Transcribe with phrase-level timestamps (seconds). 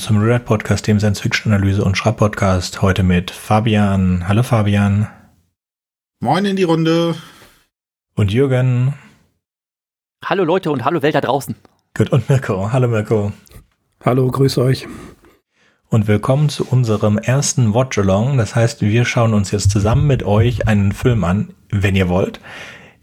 [0.00, 2.80] Willkommen zum Red Podcast, dem Science-Fiction-Analyse und Schraub-Podcast.
[2.80, 4.26] Heute mit Fabian.
[4.26, 5.08] Hallo Fabian.
[6.20, 7.16] Moin in die Runde.
[8.14, 8.94] Und Jürgen.
[10.24, 11.54] Hallo Leute und hallo Welt da draußen.
[11.94, 12.72] Gut, und Mirko.
[12.72, 13.32] Hallo Mirko.
[14.02, 14.88] Hallo, grüß euch.
[15.90, 18.38] Und willkommen zu unserem ersten Watch-Along.
[18.38, 22.40] Das heißt, wir schauen uns jetzt zusammen mit euch einen Film an, wenn ihr wollt.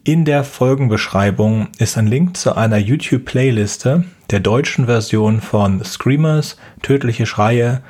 [0.08, 7.26] In der Folgenbeschreibung ist ein Link zu einer YouTube-Playliste der deutschen Version von Screamers, Tödliche
[7.26, 7.82] Schreie,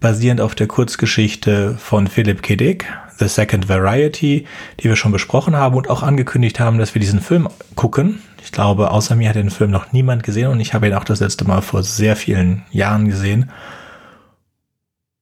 [0.00, 2.56] basierend auf der Kurzgeschichte von Philip K.
[2.56, 4.48] Dick, The Second Variety,
[4.80, 8.20] die wir schon besprochen haben und auch angekündigt haben, dass wir diesen Film gucken.
[8.42, 11.04] Ich glaube, außer mir hat den Film noch niemand gesehen und ich habe ihn auch
[11.04, 13.48] das letzte Mal vor sehr vielen Jahren gesehen.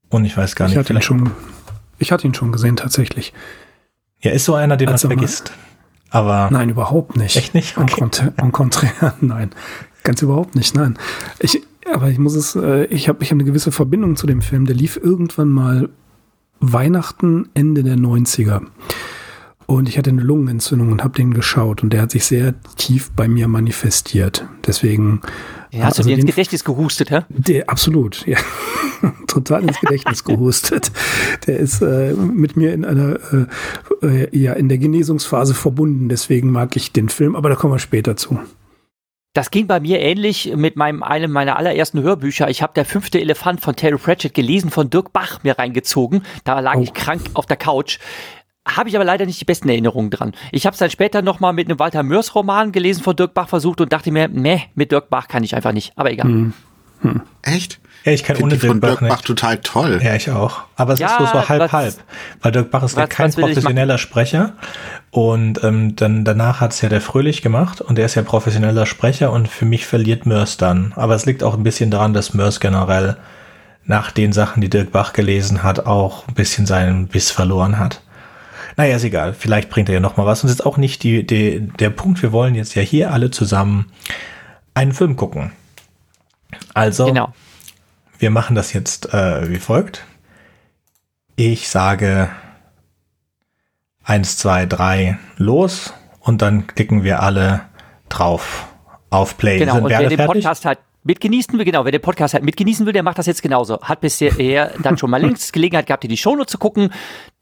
[0.09, 0.77] Und ich weiß gar nicht.
[0.77, 1.31] Ich hatte, ihn schon,
[1.99, 3.35] ich hatte ihn schon gesehen, tatsächlich.
[4.21, 5.53] Ja, ist so einer, den also man vergisst.
[6.11, 7.37] Aber nein, überhaupt nicht.
[7.37, 7.77] Echt nicht?
[7.77, 8.09] Okay.
[8.37, 9.51] En contraire, nein.
[10.05, 10.99] Ganz überhaupt nicht, nein.
[11.39, 14.41] Ich, aber ich muss es, äh, ich habe ich hab eine gewisse Verbindung zu dem
[14.41, 14.67] Film.
[14.67, 15.91] Der lief irgendwann mal
[16.61, 18.63] Weihnachten, Ende der 90er.
[19.67, 23.11] Und ich hatte eine Lungenentzündung und habe den geschaut und der hat sich sehr tief
[23.15, 24.47] bei mir manifestiert.
[24.67, 25.21] Deswegen.
[25.71, 27.21] Ja, hast also du dir ins Gedächtnis gehustet, hä?
[27.29, 28.39] Der, absolut, ja.
[29.27, 30.91] Total ins Gedächtnis gehustet.
[31.47, 33.19] Der ist äh, mit mir in einer,
[34.03, 36.09] äh, äh, ja, in der Genesungsphase verbunden.
[36.09, 38.39] Deswegen mag ich den Film, aber da kommen wir später zu.
[39.35, 42.49] Das ging bei mir ähnlich mit meinem, einem meiner allerersten Hörbücher.
[42.49, 46.23] Ich habe der fünfte Elefant von Terry Pratchett gelesen, von Dirk Bach mir reingezogen.
[46.45, 46.83] Da lag oh.
[46.83, 47.99] ich krank auf der Couch.
[48.77, 50.33] Habe ich aber leider nicht die besten Erinnerungen dran.
[50.53, 53.49] Ich habe es dann später nochmal mit einem Walter Mörs Roman gelesen von Dirk Bach
[53.49, 55.93] versucht und dachte mir, meh, mit Dirk Bach kann ich einfach nicht.
[55.97, 56.27] Aber egal.
[56.27, 56.53] Hm.
[57.01, 57.23] Hm.
[57.43, 57.81] Echt?
[58.05, 60.01] Ja, ich kann ohne Dirk, von Dirk Bach, Bach total toll.
[60.03, 60.63] Ja, ich auch.
[60.77, 61.95] Aber es ja, ist so, so halb, was, halb.
[62.43, 64.53] Weil Dirk Bach ist was, ja kein professioneller Sprecher.
[65.11, 68.87] Und ähm, dann danach hat es ja der Fröhlich gemacht und der ist ja professioneller
[68.87, 70.93] Sprecher und für mich verliert Mörs dann.
[70.97, 73.17] Aber es liegt auch ein bisschen daran, dass Mörs generell
[73.85, 78.03] nach den Sachen, die Dirk Bach gelesen hat, auch ein bisschen seinen Biss verloren hat.
[78.79, 79.35] Naja, ist egal.
[79.35, 80.45] Vielleicht bringt er ja noch mal was.
[80.45, 82.23] Und es ist auch nicht die, die, der Punkt.
[82.23, 83.91] Wir wollen jetzt ja hier alle zusammen
[84.73, 85.51] einen Film gucken.
[86.75, 87.35] Also, genau.
[88.21, 90.05] wir machen das jetzt äh, wie folgt.
[91.35, 92.31] Ich sage
[94.05, 97.63] eins, zwei, drei, los und dann klicken wir alle
[98.09, 98.69] drauf
[99.11, 99.59] auf Play.
[99.59, 100.45] Genau, Sind und wer den fertig?
[100.45, 100.79] Podcast hat
[101.09, 103.81] mitgenießen will, genau, wer den Podcast halt mitgenießen will, der macht das jetzt genauso.
[103.81, 106.93] Hat bisher dann schon mal links Gelegenheit gehabt, in die Shownotes zu gucken,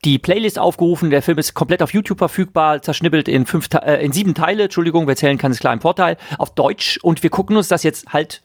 [0.05, 4.13] die Playlist aufgerufen, der Film ist komplett auf YouTube verfügbar, zerschnibbelt in fünf, äh, in
[4.13, 6.99] sieben Teile, Entschuldigung, wer zählen kann, ist klar im Vorteil, auf Deutsch.
[7.03, 8.43] Und wir gucken uns das jetzt halt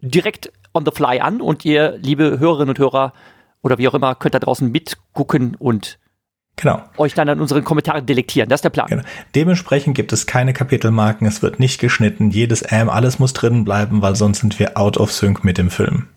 [0.00, 1.40] direkt on the fly an.
[1.40, 3.12] Und ihr, liebe Hörerinnen und Hörer
[3.62, 5.98] oder wie auch immer, könnt da draußen mitgucken und
[6.56, 6.82] Genau.
[6.98, 8.50] euch dann an unseren Kommentaren delektieren.
[8.50, 8.88] Das ist der Plan.
[8.88, 9.02] Genau.
[9.34, 14.02] Dementsprechend gibt es keine Kapitelmarken, es wird nicht geschnitten, jedes Ähm, alles muss drin bleiben,
[14.02, 16.08] weil sonst sind wir out of sync mit dem Film.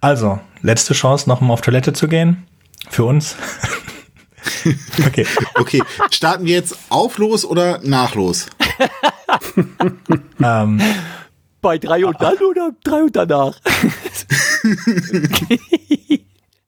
[0.00, 2.46] Also, letzte Chance, nochmal auf Toilette zu gehen.
[2.90, 3.36] Für uns.
[5.06, 5.26] okay.
[5.54, 8.46] okay, starten wir jetzt auf los oder nach los?
[10.42, 10.80] ähm,
[11.60, 13.54] Bei drei und dann oder drei und danach?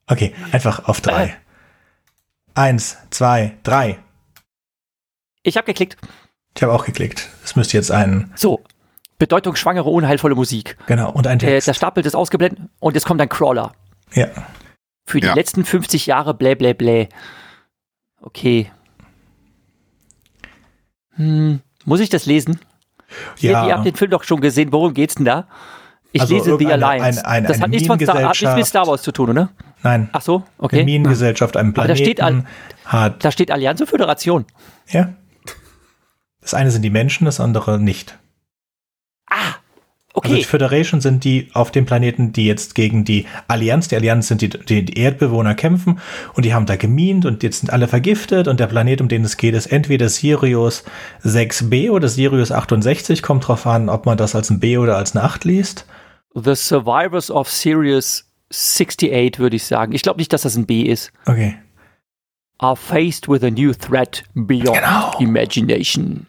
[0.07, 1.37] okay, einfach auf drei.
[2.55, 2.59] Äh.
[2.59, 3.99] Eins, zwei, drei.
[5.43, 5.97] Ich habe geklickt.
[6.55, 7.29] Ich habe auch geklickt.
[7.43, 8.31] Es müsste jetzt ein.
[8.35, 8.63] So.
[9.17, 10.77] Bedeutungsschwangere, unheilvolle Musik.
[10.87, 11.11] Genau.
[11.11, 11.67] Und ein Text.
[11.67, 13.73] Äh, der Stapel ist ausgeblendet und jetzt kommt ein Crawler.
[14.13, 14.27] Ja.
[15.05, 15.33] Für die ja.
[15.33, 17.09] letzten 50 Jahre blä blä blä.
[18.21, 18.71] Okay.
[21.15, 22.59] Hm, muss ich das lesen?
[23.37, 23.63] Ja.
[23.63, 24.71] Ihr, ihr habt den Film doch schon gesehen.
[24.71, 25.47] Worum geht's denn da?
[26.11, 27.23] Ich also lese The Alliance.
[27.25, 29.49] Ein, ein, das hat nichts, von Star, hat nichts mit Star Wars zu tun, oder?
[29.83, 30.09] Nein.
[30.11, 30.77] Ach so, okay.
[30.77, 31.97] Eine Minengesellschaft, einem Planeten.
[31.97, 32.21] da steht,
[32.85, 34.45] hat da steht Allianz und Föderation.
[34.87, 35.13] Ja.
[36.41, 38.17] Das eine sind die Menschen, das andere nicht.
[39.29, 39.35] Ah,
[40.13, 40.29] okay.
[40.29, 44.27] Also die Föderation sind die auf dem Planeten, die jetzt gegen die Allianz, die Allianz
[44.27, 45.99] sind die, die, die Erdbewohner kämpfen
[46.33, 49.23] und die haben da gemint und jetzt sind alle vergiftet und der Planet, um den
[49.23, 50.83] es geht, ist entweder Sirius
[51.23, 55.15] 6b oder Sirius 68, kommt drauf an, ob man das als ein B oder als
[55.15, 55.85] eine 8 liest.
[56.33, 59.93] The Survivors of Sirius 68, würde ich sagen.
[59.93, 61.11] Ich glaube nicht, dass das ein B ist.
[61.25, 61.57] Okay.
[62.57, 65.17] Are faced with a new threat beyond genau.
[65.19, 66.27] imagination.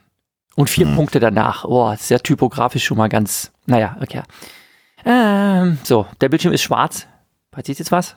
[0.54, 0.96] Und vier hm.
[0.96, 1.64] Punkte danach.
[1.64, 3.50] Oh, sehr typografisch schon mal ganz.
[3.66, 4.22] Naja, okay.
[5.04, 7.06] Ähm, so, der Bildschirm ist schwarz.
[7.50, 8.16] Passiert jetzt was?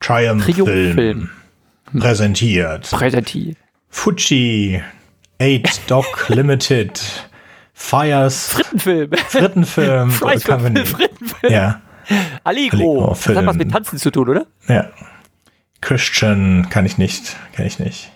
[0.00, 0.94] Triumph, Triumph Film.
[0.94, 1.30] Film.
[1.98, 2.90] Präsentiert.
[2.90, 3.56] Präsentiert.
[3.88, 4.82] Fuji
[5.40, 7.00] 8 Doc Limited
[7.74, 8.48] Fires.
[8.48, 9.12] Frittenfilm.
[9.12, 10.10] Frittenfilm.
[10.84, 11.52] Frittenfilm.
[11.52, 11.82] Ja.
[12.44, 12.78] Allegro.
[12.78, 14.46] Allegro das hat was mit Tanzen zu tun, oder?
[14.68, 14.90] Ja.
[15.80, 17.36] Christian kann ich nicht.
[17.52, 18.10] Kann ich nicht.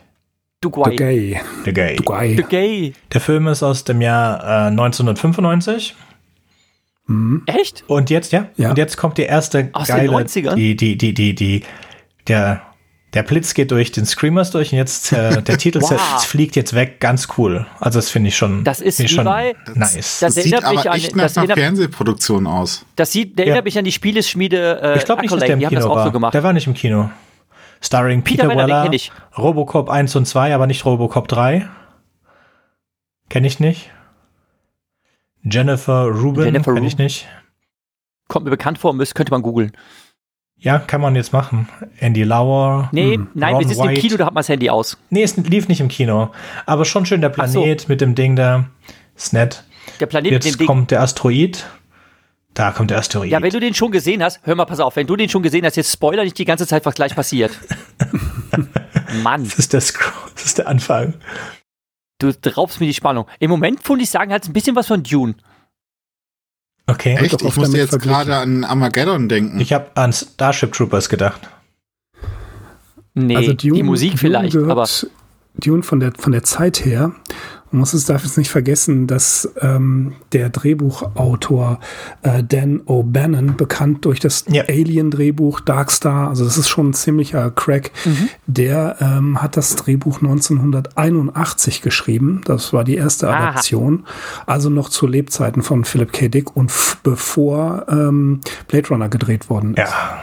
[0.61, 1.41] Du The Gay.
[1.65, 1.99] The Gay.
[2.37, 2.93] The Gay.
[3.13, 5.95] Der Film ist aus dem Jahr äh, 1995.
[7.07, 7.43] Mhm.
[7.47, 7.85] Echt?
[7.87, 8.49] Und jetzt, ja?
[8.57, 8.71] ja?
[8.71, 10.55] Und jetzt kommt die erste Aus geile, den 90ern?
[10.55, 11.63] die, die, die, die, die,
[12.27, 12.63] der,
[13.15, 16.25] der Blitz geht durch den Screamers durch und jetzt äh, der Titel wow.
[16.25, 17.67] fliegt jetzt weg, ganz cool.
[17.81, 20.21] Also das finde ich schon, das ist schon bei, nice.
[20.21, 22.85] Das, das sieht aber an, echt nach einer Fernsehproduktion aus.
[22.97, 23.53] Das sieht, der ja.
[23.53, 24.81] erinnert mich an die Spieleschmiede.
[24.83, 26.05] Äh, ich glaube nicht, dass der im Kino war.
[26.05, 26.35] So gemacht.
[26.35, 27.11] Der war nicht im Kino.
[27.81, 28.91] Starring Peter, Peter Weller,
[29.37, 31.69] Robocop 1 und 2, aber nicht Robocop 3.
[33.29, 33.91] Kenne ich nicht.
[35.45, 37.29] Jennifer Rubin, Jennifer kenne ich nicht.
[38.27, 39.73] Kommt mir bekannt vor, könnte man googeln.
[40.61, 41.69] Ja, kann man jetzt machen.
[41.99, 42.89] Andy Lauer.
[42.93, 44.99] Nee, hm, nein, Ron wir sitzen im Kino, da hat man das Handy aus.
[45.11, 46.31] Nee, es lief nicht im Kino.
[46.67, 47.89] Aber schon schön der Planet so.
[47.89, 48.65] mit dem Ding da.
[49.17, 49.65] Ist nett.
[50.01, 51.65] Der Planet jetzt mit dem kommt der Asteroid.
[52.55, 53.31] Da kommt der Asteroid.
[53.31, 55.45] Ja, wenn du den schon gesehen hast, hör mal, pass auf, wenn du den schon
[55.45, 57.53] gesehen hast, jetzt spoiler nicht die ganze Zeit, was gleich passiert.
[59.23, 59.45] Mann.
[59.45, 61.15] Das ist, der das ist der Anfang.
[62.19, 63.27] Du raubst mir die Spannung.
[63.39, 65.35] Im Moment, würde ich sagen, es ein bisschen was von Dune.
[66.89, 67.17] Okay.
[67.17, 67.43] Echt?
[67.43, 69.61] Ich musste jetzt gerade an Armageddon denken.
[69.61, 71.49] Ich habe an Starship Troopers gedacht.
[73.15, 74.89] Nee, also Dune, die Musik Dune vielleicht, aber
[75.55, 77.13] Dune von der von der Zeit her
[77.71, 81.81] man muss es darf jetzt nicht vergessen, dass ähm, der Drehbuchautor
[82.23, 84.65] äh, Dan O'Bannon, bekannt durch das ja.
[84.69, 88.29] Alien-Drehbuch Darkstar, also das ist schon ein ziemlicher Crack, mhm.
[88.47, 92.41] der ähm, hat das Drehbuch 1981 geschrieben.
[92.45, 94.43] Das war die erste Adaption, Aha.
[94.47, 96.29] also noch zu Lebzeiten von Philip K.
[96.29, 96.73] Dick und
[97.03, 99.79] bevor ähm, Blade Runner gedreht worden ist.
[99.91, 100.19] Ja.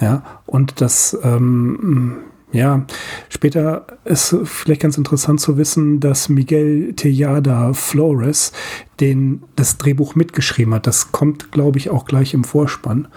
[0.00, 2.18] Ja, und das ähm,
[2.52, 2.86] ja,
[3.28, 8.52] später ist vielleicht ganz interessant zu wissen, dass Miguel Tejada Flores
[9.00, 10.86] den, das Drehbuch mitgeschrieben hat.
[10.86, 13.08] Das kommt, glaube ich, auch gleich im Vorspann.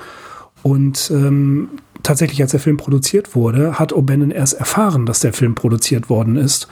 [0.64, 1.70] Und ähm,
[2.04, 6.36] tatsächlich, als der Film produziert wurde, hat O'Bannon erst erfahren, dass der Film produziert worden
[6.36, 6.68] ist.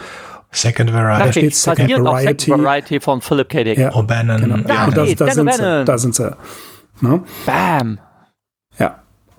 [0.51, 1.25] Second Variety.
[1.25, 2.45] Da steht Second Variety.
[2.45, 3.63] Second Variety von Philip K.
[3.63, 3.77] Dick.
[3.77, 4.41] Ja, O'Bannon.
[4.41, 4.57] Genau.
[4.67, 6.37] Ja, da, da, da, sind sie, da sind sie.
[7.01, 7.23] No?
[7.45, 7.99] Bam.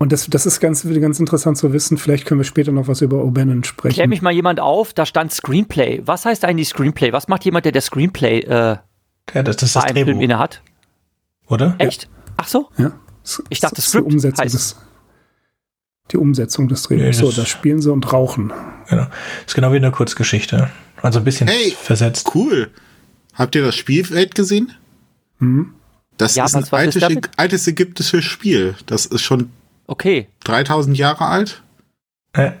[0.01, 1.97] Ja, und das, das ist ganz, ganz interessant zu wissen.
[1.97, 3.93] Vielleicht können wir später noch was über O'Bannon sprechen.
[3.93, 6.01] Klär mich mal jemand auf, da stand Screenplay.
[6.05, 7.13] Was heißt eigentlich Screenplay?
[7.13, 8.77] Was macht jemand, der der Screenplay äh,
[9.33, 10.11] ja, das, das bei einem Drehbuch.
[10.11, 10.61] Film inne hat?
[11.47, 11.75] Oder?
[11.77, 12.09] Echt?
[12.37, 12.69] Ach so?
[12.77, 12.93] Ja.
[13.49, 14.53] Ich dachte, das Script die Umsetzung heißt.
[14.55, 14.75] des,
[16.11, 17.19] die Umsetzung des Drehbuchs.
[17.19, 18.51] Ja, so, da spielen sie und rauchen.
[18.89, 19.05] Genau.
[19.45, 20.69] Ist genau wie eine Kurzgeschichte.
[21.01, 22.31] Also ein bisschen hey, versetzt.
[22.33, 22.71] Cool.
[23.33, 24.73] Habt ihr das Spielfeld gesehen?
[25.37, 25.73] Hm?
[26.17, 27.03] Das ja, ist ein altes,
[27.37, 28.75] altes ägyptisches Spiel.
[28.85, 29.51] Das ist schon
[29.91, 30.29] Okay.
[30.45, 31.63] 3000 Jahre alt?
[32.31, 32.51] Äh.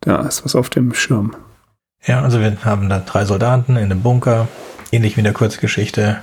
[0.00, 1.36] Da ist was auf dem Schirm.
[2.06, 4.48] Ja, also wir haben da drei Soldaten in einem Bunker,
[4.90, 6.22] ähnlich wie in der Kurzgeschichte.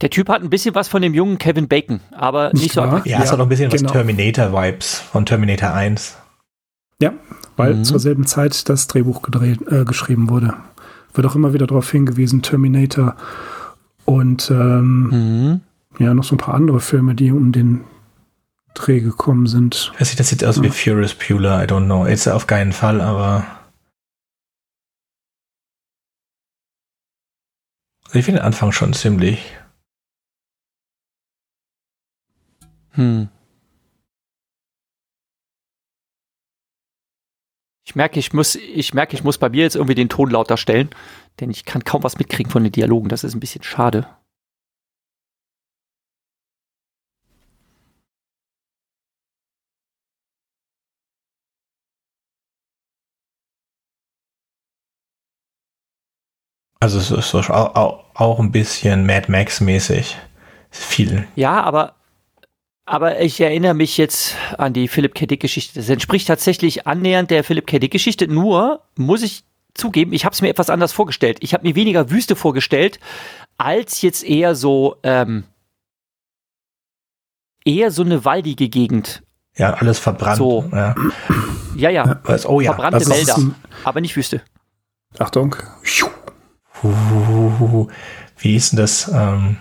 [0.00, 2.80] Der Typ hat ein bisschen was von dem jungen Kevin Bacon, aber nicht, nicht so.
[2.80, 3.84] Ja, ja, es hat auch ein bisschen genau.
[3.84, 6.16] was Terminator-Vibes von Terminator 1.
[7.02, 7.12] Ja,
[7.58, 7.84] weil mhm.
[7.84, 10.54] zur selben Zeit das Drehbuch gedreht, äh, geschrieben wurde.
[11.12, 13.16] Wird auch immer wieder darauf hingewiesen, Terminator
[14.06, 15.60] und ähm, mhm
[16.00, 17.84] ja, noch so ein paar andere Filme, die um den
[18.72, 19.92] Dreh gekommen sind.
[19.98, 20.62] Das sieht, das sieht aus ja.
[20.62, 22.06] wie Furious Bueller, I don't know.
[22.06, 23.46] Ist auf keinen Fall, aber.
[28.12, 29.56] Ich finde den Anfang schon ziemlich.
[32.92, 33.28] Hm.
[37.84, 40.56] Ich merke, ich muss, ich merke, ich muss bei mir jetzt irgendwie den Ton lauter
[40.56, 40.88] stellen,
[41.40, 43.10] denn ich kann kaum was mitkriegen von den Dialogen.
[43.10, 44.06] Das ist ein bisschen schade.
[56.80, 60.16] Also es ist auch, auch ein bisschen Mad Max mäßig.
[60.70, 61.26] Viel.
[61.36, 61.94] Ja, aber
[62.86, 65.26] aber ich erinnere mich jetzt an die Philip K.
[65.26, 65.78] Dick Geschichte.
[65.78, 67.78] Das entspricht tatsächlich annähernd der Philip K.
[67.78, 68.26] Dick Geschichte.
[68.26, 69.44] Nur muss ich
[69.74, 71.38] zugeben, ich habe es mir etwas anders vorgestellt.
[71.40, 72.98] Ich habe mir weniger Wüste vorgestellt,
[73.58, 75.44] als jetzt eher so ähm,
[77.64, 79.22] eher so eine waldige Gegend.
[79.56, 80.38] Ja, alles verbrannt.
[80.38, 80.68] So.
[80.72, 80.94] Ja,
[81.76, 81.90] ja.
[81.90, 82.20] ja.
[82.46, 82.72] Oh, ja.
[82.72, 83.38] Verbrannte Wälder,
[83.84, 84.42] aber nicht Wüste.
[85.18, 85.54] Achtung.
[86.82, 89.08] Wie ist denn das?
[89.08, 89.56] Ähm,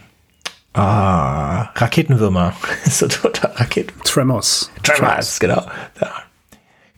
[0.73, 2.53] ah, Raketenwürmer.
[2.85, 3.99] so total Raketen.
[4.03, 4.71] Tremors.
[4.83, 5.65] Tremors, genau.
[5.99, 6.13] Ja.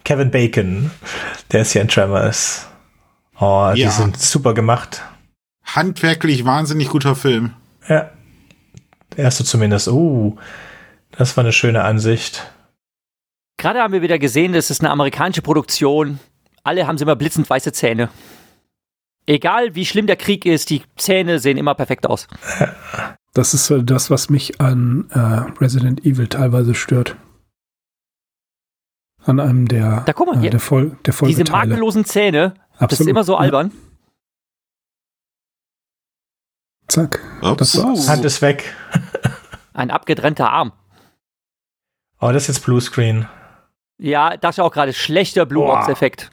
[0.03, 0.91] Kevin Bacon,
[1.51, 2.67] der ist ja in Tremors.
[3.39, 3.91] Oh, die ja.
[3.91, 5.01] sind super gemacht.
[5.63, 7.53] Handwerklich wahnsinnig guter Film.
[7.87, 8.11] Ja.
[9.15, 9.87] Der erste zumindest.
[9.87, 10.37] Uh,
[11.11, 12.51] das war eine schöne Ansicht.
[13.57, 16.19] Gerade haben wir wieder gesehen, das ist eine amerikanische Produktion.
[16.63, 18.09] Alle haben sie immer blitzend weiße Zähne.
[19.31, 22.27] Egal wie schlimm der Krieg ist, die Zähne sehen immer perfekt aus.
[23.33, 25.17] Das ist das, was mich an äh,
[25.63, 27.15] Resident Evil teilweise stört.
[29.23, 32.91] An einem der, da, guck mal, äh, der, Voll, der Diese makellosen Zähne, Absolut.
[32.91, 33.71] das ist immer so albern.
[36.89, 37.21] Zack.
[37.55, 38.09] Das uh.
[38.09, 38.75] Hand ist weg.
[39.73, 40.73] Ein abgetrennter Arm.
[42.19, 43.29] Oh, das ist jetzt Bluescreen.
[43.97, 46.31] Ja, das ist auch gerade schlechter Blue Box-Effekt.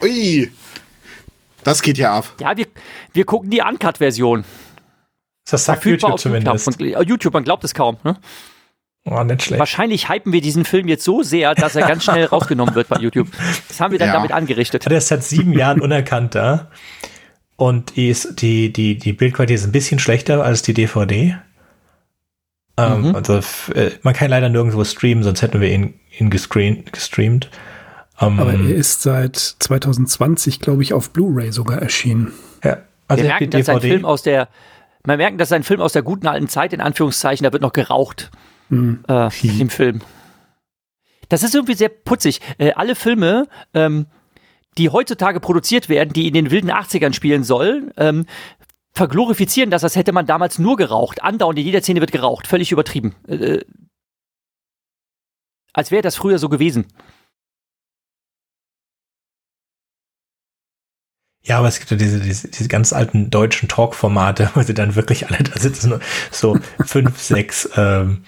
[0.00, 0.52] Ui.
[1.66, 2.32] Das geht ja ab.
[2.40, 2.68] Ja, wir,
[3.12, 4.44] wir gucken die Uncut-Version.
[5.50, 6.80] Das sagt YouTube zumindest.
[6.80, 7.96] YouTube, YouTube, man glaubt es kaum.
[8.04, 8.16] Ne?
[9.04, 9.58] Oh, nicht schlecht.
[9.58, 12.98] Wahrscheinlich hypen wir diesen Film jetzt so sehr, dass er ganz schnell rausgenommen wird bei
[13.00, 13.26] YouTube.
[13.66, 14.14] Das haben wir dann ja.
[14.14, 14.88] damit angerichtet.
[14.88, 16.70] Der ist seit sieben Jahren unerkannt da.
[17.56, 21.36] Und ist, die, die, die Bildqualität ist ein bisschen schlechter als die DVD.
[22.76, 23.16] Ähm, mhm.
[23.16, 23.40] Also
[23.74, 27.50] äh, man kann leider nirgendwo streamen, sonst hätten wir ihn, ihn gestreamt.
[28.18, 32.32] Um, Aber er ist seit 2020, glaube ich, auf Blu-ray sogar erschienen.
[32.64, 34.48] Ja, also wir merken, dass ein Film aus der,
[35.04, 37.74] man merken, dass ein Film aus der guten alten Zeit, in Anführungszeichen, da wird noch
[37.74, 38.30] geraucht
[38.70, 39.04] mhm.
[39.08, 39.28] äh,
[39.60, 40.00] im Film.
[41.28, 42.40] Das ist irgendwie sehr putzig.
[42.58, 44.06] Äh, alle Filme, ähm,
[44.78, 48.26] die heutzutage produziert werden, die in den wilden 80ern spielen sollen, ähm,
[48.92, 51.22] verglorifizieren das, als hätte man damals nur geraucht.
[51.22, 52.46] Andauernd in jeder Szene wird geraucht.
[52.46, 53.14] Völlig übertrieben.
[53.28, 53.60] Äh,
[55.74, 56.86] als wäre das früher so gewesen.
[61.46, 64.96] Ja, aber es gibt ja diese, diese, diese ganz alten deutschen Talk-Formate, wo sie dann
[64.96, 65.94] wirklich alle da sitzen,
[66.30, 68.24] so fünf, sechs, ähm,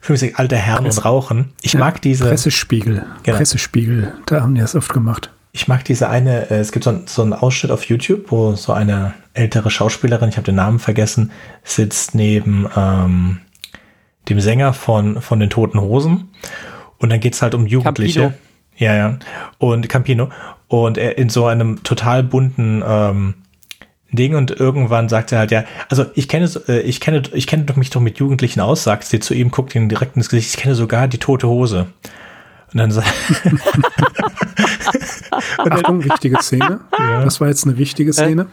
[0.00, 1.52] fünf, sechs alte Herren Presse, und rauchen.
[1.60, 2.26] Ich ja, mag diese.
[2.26, 3.04] Pressespiegel.
[3.22, 3.36] Genau.
[3.36, 5.30] Pressespiegel, da haben die das oft gemacht.
[5.52, 8.56] Ich mag diese eine, äh, es gibt so, ein, so einen Ausschnitt auf YouTube, wo
[8.56, 11.30] so eine ältere Schauspielerin, ich habe den Namen vergessen,
[11.62, 13.40] sitzt neben ähm,
[14.28, 16.30] dem Sänger von, von den Toten Hosen.
[16.98, 18.20] Und dann geht's halt um Jugendliche.
[18.20, 18.40] Campino.
[18.76, 19.18] Ja, ja.
[19.58, 20.30] Und Campino.
[20.68, 23.34] Und er in so einem total bunten ähm,
[24.14, 27.66] Ding und irgendwann sagt er halt, ja, also ich kenne, äh, ich kenne, ich kenne
[27.76, 30.60] mich doch mit Jugendlichen aus, sagt sie zu ihm, guckt ihn direkt ins Gesicht, ich
[30.60, 31.86] kenne sogar die tote Hose.
[32.72, 33.08] Und dann sagt
[35.58, 36.80] Achtung, wichtige Szene.
[36.98, 37.24] Ja.
[37.24, 38.46] Das war jetzt eine wichtige äh, Szene.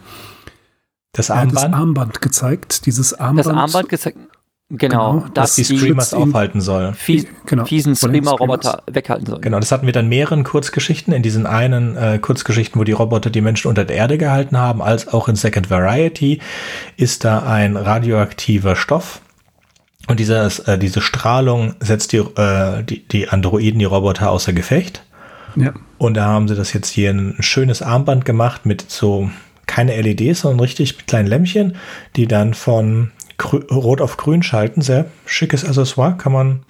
[1.14, 1.56] Das Armband?
[1.56, 2.86] das Armband gezeigt.
[2.86, 3.48] Dieses Armband.
[3.48, 4.18] Das Armband gezeigt.
[4.74, 6.94] Genau, genau dass die Screamers aufhalten soll.
[6.94, 9.42] Fies, genau, fiesen Screamer-Roboter weghalten soll.
[9.42, 11.14] Genau, das hatten wir dann mehreren Kurzgeschichten.
[11.14, 14.82] In diesen einen äh, Kurzgeschichten, wo die Roboter die Menschen unter der Erde gehalten haben,
[14.82, 16.40] als auch in Second Variety,
[16.96, 19.22] ist da ein radioaktiver Stoff.
[20.08, 25.04] Und dieses, äh, diese Strahlung setzt die, äh, die, die Androiden, die Roboter außer Gefecht.
[25.58, 25.74] Ja.
[25.98, 29.30] Und da haben sie das jetzt hier ein schönes Armband gemacht mit so
[29.68, 31.76] keine LEDs, sondern richtig mit kleinen Lämpchen,
[32.16, 33.12] die dann von
[33.44, 34.82] Rot auf Grün schalten.
[34.82, 36.18] Sehr schickes Accessoire.
[36.18, 36.66] Kann man,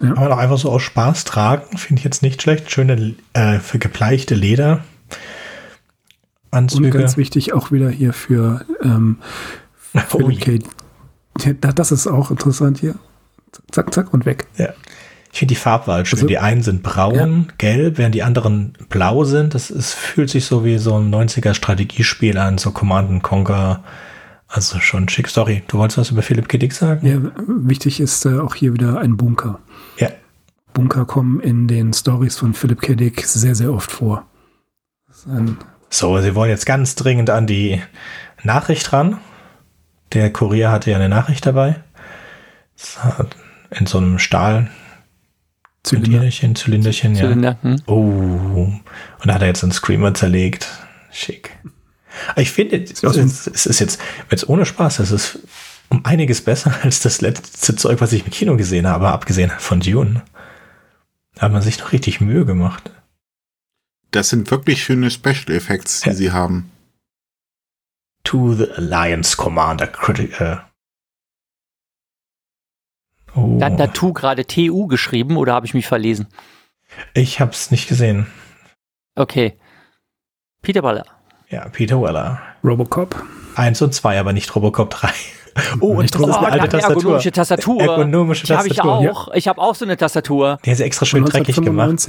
[0.00, 0.08] ja.
[0.14, 1.76] kann man auch einfach so aus Spaß tragen.
[1.76, 2.70] Finde ich jetzt nicht schlecht.
[2.70, 4.84] Schöne, äh, für gebleichte Leder.
[6.50, 6.86] Anzüge.
[6.86, 9.18] Und ganz wichtig auch wieder hier für ähm,
[10.08, 10.58] Philip K.
[11.54, 12.94] Das ist auch interessant hier.
[13.70, 14.46] Zack, zack und weg.
[14.56, 14.74] Ja.
[15.32, 16.18] Ich finde die Farbwahl schön.
[16.18, 17.54] Also, die einen sind braun, ja.
[17.56, 19.54] gelb, während die anderen blau sind.
[19.54, 23.82] Das ist, fühlt sich so wie so ein 90er Strategiespiel an, so Command Conquer.
[24.46, 25.28] Also schon schick.
[25.28, 25.62] Story.
[25.68, 26.68] Du wolltest was über Philipp K.
[26.70, 27.06] sagen?
[27.06, 29.60] Ja, wichtig ist äh, auch hier wieder ein Bunker.
[29.96, 30.10] Ja.
[30.74, 32.94] Bunker kommen in den Stories von Philipp K.
[33.24, 34.26] sehr, sehr oft vor.
[35.88, 37.80] So, sie wollen jetzt ganz dringend an die
[38.42, 39.18] Nachricht ran.
[40.12, 41.76] Der Kurier hatte ja eine Nachricht dabei.
[43.70, 44.70] In so einem Stahl,
[45.84, 47.22] Zylinderchen, Zylinderchen, ja.
[47.22, 47.82] Zylinder, hm?
[47.86, 47.94] Oh.
[47.96, 48.82] Und
[49.24, 50.68] da hat er jetzt einen Screamer zerlegt.
[51.10, 51.56] Schick.
[52.36, 55.38] Ich finde, es ist jetzt, jetzt ohne Spaß, es ist
[55.88, 59.80] um einiges besser als das letzte Zeug, was ich im Kino gesehen habe, abgesehen von
[59.80, 60.22] Dune.
[61.34, 62.90] Da hat man sich noch richtig Mühe gemacht.
[64.10, 66.14] Das sind wirklich schöne Special Effects, die ja.
[66.14, 66.70] sie haben.
[68.24, 70.64] To the Alliance Commander Critical.
[73.34, 73.56] Oh.
[73.58, 76.26] Da hat Natu gerade TU geschrieben oder habe ich mich verlesen?
[77.14, 78.26] Ich habe es nicht gesehen.
[79.14, 79.54] Okay.
[80.62, 81.04] Peter Weller.
[81.48, 82.40] Ja, Peter Weller.
[82.62, 83.22] Robocop.
[83.54, 85.08] Eins und zwei, aber nicht Robocop 3.
[85.80, 86.96] Oh, und das ist eine alte Tastatur.
[87.18, 87.80] Ergonomische Tastatur.
[87.82, 88.92] Ergonomische die Tastatur.
[88.94, 89.34] habe ich auch.
[89.34, 90.58] Ich habe auch so eine Tastatur.
[90.64, 92.08] Die ist extra schön dreckig gemacht.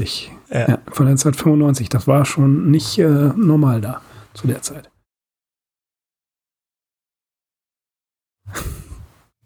[0.50, 0.60] Ja.
[0.60, 0.78] ja.
[0.90, 1.90] von 1995.
[1.90, 4.00] Das war schon nicht äh, normal da
[4.34, 4.90] zu der Zeit.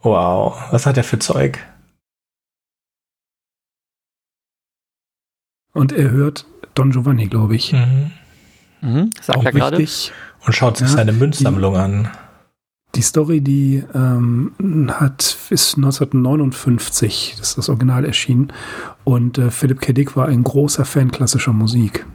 [0.08, 1.60] Wow, was hat er für Zeug?
[5.74, 6.46] Und er hört
[6.76, 7.74] Don Giovanni, glaube ich.
[7.74, 8.12] Mhm.
[8.80, 9.78] Mhm, sagt Auch er gerade.
[9.78, 12.08] Und schaut sich ja, seine Münzsammlung die, an.
[12.96, 14.54] Die Story, die ähm,
[14.90, 18.54] hat ist 1959, das ist das Original erschienen.
[19.04, 19.92] Und äh, Philipp K.
[19.92, 22.06] Dick war ein großer Fan klassischer Musik.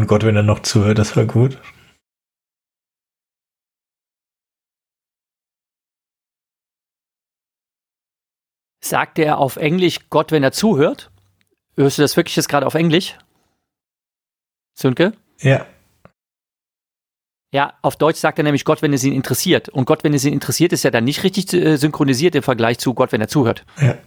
[0.00, 1.58] Und Gott, wenn er noch zuhört, das war gut.
[8.82, 11.10] Sagt er auf Englisch Gott, wenn er zuhört?
[11.76, 13.18] Hörst du das wirklich jetzt gerade auf Englisch?
[14.74, 15.12] Sönke?
[15.38, 15.66] Ja.
[17.52, 19.68] Ja, auf Deutsch sagt er nämlich Gott, wenn es ihn interessiert.
[19.68, 22.78] Und Gott, wenn es ihn interessiert, ist ja dann nicht richtig äh, synchronisiert im Vergleich
[22.78, 23.66] zu Gott, wenn er zuhört.
[23.78, 23.98] Ja,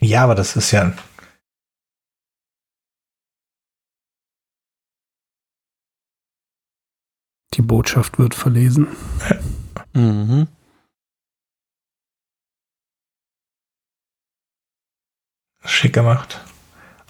[0.00, 0.94] ja aber das ist ja.
[7.54, 8.88] Die Botschaft wird verlesen.
[9.92, 10.48] Mhm.
[15.64, 16.40] Schick gemacht.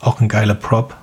[0.00, 0.96] Auch ein geiler Prop.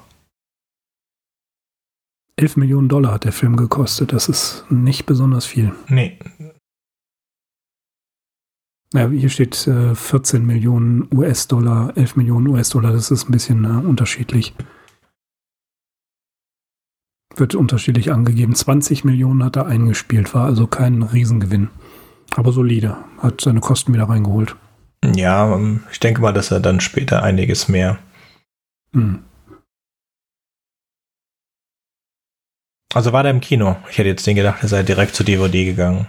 [2.37, 4.13] 11 Millionen Dollar hat der Film gekostet.
[4.13, 5.73] Das ist nicht besonders viel.
[5.87, 6.17] Nee.
[8.93, 12.91] Ja, hier steht äh, 14 Millionen US-Dollar, 11 Millionen US-Dollar.
[12.91, 14.53] Das ist ein bisschen äh, unterschiedlich.
[17.41, 18.53] Wird unterschiedlich angegeben.
[18.53, 21.71] 20 Millionen hat er eingespielt, war also kein Riesengewinn.
[22.35, 22.97] Aber solide.
[23.17, 24.55] Hat seine Kosten wieder reingeholt.
[25.15, 27.97] Ja, ähm, ich denke mal, dass er dann später einiges mehr.
[28.93, 29.23] Hm.
[32.93, 33.75] Also war der im Kino?
[33.89, 36.05] Ich hätte jetzt den gedacht, er sei direkt zu DVD gegangen.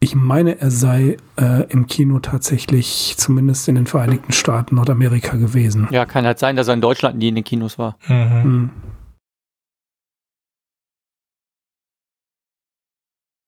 [0.00, 5.86] Ich meine, er sei äh, im Kino tatsächlich zumindest in den Vereinigten Staaten Nordamerika gewesen.
[5.90, 7.98] Ja, kann halt sein, dass er in Deutschland nie in den Kinos war.
[8.08, 8.70] Mhm.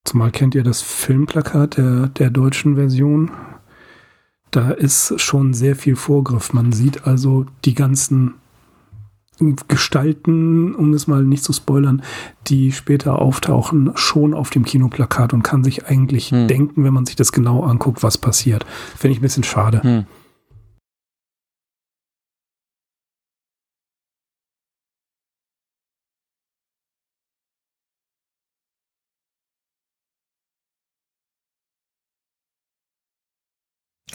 [0.07, 3.33] Zumal kennt ihr das Filmplakat der, der deutschen Version?
[4.53, 6.53] Da ist schon sehr viel Vorgriff.
[6.53, 8.35] Man sieht also die ganzen
[9.67, 12.02] Gestalten, um es mal nicht zu spoilern,
[12.47, 16.47] die später auftauchen, schon auf dem Kinoplakat und kann sich eigentlich hm.
[16.47, 18.65] denken, wenn man sich das genau anguckt, was passiert.
[18.97, 19.83] Finde ich ein bisschen schade.
[19.83, 20.07] Hm.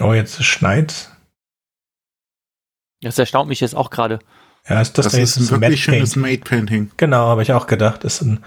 [0.01, 1.09] Oh, jetzt schneit.
[3.01, 4.19] Das erstaunt mich jetzt auch gerade.
[4.67, 6.91] Ja, ist das, das ist ein wirklich schönes Made Painting.
[6.97, 8.03] Genau, habe ich auch gedacht.
[8.03, 8.43] Ist ein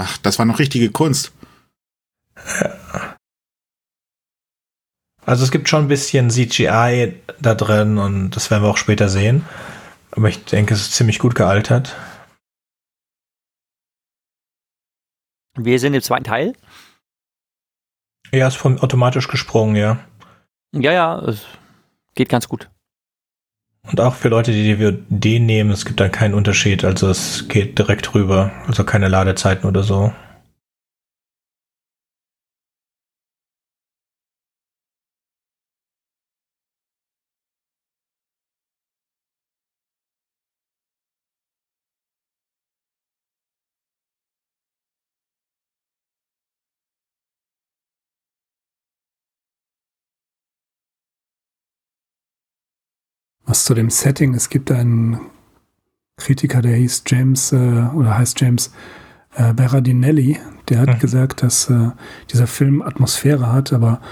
[0.00, 1.32] Ach, das war noch richtige Kunst.
[5.26, 9.08] Also es gibt schon ein bisschen CGI da drin und das werden wir auch später
[9.08, 9.44] sehen.
[10.12, 11.96] Aber ich denke, es ist ziemlich gut gealtert.
[15.56, 16.54] Wir sind im zweiten Teil.
[18.32, 19.98] Ja, ist vom automatisch gesprungen, ja.
[20.72, 21.46] Ja, ja, es
[22.14, 22.68] geht ganz gut.
[23.90, 26.84] Und auch für Leute, die DVD nehmen, es gibt da keinen Unterschied.
[26.84, 28.50] Also es geht direkt rüber.
[28.66, 30.12] Also keine Ladezeiten oder so.
[53.48, 55.20] Was zu dem Setting, es gibt einen
[56.18, 57.56] Kritiker, der hieß James, äh,
[57.94, 58.70] oder heißt James
[59.34, 60.98] äh, Berardinelli, der hat mhm.
[60.98, 61.92] gesagt, dass äh,
[62.30, 64.02] dieser Film Atmosphäre hat, aber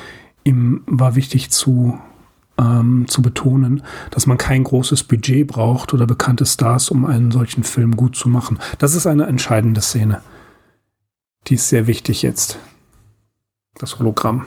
[0.43, 2.01] ihm war wichtig zu,
[2.57, 7.63] ähm, zu betonen, dass man kein großes Budget braucht oder bekannte Stars, um einen solchen
[7.63, 8.59] Film gut zu machen.
[8.79, 10.23] Das ist eine entscheidende Szene.
[11.49, 12.59] Die ist sehr wichtig jetzt.
[13.75, 14.47] Das Hologramm.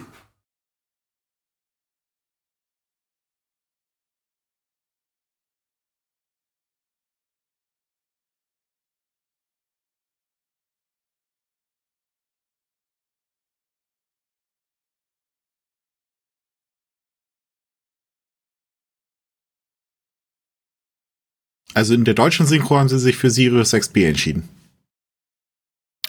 [21.80, 24.50] Also in der deutschen Synchro haben sie sich für Sirius XB entschieden.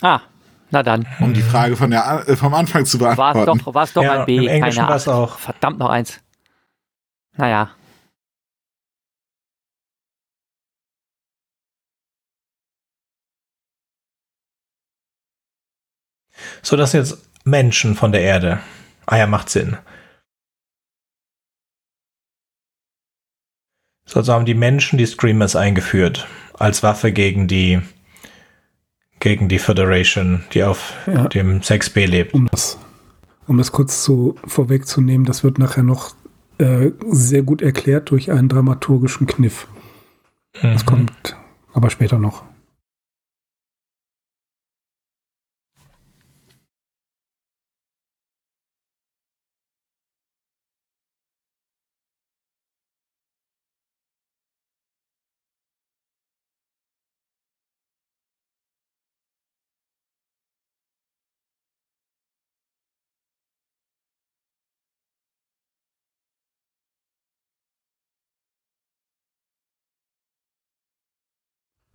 [0.01, 0.19] Ah,
[0.69, 1.07] na dann.
[1.21, 3.47] Um die Frage von der, äh, vom Anfang zu beantworten.
[3.47, 5.15] War es doch, war's doch ja, ein B, im Englischen keine Ahnung.
[5.15, 5.39] auch.
[5.39, 6.19] Verdammt noch eins.
[7.37, 7.69] Naja.
[16.61, 18.59] So, das sind jetzt Menschen von der Erde.
[19.05, 19.77] Ah ja, macht Sinn.
[24.11, 26.27] So also haben die Menschen die Screamers eingeführt
[26.59, 27.79] als Waffe gegen die
[29.21, 31.29] gegen die Federation, die auf ja.
[31.29, 32.33] dem 6B lebt.
[32.33, 32.77] Um das,
[33.47, 36.13] um das kurz so vorwegzunehmen, das wird nachher noch
[36.57, 39.67] äh, sehr gut erklärt durch einen dramaturgischen Kniff.
[40.61, 40.73] Mhm.
[40.73, 41.37] Das kommt
[41.71, 42.43] aber später noch.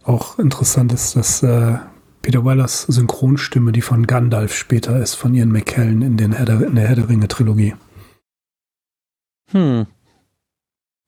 [0.06, 1.78] Auch interessant ist, dass äh,
[2.22, 6.60] Peter Wellers Synchronstimme, die von Gandalf später ist, von Ian McKellen in, den Herr der,
[6.60, 7.74] in der Herr der Ringe Trilogie.
[9.50, 9.86] Hm.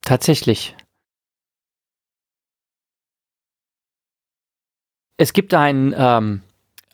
[0.03, 0.77] Tatsächlich.
[5.17, 6.43] Es gibt einen, ähm,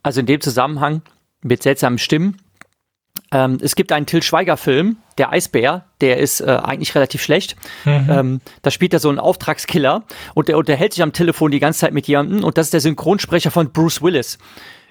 [0.03, 1.01] also in dem Zusammenhang
[1.43, 2.37] mit seltsamen Stimmen,
[3.35, 7.57] ähm, es gibt einen Till Schweiger-Film, der Eisbär, der ist äh, eigentlich relativ schlecht.
[7.85, 8.07] Mhm.
[8.09, 11.81] Ähm, da spielt er so einen Auftragskiller und der unterhält sich am Telefon die ganze
[11.81, 14.39] Zeit mit jemandem und das ist der Synchronsprecher von Bruce Willis.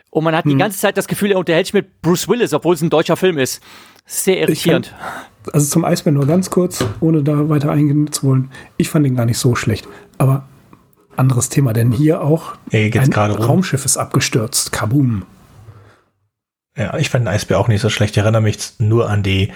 [0.10, 0.52] Und man hat mhm.
[0.52, 3.16] die ganze Zeit das Gefühl, er unterhält sich mit Bruce Willis, obwohl es ein deutscher
[3.16, 3.64] Film ist.
[4.06, 4.88] Sehr irritierend.
[4.88, 8.52] Fand, also zum Eisbär nur ganz kurz, ohne da weiter eingehen zu wollen.
[8.76, 9.88] Ich fand ihn gar nicht so schlecht.
[10.18, 10.44] Aber
[11.16, 13.86] anderes Thema, denn hier auch hey, ein Raumschiff rum.
[13.86, 14.74] ist abgestürzt.
[14.74, 15.24] Kaboom.
[16.76, 18.18] Ja, ich fand den Eisbär auch nicht so schlecht.
[18.18, 19.52] Ich erinnere mich nur an die,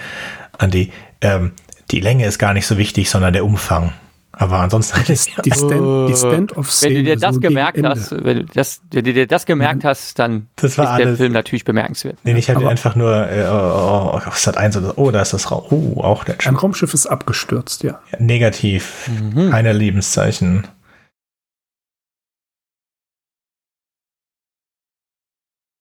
[0.56, 1.52] an die, ähm,
[1.90, 3.92] die Länge ist gar nicht so wichtig, sondern der Umfang.
[4.40, 8.12] Aber ansonsten die, die Stand, die Stand of Wenn du dir das so gemerkt hast,
[8.12, 9.88] wenn du, das, wenn du dir das gemerkt mhm.
[9.88, 11.18] hast, dann ist der alles.
[11.18, 12.18] Film natürlich bemerkenswert.
[12.22, 15.32] Nee, ich habe einfach nur, äh, oh, oh, es hat eins oder oh, da ist
[15.32, 15.64] das Raum.
[15.70, 18.00] Oh, auch der Ein Raumschiff ist abgestürzt, ja.
[18.12, 19.08] ja negativ.
[19.08, 19.50] Mhm.
[19.50, 20.68] Keine Lebenszeichen.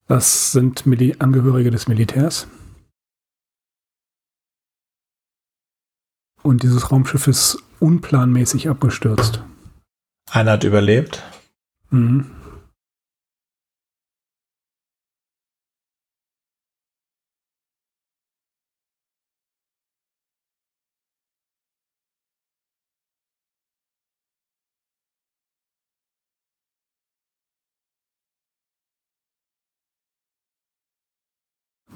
[0.07, 2.47] Das sind Mil Angehörige des Militärs.
[6.43, 9.43] Und dieses Raumschiff ist unplanmäßig abgestürzt.
[10.31, 11.23] Einer hat überlebt.
[11.89, 12.36] Mhm.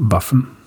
[0.04, 0.58] Waffen.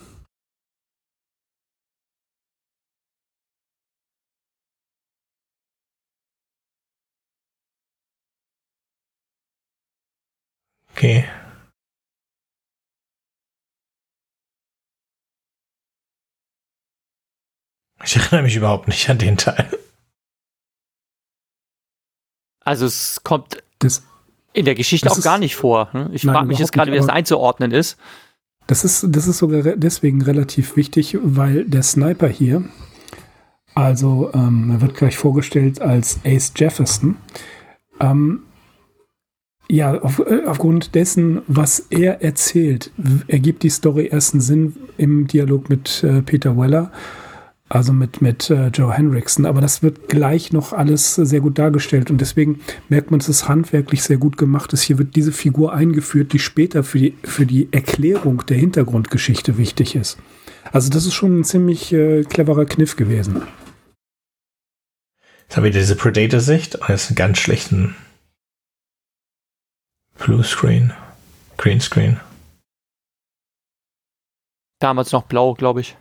[10.92, 11.28] Okay.
[18.04, 19.68] Ich erinnere mich überhaupt nicht an den Teil.
[22.60, 24.06] Also es kommt das,
[24.52, 25.90] in der Geschichte auch ist, gar nicht vor.
[25.92, 26.08] Ne?
[26.12, 27.98] Ich frage mich jetzt gerade, wie das einzuordnen ist.
[28.66, 32.64] Das ist, das ist sogar deswegen relativ wichtig, weil der Sniper hier,
[33.74, 37.16] also ähm, er wird gleich vorgestellt als Ace Jefferson,
[38.00, 38.40] ähm,
[39.68, 42.90] ja, auf, äh, aufgrund dessen, was er erzählt,
[43.28, 46.92] ergibt die Story erst einen Sinn im Dialog mit äh, Peter Weller
[47.68, 49.46] also mit, mit äh, Joe Henriksen.
[49.46, 53.48] Aber das wird gleich noch alles sehr gut dargestellt und deswegen merkt man, dass es
[53.48, 54.82] handwerklich sehr gut gemacht ist.
[54.82, 59.94] Hier wird diese Figur eingeführt, die später für die, für die Erklärung der Hintergrundgeschichte wichtig
[59.94, 60.18] ist.
[60.72, 63.42] Also das ist schon ein ziemlich äh, cleverer Kniff gewesen.
[65.42, 67.94] Jetzt haben wir diese Predator-Sicht und jetzt einen ganz schlechten
[70.18, 70.92] Blue Screen,
[71.58, 72.18] Green Screen.
[74.80, 75.96] Damals noch blau, glaube ich.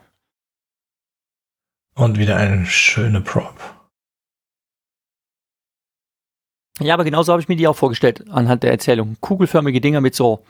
[1.96, 3.56] Und wieder eine schöne Prop.
[6.80, 9.18] Ja, aber genauso habe ich mir die auch vorgestellt, anhand der Erzählung.
[9.22, 10.44] Kugelförmige Dinger mit so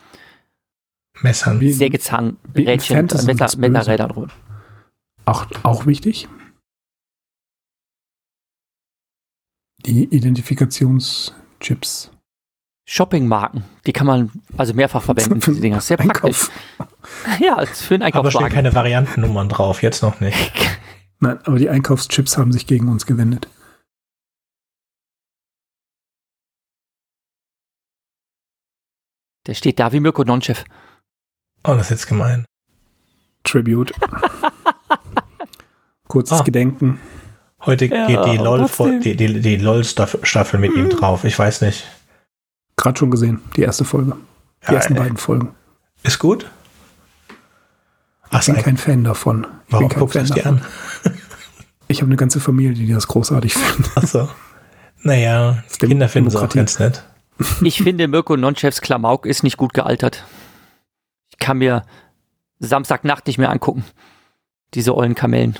[1.20, 1.60] Messern.
[1.60, 4.32] Sägezahnrädchen, Messer, Messerrädern drin.
[5.26, 6.28] Auch, auch wichtig.
[9.86, 12.10] Die Identifikationschips.
[12.86, 15.80] Shoppingmarken, die kann man also mehrfach verwenden, diese Dinger.
[15.80, 16.50] Sehr praktisch.
[17.40, 18.36] Ja, für einen Einkaufswagen.
[18.36, 20.52] Aber stehen keine Variantennummern drauf, jetzt noch nicht.
[21.24, 23.48] Nein, aber die Einkaufschips haben sich gegen uns gewendet.
[29.46, 30.64] Der steht da wie Mirko Nonchev.
[31.64, 32.44] Oh, das ist jetzt gemein.
[33.42, 33.92] Tribute.
[36.08, 36.44] Kurzes oh.
[36.44, 37.00] Gedenken.
[37.64, 38.68] Heute ja, geht die LOL,
[39.00, 41.24] die, die, die LOL Staffel mit ihm drauf.
[41.24, 41.86] Ich weiß nicht.
[42.76, 44.14] Gerade schon gesehen, die erste Folge.
[44.62, 45.00] Die ja, ersten ey.
[45.00, 45.54] beiden Folgen.
[46.02, 46.50] Ist gut?
[48.40, 49.46] Ich bin kein Fan davon.
[49.68, 50.60] Ich Warum guckst du es dir an?
[51.94, 53.96] Ich habe eine ganze Familie, die das großartig findet.
[53.96, 54.28] Achso.
[55.02, 57.04] Naja, Kinder finden es auch ganz nett.
[57.62, 60.24] Ich finde, Mirko Nonchefs Klamauk ist nicht gut gealtert.
[61.30, 61.84] Ich kann mir
[62.58, 63.84] Samstagnacht nicht mehr angucken.
[64.74, 65.56] Diese ollen Kamellen.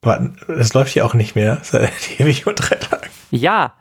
[0.00, 3.08] Aber es läuft ja auch nicht mehr seit ewig und drei Tagen.
[3.30, 3.74] Ja,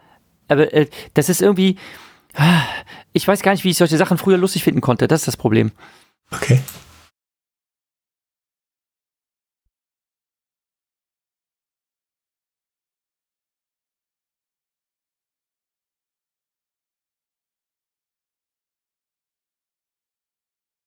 [0.48, 1.78] aber äh, das ist irgendwie.
[3.12, 5.08] Ich weiß gar nicht, wie ich solche Sachen früher lustig finden konnte.
[5.08, 5.72] Das ist das Problem.
[6.30, 6.62] Okay.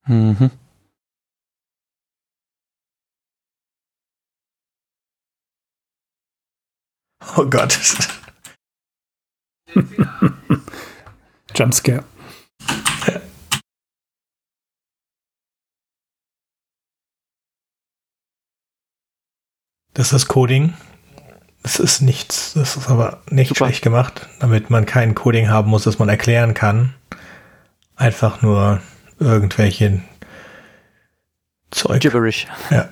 [0.06, 0.50] Mhm.
[7.36, 7.78] Oh Gott.
[11.54, 12.04] Jumpscare.
[19.94, 20.74] Das ist Coding.
[21.62, 23.66] Es ist nichts, das ist aber nicht Super.
[23.66, 26.94] schlecht gemacht, damit man kein Coding haben muss, das man erklären kann.
[27.96, 28.82] Einfach nur
[29.18, 30.02] irgendwelche
[31.70, 32.00] Zeug.
[32.00, 32.46] Gibberish.
[32.70, 32.88] Ja.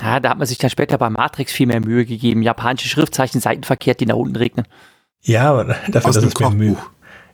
[0.00, 2.42] Ja, da hat man sich dann später bei Matrix viel mehr Mühe gegeben.
[2.42, 4.66] Japanische Schriftzeichen, Seitenverkehrt, die nach unten regnen.
[5.22, 6.76] Ja, aber dafür, Aus dass es mir Mühe.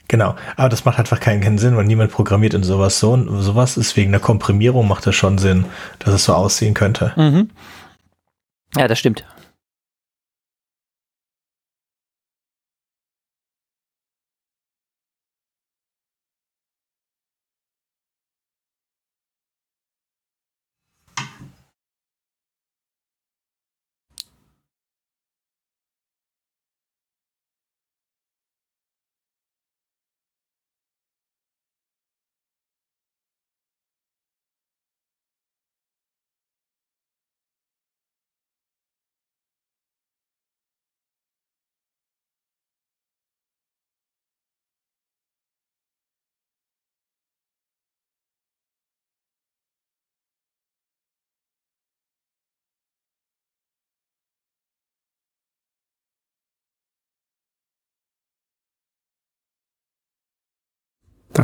[0.08, 3.12] Genau, aber das macht einfach keinen, keinen Sinn, weil niemand programmiert in sowas so.
[3.12, 5.66] Und sowas ist wegen der Komprimierung macht es schon Sinn,
[6.00, 7.12] dass es so aussehen könnte.
[7.16, 7.50] Mhm.
[8.76, 9.24] Ja, das stimmt.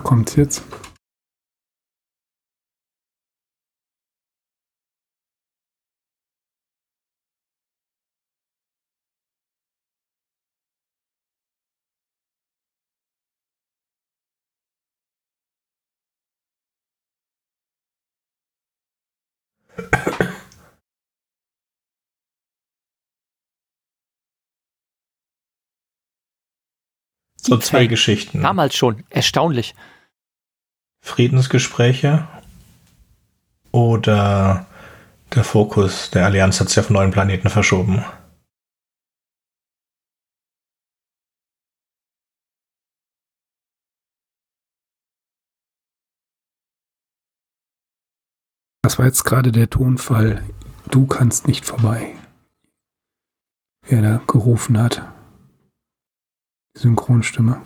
[0.07, 0.63] Kommt's jetzt.
[27.39, 28.43] So zwei Geschichten.
[28.43, 29.05] Damals schon.
[29.11, 29.75] Erstaunlich.
[31.07, 32.27] Friedensgespräche
[33.71, 34.67] oder
[35.35, 38.05] der Fokus der Allianz hat sich auf neuen Planeten verschoben.
[48.83, 50.43] Das war jetzt gerade der Tonfall.
[50.91, 52.15] Du kannst nicht vorbei.
[53.89, 55.03] Wer da gerufen hat.
[56.75, 57.63] Synchronstimme.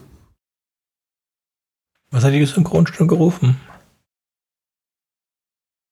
[2.10, 3.56] Was hat die Synchronstimme gerufen?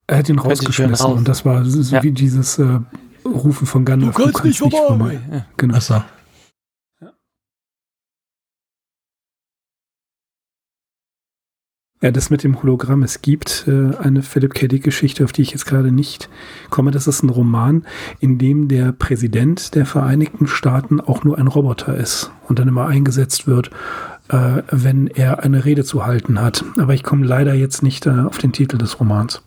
[0.06, 2.02] Er hat ihn rausgeschmissen und das war so ja.
[2.02, 2.80] wie dieses äh,
[3.24, 4.16] Rufen von Gandalf.
[4.16, 5.12] Du kannst, du kannst nicht vorbei.
[5.12, 5.36] Nicht vorbei.
[5.36, 5.46] Ja.
[5.56, 5.74] Genau.
[5.74, 6.02] Achso.
[12.00, 13.02] Ja, das mit dem Hologramm.
[13.02, 14.68] Es gibt äh, eine Philip K.
[14.68, 16.30] Dick-Geschichte, auf die ich jetzt gerade nicht
[16.70, 16.92] komme.
[16.92, 17.84] Das ist ein Roman,
[18.20, 22.86] in dem der Präsident der Vereinigten Staaten auch nur ein Roboter ist und dann immer
[22.86, 23.70] eingesetzt wird,
[24.70, 26.64] wenn er eine Rede zu halten hat.
[26.78, 29.42] Aber ich komme leider jetzt nicht äh, auf den Titel des Romans.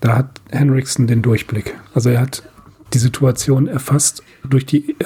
[0.00, 1.74] Da hat Henriksen den Durchblick.
[1.94, 2.42] Also er hat
[2.92, 5.04] die Situation erfasst durch die äh,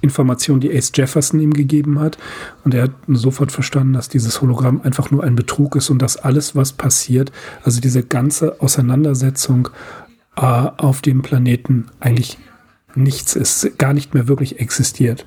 [0.00, 2.18] Information, die Ace Jefferson ihm gegeben hat.
[2.64, 6.16] Und er hat sofort verstanden, dass dieses Hologramm einfach nur ein Betrug ist und dass
[6.16, 9.68] alles, was passiert, also diese ganze Auseinandersetzung
[10.36, 12.38] äh, auf dem Planeten eigentlich
[12.94, 15.26] nichts ist, gar nicht mehr wirklich existiert.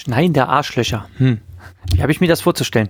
[0.00, 1.10] Schneidende Arschlöcher.
[1.18, 1.42] Hm.
[1.92, 2.88] Wie habe ich mir das vorzustellen?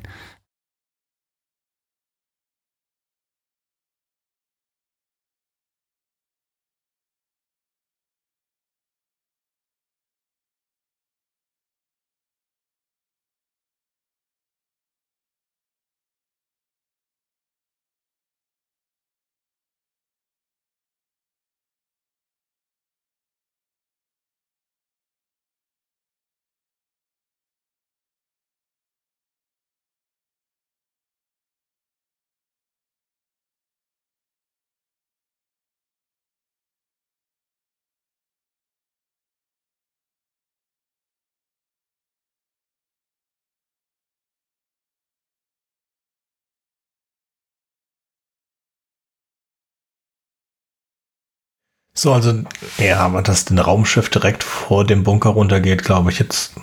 [52.01, 52.45] So, also,
[52.79, 56.55] ja, aber dass ein Raumschiff direkt vor dem Bunker runtergeht, glaube ich jetzt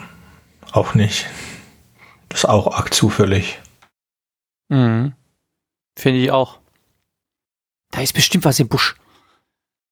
[0.71, 1.27] auch nicht.
[2.27, 3.59] Das ist auch arg zufällig.
[4.69, 5.13] Mhm.
[5.95, 6.57] Finde ich auch.
[7.91, 8.95] Da ist bestimmt was im Busch.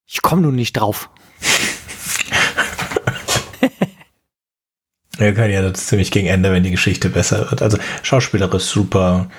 [0.07, 1.11] Ich komme nun nicht drauf.
[5.19, 7.61] Wir können ja das ziemlich gegen Ende, wenn die Geschichte besser wird.
[7.61, 9.29] Also Schauspieler ist super.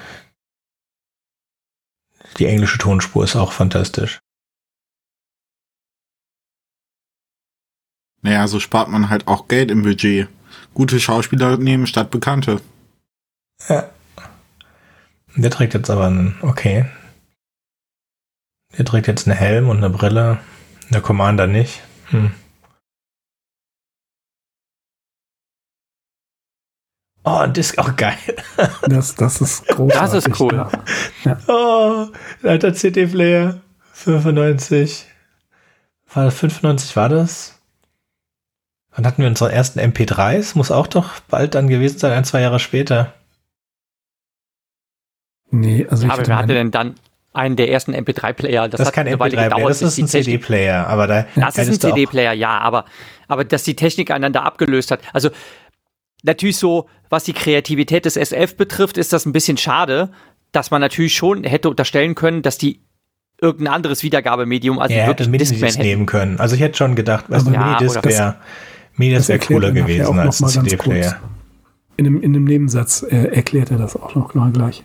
[2.38, 4.20] Die englische Tonspur ist auch fantastisch.
[8.26, 10.26] Naja, so spart man halt auch Geld im Budget.
[10.74, 12.60] Gute Schauspieler nehmen statt Bekannte.
[13.68, 13.88] Ja.
[15.36, 16.86] Der trägt jetzt aber einen, okay.
[18.76, 20.40] Der trägt jetzt einen Helm und eine Brille.
[20.90, 21.84] Der Commander nicht.
[22.06, 22.32] Hm.
[27.22, 28.18] Oh, das ist auch geil.
[28.88, 30.12] Das, das ist großartig.
[30.12, 30.68] Das ist cool.
[31.22, 31.38] Ja.
[31.46, 32.08] Oh,
[32.42, 33.60] alter CD-Player.
[33.92, 35.06] 95.
[36.12, 37.55] War das 95 war das?
[38.96, 40.56] Wann hatten wir unsere ersten MP3s?
[40.56, 43.12] Muss auch doch bald dann gewesen sein, ein, zwei Jahre später.
[45.50, 46.94] Nee, also ja, aber wer hatte denn dann
[47.34, 48.68] einen der ersten MP3-Player?
[48.68, 50.86] Das, das ist kein MP3-Player, das ist ein CD-Player.
[50.86, 52.86] Aber da das ist ein CD-Player, ja, aber,
[53.28, 55.00] aber dass die Technik einander abgelöst hat.
[55.12, 55.28] Also
[56.22, 60.10] natürlich so, was die Kreativität des SF betrifft, ist das ein bisschen schade,
[60.52, 62.80] dass man natürlich schon hätte unterstellen können, dass die
[63.42, 66.40] irgendein anderes Wiedergabemedium, also ja, wirklich Discman nehmen können.
[66.40, 68.36] Also ich hätte schon gedacht, was ja, Minidisc wäre
[68.96, 71.20] Minidisc wäre cooler gewesen als ein CD-Player.
[71.98, 74.84] In einem, in einem Nebensatz äh, erklärt er das auch noch mal gleich.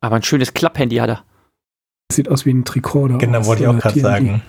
[0.00, 1.24] Aber ein schönes Klapphandy hat er.
[2.12, 3.18] Sieht aus wie ein Tricorder.
[3.18, 4.42] Genau, wollte ich auch gerade sagen.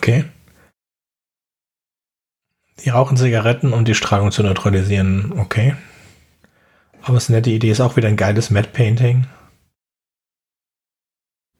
[0.00, 0.24] Okay.
[2.82, 5.38] Die rauchen Zigaretten, um die Strahlung zu neutralisieren.
[5.38, 5.76] Okay.
[7.02, 7.70] Aber es ist eine nette Idee.
[7.70, 9.26] Ist auch wieder ein geiles Matte Painting.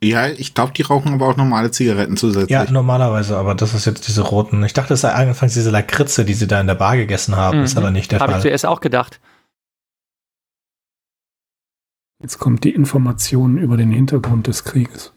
[0.03, 2.49] Ja, ich glaube, die rauchen aber auch normale Zigaretten zusätzlich.
[2.49, 4.65] Ja, normalerweise, aber das ist jetzt diese roten.
[4.65, 7.59] Ich dachte, es sei anfangs diese Lakritze, die sie da in der Bar gegessen haben.
[7.59, 7.65] Mhm.
[7.65, 8.37] Ist aber nicht der Hab Fall.
[8.37, 9.21] Habe ich zuerst auch gedacht.
[12.23, 15.13] Jetzt kommt die Information über den Hintergrund des Krieges.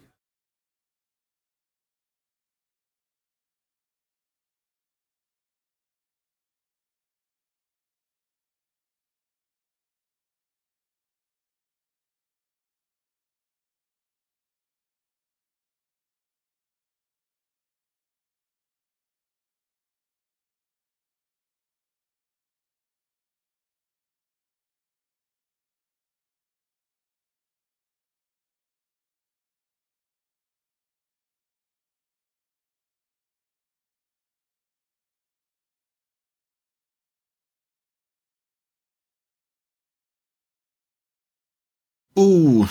[42.16, 42.68] Uh.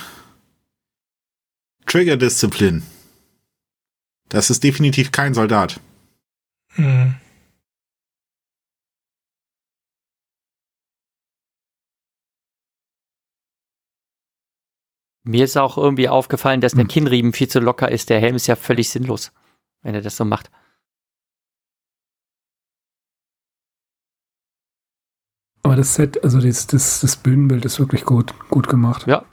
[1.86, 2.82] Trigger Disziplin.
[4.28, 5.80] Das ist definitiv kein Soldat.
[6.74, 7.16] Hm.
[15.24, 16.88] Mir ist auch irgendwie aufgefallen, dass der hm.
[16.88, 18.10] Kinnriemen viel zu locker ist.
[18.10, 19.32] Der Helm ist ja völlig sinnlos,
[19.82, 20.50] wenn er das so macht.
[25.62, 29.06] Aber das Set, also das, das, das Bühnenbild ist wirklich gut, gut gemacht.
[29.06, 29.24] Ja,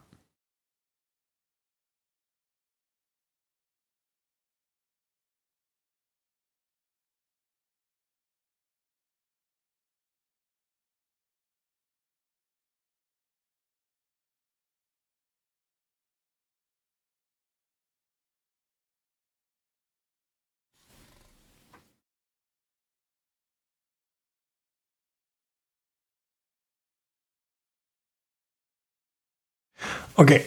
[30.20, 30.44] Okay.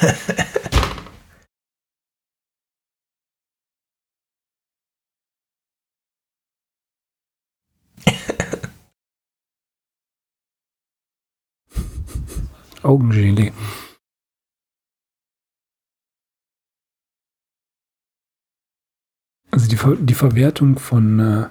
[12.82, 13.52] Augengelee.
[19.50, 21.50] Also die, Ver die Verwertung von äh,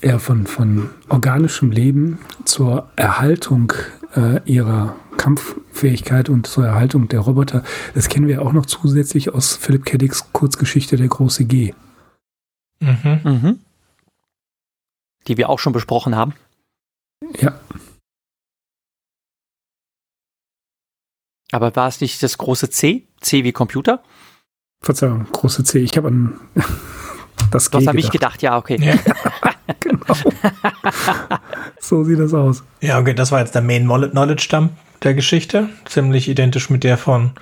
[0.00, 3.72] eher von, von organischem Leben zur Erhaltung
[4.14, 7.64] äh, ihrer Kampffähigkeit und zur Erhaltung der Roboter.
[7.94, 9.98] Das kennen wir auch noch zusätzlich aus Philipp K.
[10.32, 11.74] Kurzgeschichte Der große G.
[12.80, 13.20] Mhm.
[13.24, 13.58] Mhm.
[15.26, 16.34] Die wir auch schon besprochen haben.
[17.38, 17.58] Ja.
[21.50, 23.08] Aber war es nicht das große C?
[23.20, 24.02] C wie Computer?
[24.80, 25.80] Verzeihung, große C.
[25.80, 26.40] Ich habe an
[27.50, 27.78] das G.
[27.78, 28.78] Das habe ich gedacht, ja, okay.
[28.80, 28.94] Ja.
[30.08, 31.38] genau.
[31.80, 32.64] so sieht das aus.
[32.80, 35.68] Ja, okay, das war jetzt der Main Knowledge Dump der Geschichte.
[35.84, 37.32] Ziemlich identisch mit der von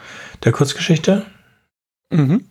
[0.45, 1.25] der Kurzgeschichte.
[2.11, 2.45] Mhm.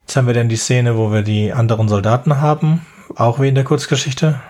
[0.00, 2.84] Jetzt haben wir dann die Szene, wo wir die anderen Soldaten haben.
[3.14, 4.40] Auch wie in der Kurzgeschichte.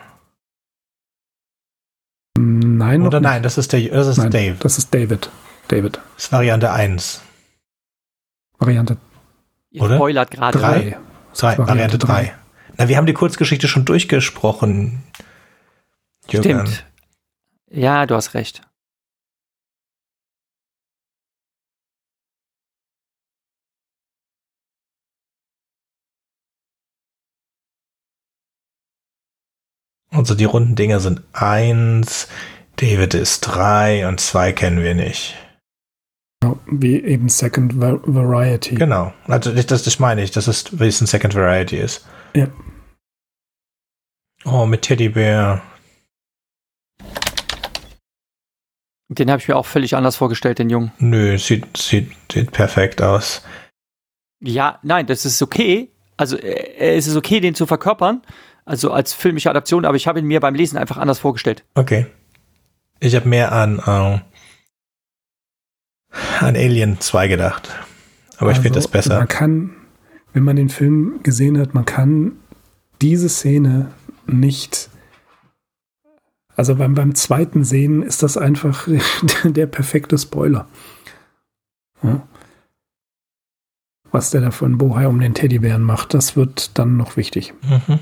[2.39, 4.57] Nein, Oder nein, das ist, der, das ist nein, Dave.
[4.61, 5.31] Das ist David.
[5.69, 5.97] David.
[6.15, 7.23] Das ist Variante 1.
[8.59, 8.97] Variante.
[9.71, 9.97] Ihr Oder?
[9.97, 10.59] spoilert gerade.
[10.59, 10.97] 3.
[11.59, 12.35] Variante 3.
[12.81, 15.03] Na, wir haben die Kurzgeschichte schon durchgesprochen.
[16.31, 16.67] Jürgen.
[16.67, 16.87] Stimmt.
[17.71, 18.63] Ja, du hast recht.
[30.09, 32.29] Also die runden Dinger sind eins,
[32.77, 35.37] David ist drei und zwei kennen wir nicht.
[36.67, 38.77] Wie eben Second Variety.
[38.77, 39.13] Genau.
[39.27, 42.07] Also das, das meine ich, dass es, wie es ein Second Variety ist.
[42.35, 42.49] Ja.
[44.45, 45.63] Oh, mit Teddybär.
[49.09, 50.93] Den habe ich mir auch völlig anders vorgestellt, den Jungen.
[50.99, 53.43] Nö, sieht, sieht, sieht perfekt aus.
[54.41, 55.91] Ja, nein, das ist okay.
[56.17, 58.23] Also äh, es ist okay, den zu verkörpern,
[58.65, 61.65] also als filmische Adaption, aber ich habe ihn mir beim Lesen einfach anders vorgestellt.
[61.75, 62.07] Okay.
[63.01, 64.21] Ich habe mehr an, äh,
[66.39, 67.71] an Alien 2 gedacht.
[68.37, 69.19] Aber also, ich finde das besser.
[69.19, 69.75] Man kann,
[70.33, 72.33] wenn man den Film gesehen hat, man kann
[73.03, 73.91] diese Szene
[74.39, 74.91] nicht.
[76.57, 78.87] Also beim, beim zweiten Sehen ist das einfach
[79.45, 80.69] der perfekte Spoiler.
[82.03, 82.27] Ja.
[84.11, 87.55] Was der da von Bohai um den Teddybären macht, das wird dann noch wichtig.
[87.63, 88.01] Mhm.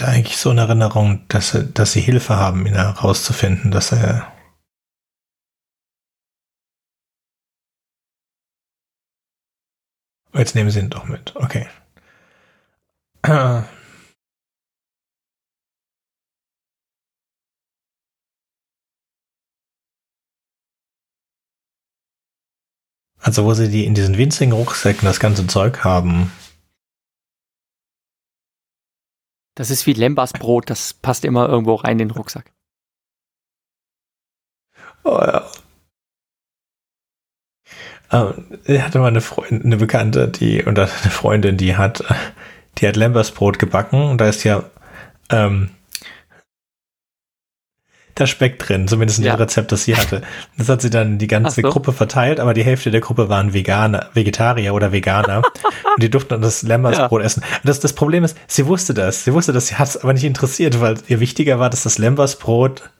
[0.00, 4.32] Hatte eigentlich so eine Erinnerung, dass, dass sie Hilfe haben, ihn herauszufinden, dass er.
[10.32, 11.34] Jetzt nehmen sie ihn doch mit.
[11.36, 11.68] Okay.
[23.22, 26.32] Also wo sie die in diesen winzigen Rucksäcken das ganze Zeug haben.
[29.60, 32.50] Das ist wie Lembas Brot, das passt immer irgendwo rein in den Rucksack.
[35.04, 35.46] Oh ja.
[38.10, 42.02] Ähm, ich hatte mal eine Freundin, eine Bekannte, die, oder eine Freundin, die hat,
[42.78, 44.64] die hat Lembas Brot gebacken und da ist ja
[45.28, 45.68] ähm,
[48.14, 49.34] da Speck drin, zumindest in ja.
[49.34, 50.22] dem Rezept, das sie hatte.
[50.58, 51.68] Das hat sie dann die ganze so.
[51.68, 55.38] Gruppe verteilt, aber die Hälfte der Gruppe waren Veganer, Vegetarier oder Veganer
[55.94, 57.26] und die durften dann das Lembersbrot ja.
[57.26, 57.44] essen.
[57.64, 60.24] Das, das Problem ist, sie wusste das, sie wusste das, sie hat es aber nicht
[60.24, 62.90] interessiert, weil ihr wichtiger war, dass das Lembersbrot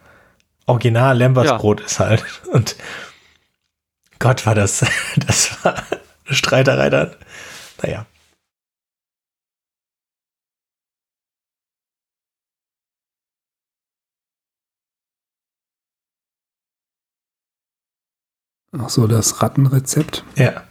[0.67, 1.87] original Lembersbrot ja.
[1.87, 2.25] ist halt.
[2.53, 2.77] Und
[4.19, 4.85] Gott, war das,
[5.17, 5.75] das war
[6.27, 7.11] eine Streiterei dann.
[7.83, 8.07] Naja.
[18.79, 20.25] Ach so, das Rattenrezept?
[20.37, 20.63] Ja.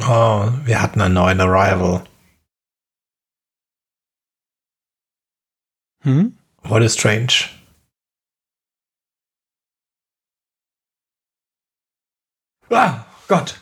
[0.00, 2.04] Oh, wir hatten einen neuen Arrival.
[6.02, 6.36] Hm?
[6.62, 7.50] What is strange?
[12.70, 13.58] Ah, Gott.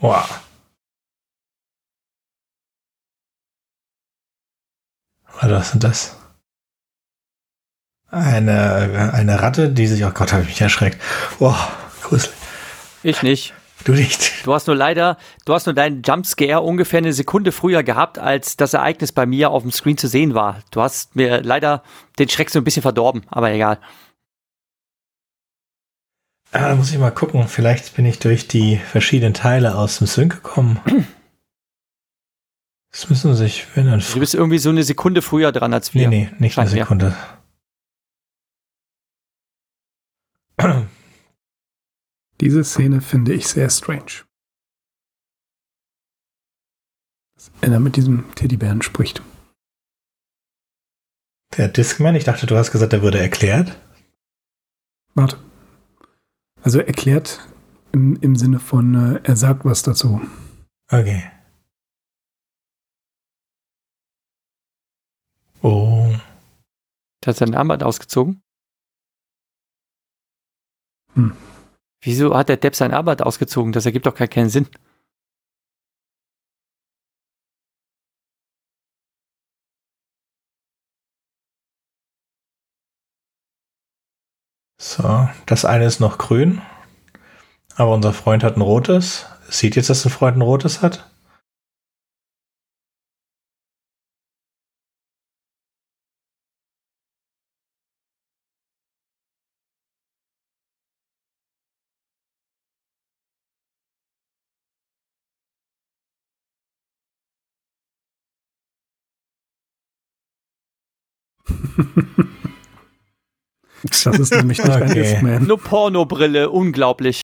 [0.00, 0.42] Wow.
[5.42, 6.25] Was ist das?
[8.08, 11.00] Eine, eine Ratte, die sich, oh Gott, habe ich mich erschreckt.
[11.38, 11.56] Boah,
[12.02, 12.34] gruselig.
[13.02, 13.54] Ich nicht.
[13.84, 14.44] Du nicht.
[14.44, 18.56] Du hast nur leider, du hast nur deinen Jumpscare ungefähr eine Sekunde früher gehabt, als
[18.56, 20.60] das Ereignis bei mir auf dem Screen zu sehen war.
[20.72, 21.82] Du hast mir leider
[22.18, 23.78] den Schreck so ein bisschen verdorben, aber egal.
[26.52, 27.46] Ah, da muss ich mal gucken.
[27.48, 30.80] Vielleicht bin ich durch die verschiedenen Teile aus dem Sync gekommen.
[32.90, 34.00] Das müssen sich, wenn dann.
[34.00, 36.08] Du bist irgendwie so eine Sekunde früher dran als wir.
[36.08, 37.08] Nee, nee, nicht eine Sekunde.
[37.08, 37.35] Ja.
[42.40, 44.24] Diese Szene finde ich sehr strange.
[47.34, 49.22] Dass er mit diesem Teddybären spricht.
[51.56, 53.78] Der Discman, ich dachte, du hast gesagt, er würde erklärt.
[55.14, 55.38] Warte.
[56.62, 57.40] Also erklärt
[57.92, 60.20] im, im Sinne von, äh, er sagt was dazu.
[60.90, 61.30] Okay.
[65.62, 66.14] Oh.
[67.24, 68.42] Der hat sein Armband ausgezogen?
[71.16, 71.32] Hm.
[72.02, 73.72] Wieso hat der Depp sein Arbeit ausgezogen?
[73.72, 74.68] Das ergibt doch gar keinen Sinn.
[84.78, 86.62] So, das eine ist noch grün,
[87.76, 89.26] aber unser Freund hat ein rotes.
[89.48, 91.10] Sieht jetzt, dass ein Freund ein rotes hat?
[113.82, 114.82] Das ist nämlich nicht okay.
[114.84, 115.46] ein If-Man.
[115.46, 117.22] Nur Pornobrille, unglaublich.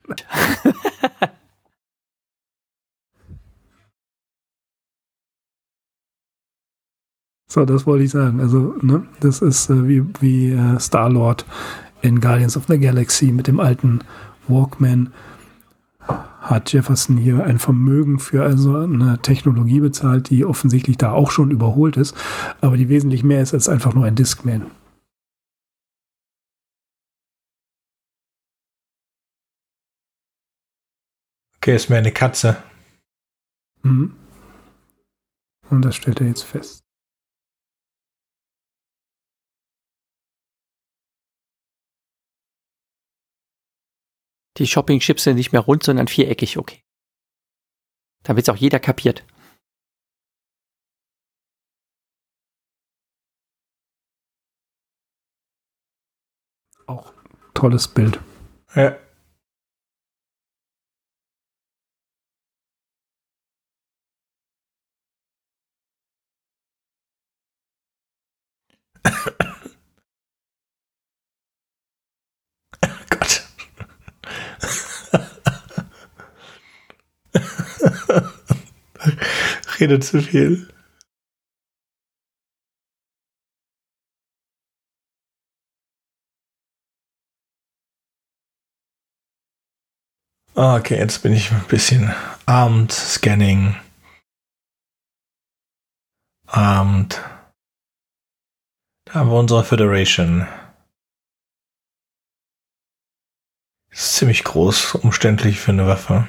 [7.49, 8.41] so, das wollte ich sagen.
[8.41, 11.47] Also, ne, das ist äh, wie, wie äh, Star-Lord
[12.03, 14.01] in Guardians of the Galaxy mit dem alten
[14.49, 15.13] Walkman
[16.09, 21.51] hat Jefferson hier ein Vermögen für also eine Technologie bezahlt, die offensichtlich da auch schon
[21.51, 22.17] überholt ist,
[22.61, 24.71] aber die wesentlich mehr ist als einfach nur ein Discman.
[31.57, 32.57] Okay, ist mir eine Katze.
[33.83, 34.17] Mhm.
[35.71, 36.83] Und das stellt er jetzt fest.
[44.63, 46.85] Die Shopping-Chips sind nicht mehr rund, sondern viereckig, okay.
[48.23, 49.25] Damit es auch jeder kapiert.
[56.87, 57.13] Auch
[57.55, 58.21] tolles Bild.
[58.77, 59.02] Ja.
[79.83, 80.69] Rede zu viel.
[90.55, 92.15] Okay, jetzt bin ich ein bisschen
[92.47, 93.75] Armed Scanning.
[96.47, 97.15] Armed.
[99.07, 100.47] Da haben wir unsere Federation.
[103.91, 106.29] Ist ziemlich groß, umständlich für eine Waffe.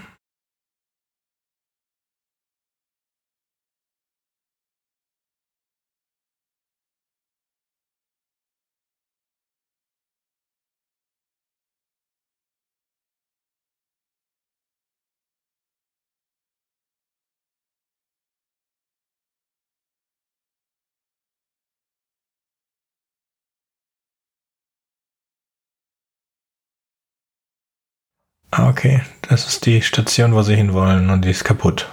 [28.74, 29.01] Okay.
[29.21, 31.88] Das ist die Station, wo sie hinwollen und die ist kaputt.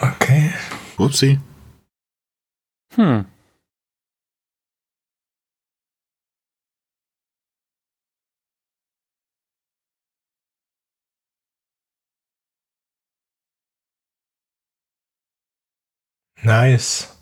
[0.00, 0.52] Okay.
[0.98, 1.38] Upsi.
[2.94, 3.26] Hm.
[16.44, 17.13] Nice.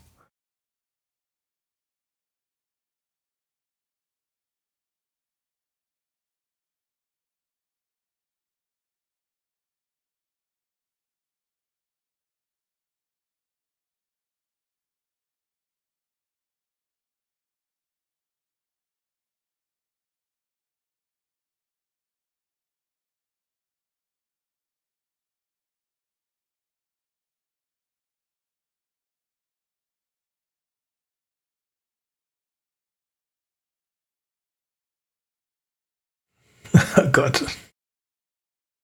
[37.12, 37.44] Gott.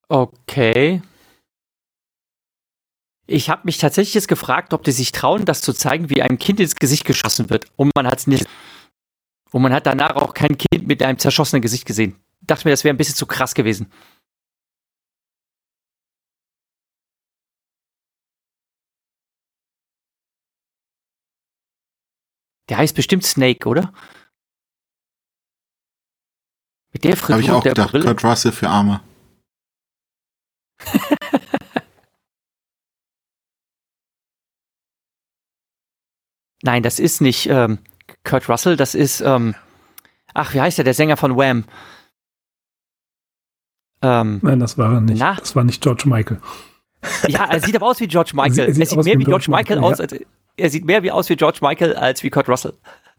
[0.09, 1.03] Okay.
[3.27, 6.39] Ich habe mich tatsächlich jetzt gefragt, ob die sich trauen, das zu zeigen, wie einem
[6.39, 7.67] Kind ins Gesicht geschossen wird.
[7.77, 8.47] Und man hat es nicht.
[9.51, 12.17] Und man hat danach auch kein Kind mit einem zerschossenen Gesicht gesehen.
[12.41, 13.91] Dachte mir, das wäre ein bisschen zu krass gewesen.
[22.69, 23.93] Der heißt bestimmt Snake, oder?
[26.93, 28.05] Mit der Frisur Habe ich auch der gedacht, Brille.
[28.05, 29.01] Kurt Russell für Arme.
[36.63, 37.79] Nein, das ist nicht ähm,
[38.25, 39.55] Kurt Russell, das ist, ähm,
[40.35, 41.65] ach, wie heißt der, der Sänger von Wham?
[44.03, 45.19] Ähm, Nein, das war er nicht.
[45.19, 45.35] Na?
[45.35, 46.41] Das war nicht George Michael.
[47.29, 48.59] Ja, er sieht aber aus wie George Michael.
[48.69, 50.15] Er, sieht, er sieht mehr wie George, Michael, Michael aus, als,
[50.57, 52.75] er sieht mehr wie aus wie George Michael als wie Kurt Russell.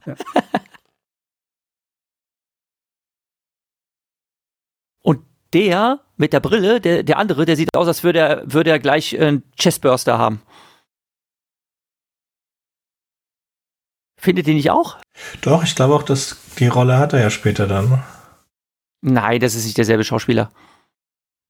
[0.05, 0.15] Ja.
[5.53, 8.79] der mit der Brille, der, der andere, der sieht aus, als würde er, würde er
[8.79, 10.41] gleich einen Chestburster haben.
[14.19, 14.97] Findet ihr nicht auch?
[15.41, 18.03] Doch, ich glaube auch, dass die Rolle hat er ja später dann.
[19.01, 20.51] Nein, das ist nicht derselbe Schauspieler.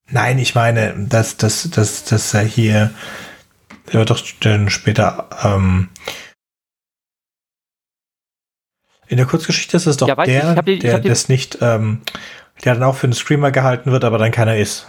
[0.08, 2.93] Nein, ich meine, dass, dass, dass, dass er hier,
[3.88, 5.89] der wird doch dann später, ähm,
[9.08, 12.02] in der Kurzgeschichte ist es doch ja, der, ich, ich die, der das nicht ähm,
[12.64, 14.88] der dann auch für einen Streamer gehalten wird, aber dann keiner ist.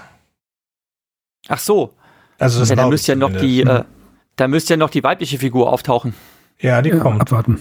[1.48, 1.94] Ach so.
[2.38, 3.84] Also das ja, da müsste ja noch die, äh,
[4.36, 6.14] da müsste ja noch die weibliche Figur auftauchen.
[6.58, 7.20] Ja, die ja, kommt.
[7.20, 7.60] Abwarten.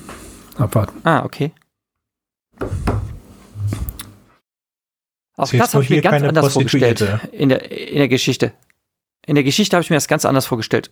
[0.57, 1.01] Abwarten.
[1.03, 1.51] Ah, okay.
[5.35, 7.01] Auch das habe ich mir ganz anders vorgestellt
[7.31, 8.53] in der, in der Geschichte.
[9.25, 10.91] In der Geschichte habe ich mir das ganz anders vorgestellt.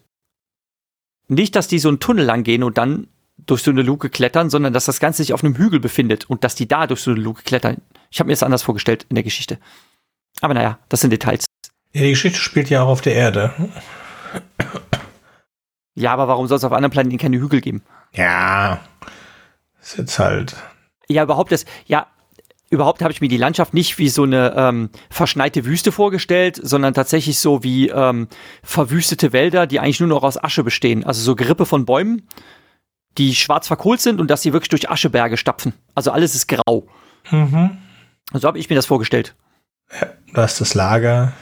[1.28, 3.08] Nicht, dass die so einen Tunnel lang gehen und dann
[3.48, 6.44] durch so eine Luke klettern, sondern dass das Ganze sich auf einem Hügel befindet und
[6.44, 7.78] dass die da durch so eine Luke klettern.
[8.12, 9.58] Ich habe mir das anders vorgestellt in der Geschichte.
[10.42, 11.46] Aber naja, das sind Details.
[11.94, 13.54] Ja, die Geschichte spielt ja auch auf der Erde.
[15.96, 17.82] Ja, aber warum soll es auf anderen Planeten keine Hügel geben?
[18.14, 18.82] Ja,
[19.82, 20.56] ist jetzt halt.
[21.08, 22.08] Ja, überhaupt das, ja,
[22.70, 26.94] überhaupt habe ich mir die Landschaft nicht wie so eine ähm, verschneite Wüste vorgestellt, sondern
[26.94, 28.28] tatsächlich so wie ähm,
[28.62, 31.04] verwüstete Wälder, die eigentlich nur noch aus Asche bestehen.
[31.04, 32.28] Also so Gerippe von Bäumen
[33.18, 35.74] die schwarz verkohlt sind und dass sie wirklich durch Ascheberge stapfen.
[35.96, 36.88] Also alles ist grau.
[37.32, 37.78] Mhm.
[38.34, 39.36] So habe ich mir das vorgestellt.
[39.92, 41.34] Ja, da ist das Lager,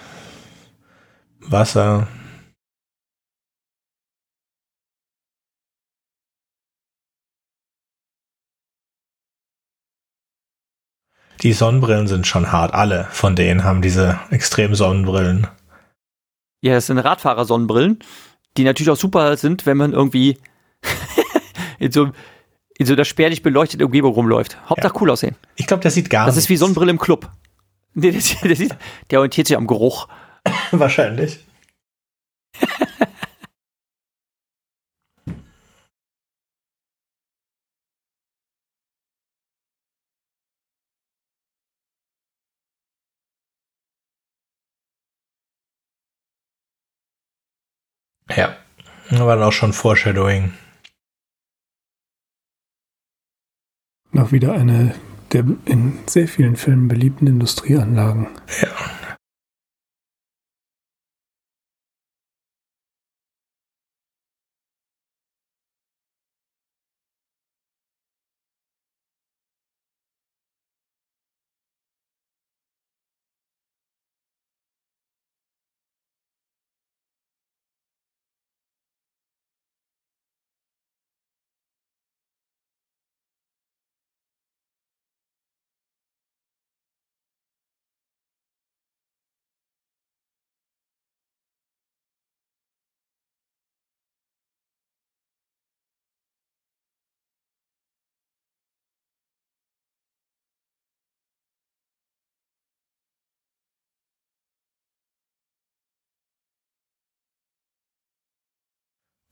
[1.39, 2.07] Wasser.
[11.41, 12.73] Die Sonnenbrillen sind schon hart.
[12.73, 15.47] Alle von denen haben diese extremen Sonnenbrillen.
[16.61, 17.99] Ja, das sind Radfahrer-Sonnenbrillen,
[18.57, 20.39] die natürlich auch super sind, wenn man irgendwie
[21.85, 22.11] in so
[22.77, 24.57] in so einer spärlich beleuchteten Umgebung rumläuft.
[24.69, 25.01] Hauptsache ja.
[25.01, 25.35] cool aussehen.
[25.55, 26.45] Ich glaube, der sieht gar Das nichts.
[26.45, 27.31] ist wie Sonnenbrille im Club.
[27.93, 28.75] Nee, der, der, sieht,
[29.09, 30.07] der orientiert sich am Geruch.
[30.71, 31.39] Wahrscheinlich.
[48.35, 48.57] Ja,
[49.11, 50.53] war auch schon Foreshadowing.
[54.15, 54.95] Noch wieder eine
[55.33, 58.27] der in sehr vielen Filmen beliebten Industrieanlagen.
[58.61, 58.69] Ja.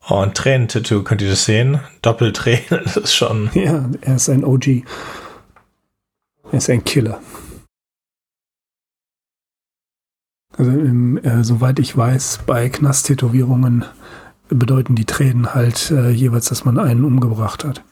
[0.08, 1.80] Oh, ein Tränentattoo, könnt ihr das sehen?
[2.02, 3.50] Doppeltränen, das ist schon.
[3.54, 4.84] Ja, er ist ein OG.
[6.52, 7.20] Er ist ein Killer.
[10.56, 13.84] Also, im, äh, soweit ich weiß, bei Knast-Tätowierungen
[14.48, 17.82] bedeuten die Tränen halt äh, jeweils, dass man einen umgebracht hat.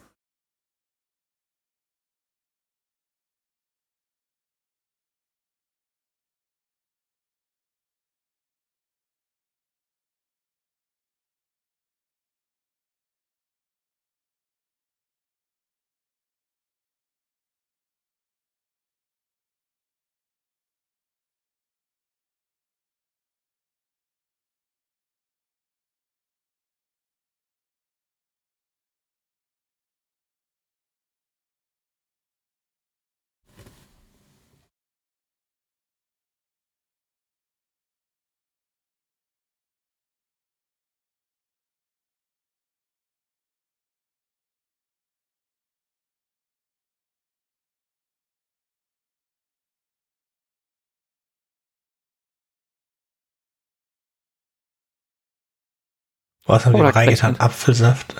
[56.45, 57.39] Was haben die reingetan?
[57.39, 58.15] Apfelsaft?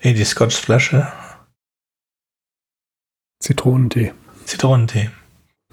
[0.00, 1.12] In die Scotchflasche?
[3.38, 4.12] Zitronentee.
[4.46, 5.10] Zitronentee.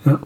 [0.06, 0.20] Ja.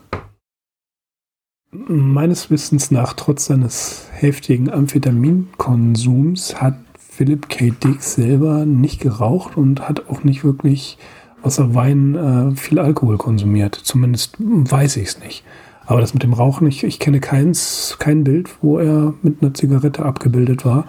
[1.72, 7.72] Meines Wissens nach, trotz seines heftigen Amphetaminkonsums, hat Philip K.
[7.72, 10.98] Dick selber nicht geraucht und hat auch nicht wirklich
[11.44, 13.76] außer Wein äh, viel Alkohol konsumiert.
[13.76, 15.44] Zumindest weiß ich es nicht.
[15.86, 19.54] Aber das mit dem Rauchen, ich, ich kenne keins, kein Bild, wo er mit einer
[19.54, 20.88] Zigarette abgebildet war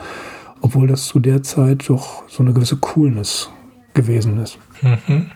[0.67, 3.51] obwohl das zu der Zeit doch so eine gewisse Coolness
[3.95, 4.59] gewesen ist.
[4.83, 5.31] Mhm.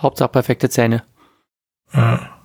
[0.00, 1.04] Hauptsache perfekte Zähne.
[1.92, 2.35] Ja.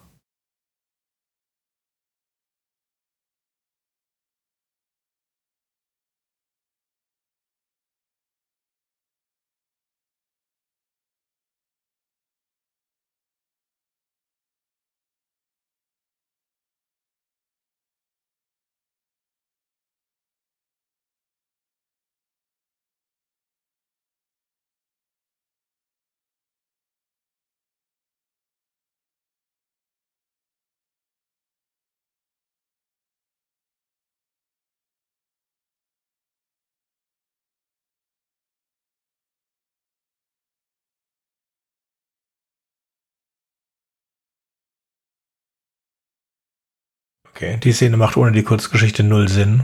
[47.42, 49.64] Okay, die Szene macht ohne die Kurzgeschichte null Sinn.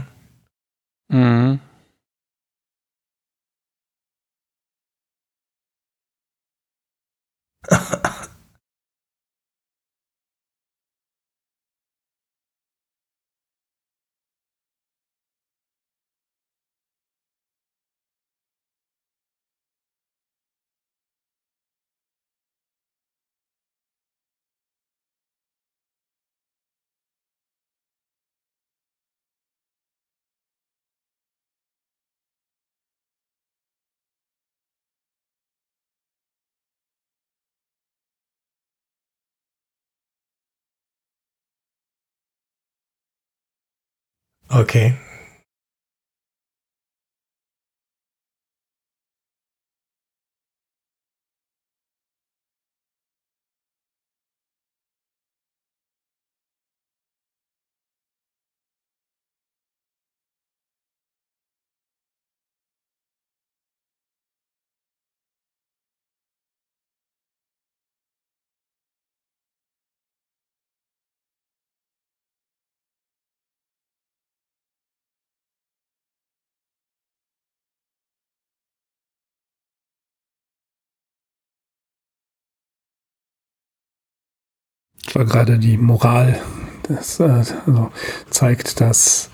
[1.08, 1.60] Mhm.
[44.58, 44.92] Okay.
[85.18, 86.38] War gerade die Moral.
[86.84, 87.24] Das äh,
[87.66, 87.90] also
[88.30, 89.28] zeigt, dass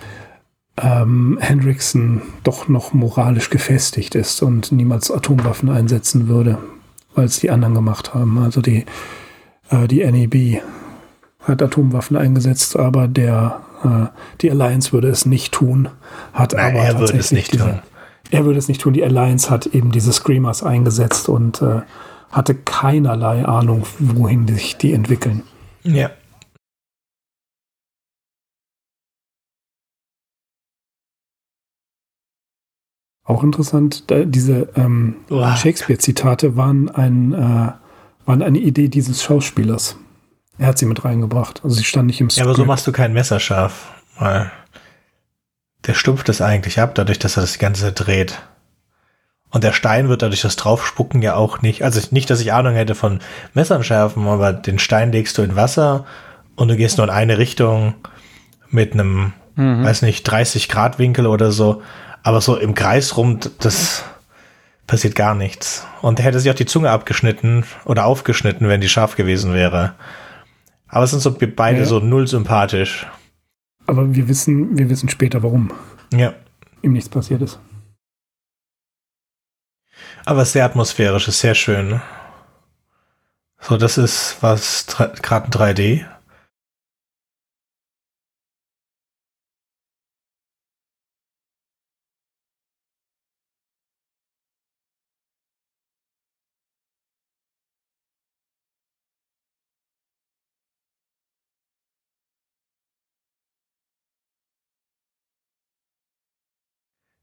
[0.77, 6.59] ähm, Hendrickson doch noch moralisch gefestigt ist und niemals Atomwaffen einsetzen würde,
[7.15, 8.39] weil es die anderen gemacht haben.
[8.39, 8.87] Also die,
[9.71, 10.63] äh, die NEB
[11.41, 14.07] hat Atomwaffen eingesetzt, aber der, äh,
[14.41, 15.91] die Alliance würde es nicht tun.
[16.33, 17.79] Hat Nein, aber er würde es nicht diese, tun.
[18.31, 18.95] Er würde es nicht tun.
[18.95, 21.83] Die Alliance hat eben diese Screamers eingesetzt und äh,
[22.33, 25.43] hatte keinerlei Ahnung, wohin sich die entwickeln.
[25.85, 26.11] Ja.
[33.27, 37.73] Auch interessant, diese ähm, Shakespeare-Zitate waren, ein, äh,
[38.27, 39.97] waren eine Idee dieses Schauspielers.
[40.59, 41.65] Er hat sie mit reingebracht.
[41.65, 42.45] Also sie stand nicht im Skript.
[42.45, 43.93] Ja, aber so machst du kein Messer scharf.
[44.19, 44.53] Weil
[45.87, 48.41] der stumpft es eigentlich ab, dadurch, dass er das Ganze dreht.
[49.55, 51.85] Und der Stein wird dadurch das Draufspucken ja auch nicht.
[51.85, 53.21] Also nicht, dass ich Ahnung hätte von
[53.55, 56.07] Messern schärfen, aber den Stein legst du in Wasser
[56.57, 57.95] und du gehst nur in eine Richtung
[58.69, 59.85] mit einem, mhm.
[59.85, 61.83] weiß nicht, 30 Grad Winkel oder so.
[62.25, 64.03] Aber so im Kreis rum, das
[64.89, 65.87] passiert gar nichts.
[66.03, 69.93] Und er hätte sich auch die Zunge abgeschnitten oder aufgeschnitten, wenn die scharf gewesen wäre.
[70.89, 71.85] Aber es sind so beide ja.
[71.85, 73.07] so null sympathisch.
[73.87, 75.71] Aber wir wissen, wir wissen später, warum.
[76.13, 76.35] Ja.
[76.83, 77.61] Ihm nichts passiert ist.
[80.27, 82.01] Aber sehr atmosphärisch, ist sehr schön.
[83.61, 86.07] So, das ist was, gerade 3D.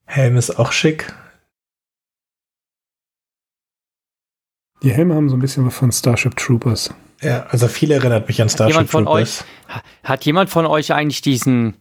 [0.06, 1.14] Helm ist auch schick.
[4.84, 6.94] Die Helme haben so ein bisschen was von Starship Troopers.
[7.22, 9.46] Ja, also viel erinnert mich an Starship jemand von Troopers.
[9.70, 11.76] Euch, hat jemand von euch eigentlich diesen,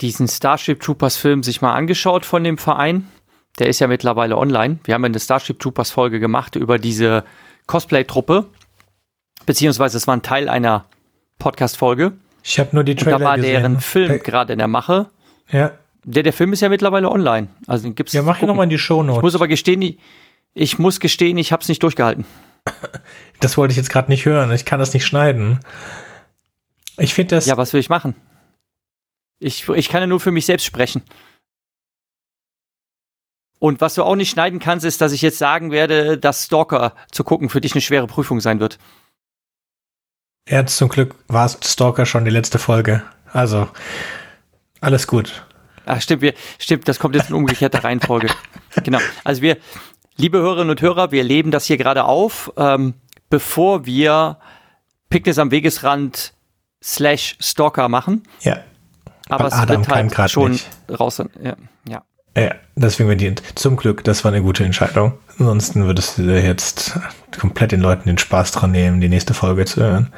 [0.00, 3.08] diesen Starship Troopers Film sich mal angeschaut von dem Verein?
[3.58, 4.78] Der ist ja mittlerweile online.
[4.84, 7.24] Wir haben eine Starship Troopers Folge gemacht über diese
[7.66, 8.46] Cosplay-Truppe.
[9.46, 10.86] Beziehungsweise es war ein Teil einer
[11.38, 12.12] Podcast-Folge.
[12.42, 13.52] Ich habe nur die Trailer Und da war gesehen.
[13.52, 14.18] deren Film hey.
[14.18, 15.10] gerade in der Mache.
[15.50, 15.72] Ja.
[16.04, 17.48] Der, der Film ist ja mittlerweile online.
[17.66, 18.12] Also den gibt's.
[18.14, 19.18] Ja, mach ich nochmal in die Show Notes.
[19.18, 19.80] Ich muss aber gestehen,
[20.54, 22.24] ich muss gestehen, ich habe es nicht durchgehalten.
[23.40, 24.50] Das wollte ich jetzt gerade nicht hören.
[24.52, 25.60] Ich kann das nicht schneiden.
[26.96, 27.44] Ich finde das.
[27.44, 28.14] Ja, was will ich machen?
[29.38, 31.02] Ich, ich kann ja nur für mich selbst sprechen.
[33.58, 36.94] Und was du auch nicht schneiden kannst, ist, dass ich jetzt sagen werde, dass Stalker
[37.10, 38.78] zu gucken für dich eine schwere Prüfung sein wird.
[40.48, 43.02] Ja, zum Glück war Stalker schon die letzte Folge.
[43.32, 43.68] Also,
[44.80, 45.44] alles gut.
[45.86, 48.28] Ach, stimmt, wir, stimmt, das kommt jetzt in umgekehrter Reihenfolge.
[48.82, 49.00] genau.
[49.22, 49.58] Also wir,
[50.16, 52.94] Liebe Hörerinnen und Hörer, wir leben das hier gerade auf, ähm,
[53.30, 54.38] bevor wir
[55.08, 56.34] Picknick am Wegesrand
[56.82, 58.22] slash Stalker machen.
[58.42, 58.58] Ja.
[59.28, 60.68] Aber es Adam wird halt schon nicht.
[61.00, 61.18] raus.
[61.18, 61.56] Ja,
[61.88, 62.02] ja.
[62.36, 63.42] Ja, deswegen verdient.
[63.54, 65.14] Zum Glück, das war eine gute Entscheidung.
[65.38, 66.98] Ansonsten würdest du jetzt
[67.38, 70.12] komplett den Leuten den Spaß dran nehmen, die nächste Folge zu hören.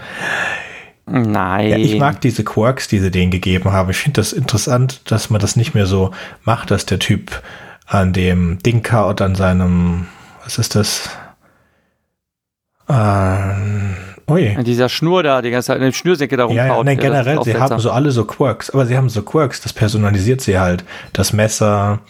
[1.07, 1.69] Nein.
[1.69, 3.91] Ja, ich mag diese Quirks, die sie denen gegeben haben.
[3.91, 6.11] Ich finde das interessant, dass man das nicht mehr so
[6.45, 7.43] macht, dass der Typ
[7.87, 10.07] an dem Dinka und an seinem,
[10.45, 11.09] was ist das?
[12.89, 12.93] Äh,
[14.29, 14.57] Ui.
[14.57, 16.67] An dieser Schnur da, die ganze Zeit, eine Schnürsenke da rumbaut.
[16.67, 19.61] Ja, ja nee, generell, sie haben so alle so Quirks, aber sie haben so Quirks,
[19.61, 20.85] das personalisiert sie halt.
[21.13, 22.01] Das Messer,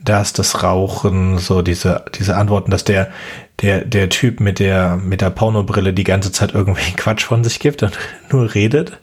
[0.00, 3.12] das, das Rauchen, so diese, diese Antworten, dass der,
[3.60, 7.60] der, der Typ mit der, mit der Pornobrille die ganze Zeit irgendwie Quatsch von sich
[7.60, 7.96] gibt und
[8.32, 8.98] nur redet.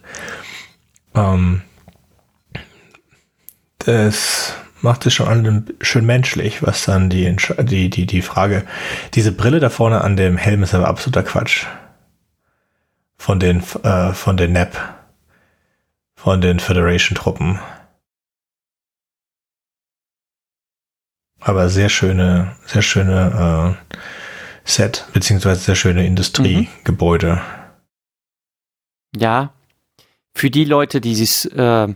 [1.14, 1.62] Ähm,
[3.78, 8.64] das macht es schon schön menschlich, was dann die, die, die, die Frage,
[9.14, 11.66] diese Brille da vorne an dem Helm ist aber absoluter Quatsch
[13.16, 14.76] von den, äh, von den NAP,
[16.14, 17.58] von den Federation-Truppen.
[21.40, 23.94] Aber sehr schöne, sehr schöne äh,
[24.64, 27.36] Set, beziehungsweise sehr schöne Industriegebäude.
[27.36, 29.20] Mhm.
[29.20, 29.52] Ja,
[30.34, 31.88] für die Leute, die sich äh,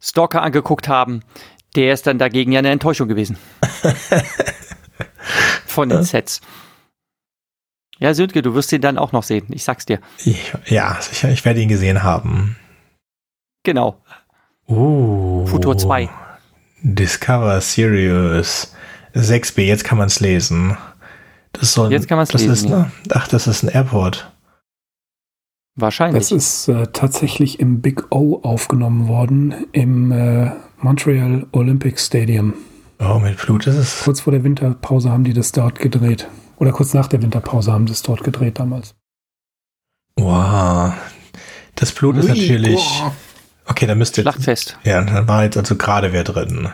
[0.00, 1.22] Stalker angeguckt haben,
[1.76, 3.36] der ist dann dagegen ja eine Enttäuschung gewesen.
[5.66, 6.40] Von den Sets.
[7.98, 9.46] Ja, Sönke, du wirst ihn dann auch noch sehen.
[9.50, 10.00] Ich sag's dir.
[10.66, 11.30] Ja, sicher.
[11.30, 12.56] Ich werde ihn gesehen haben.
[13.62, 14.00] Genau.
[14.68, 16.08] Uh, Futur 2.
[16.82, 18.74] Discover Sirius
[19.14, 19.62] 6b.
[19.62, 20.76] Jetzt kann man es lesen.
[21.52, 22.52] Das soll, Jetzt kann man es lesen.
[22.52, 22.90] Ist, ja.
[23.10, 24.30] Ach, das ist ein Airport.
[25.74, 26.22] Wahrscheinlich.
[26.22, 32.54] Das ist äh, tatsächlich im Big O aufgenommen worden, im äh, Montreal Olympic Stadium.
[32.98, 34.00] Oh, mit Blut ist es.
[34.04, 36.28] Kurz vor der Winterpause haben die das dort gedreht.
[36.58, 38.94] Oder kurz nach der Winterpause haben sie es dort gedreht damals.
[40.16, 40.94] Wow.
[41.74, 42.76] Das Blut Ui, ist natürlich.
[42.76, 43.14] Boah.
[43.66, 44.22] Okay, dann müsste.
[44.22, 44.78] Schlachtfest.
[44.84, 46.68] Ja, dann war jetzt also gerade wer drin.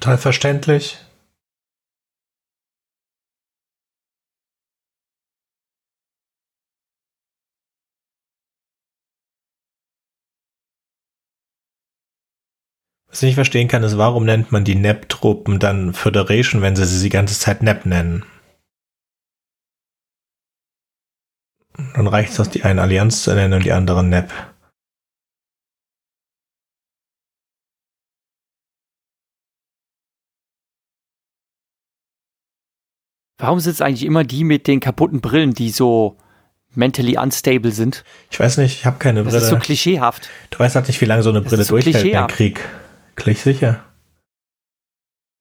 [0.00, 0.96] Total verständlich.
[13.08, 16.84] Was ich nicht verstehen kann, ist, warum nennt man die NEP-Truppen dann Föderation, wenn sie
[16.84, 18.24] sie die ganze Zeit NEP nennen?
[21.94, 24.32] Dann reicht es, die eine Allianz zu nennen und die andere NEP.
[33.38, 36.16] Warum sind es eigentlich immer die mit den kaputten Brillen, die so
[36.74, 38.04] mentally unstable sind?
[38.30, 39.34] Ich weiß nicht, ich habe keine Brille.
[39.34, 40.28] Das ist so klischeehaft.
[40.50, 42.60] Du weißt halt nicht, wie lange so eine Brille so durchhält im Krieg.
[43.14, 43.84] Gleich sicher.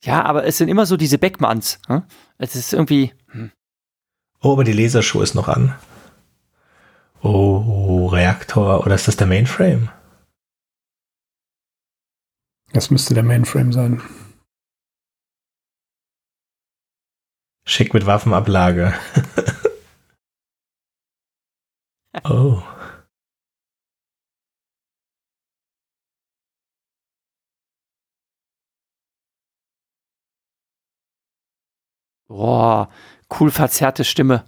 [0.04, 1.80] Ja, aber es sind immer so diese Beckmanns.
[1.88, 2.04] Hm?
[2.38, 3.14] Es ist irgendwie.
[3.32, 3.52] Hm.
[4.42, 5.74] Oh, aber die Lasershow ist noch an.
[7.22, 8.86] Oh, Reaktor.
[8.86, 9.90] Oder ist das der Mainframe?
[12.74, 14.02] Das müsste der Mainframe sein.
[17.68, 18.94] Schick mit Waffenablage.
[22.24, 22.64] oh.
[32.30, 32.90] Boah,
[33.38, 34.46] cool verzerrte Stimme.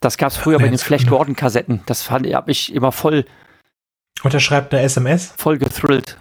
[0.00, 1.82] Das gab es früher bei den Flash Gordon Kassetten.
[1.86, 3.24] Das fand habe ich immer voll.
[4.24, 5.32] Und er schreibt eine SMS?
[5.36, 6.18] Voll gethrilled.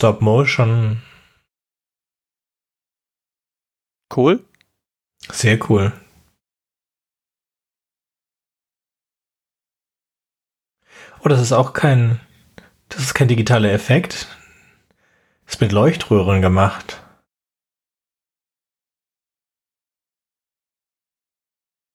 [0.00, 1.02] Stop Motion.
[4.10, 4.42] Cool.
[5.30, 5.92] Sehr cool.
[11.22, 12.18] Oh, das ist auch kein,
[12.88, 14.26] das ist kein digitaler Effekt.
[15.44, 17.02] Das ist mit Leuchtröhren gemacht.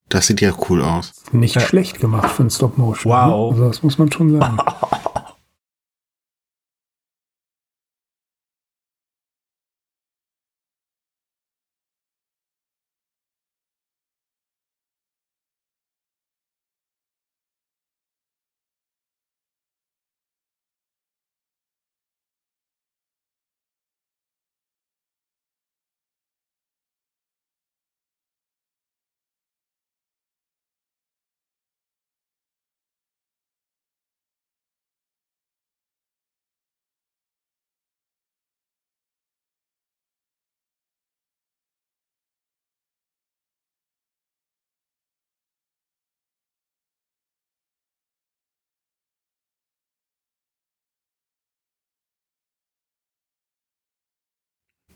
[0.08, 1.24] Das sieht ja cool aus.
[1.32, 1.60] Nicht ja.
[1.60, 3.12] schlecht gemacht für ein Stop Motion.
[3.12, 3.32] Ne?
[3.32, 3.50] Wow.
[3.50, 4.58] Also das muss man schon sagen.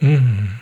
[0.01, 0.61] Mhm.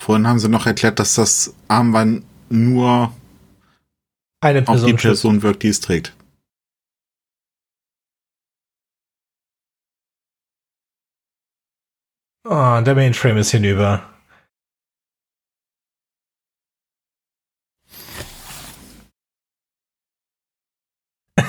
[0.00, 3.12] Vorhin haben sie noch erklärt, dass das Armband nur
[4.40, 6.16] eine Person, auf die Person wirkt, die es trägt.
[12.46, 14.17] Oh, der Mainframe ist hinüber.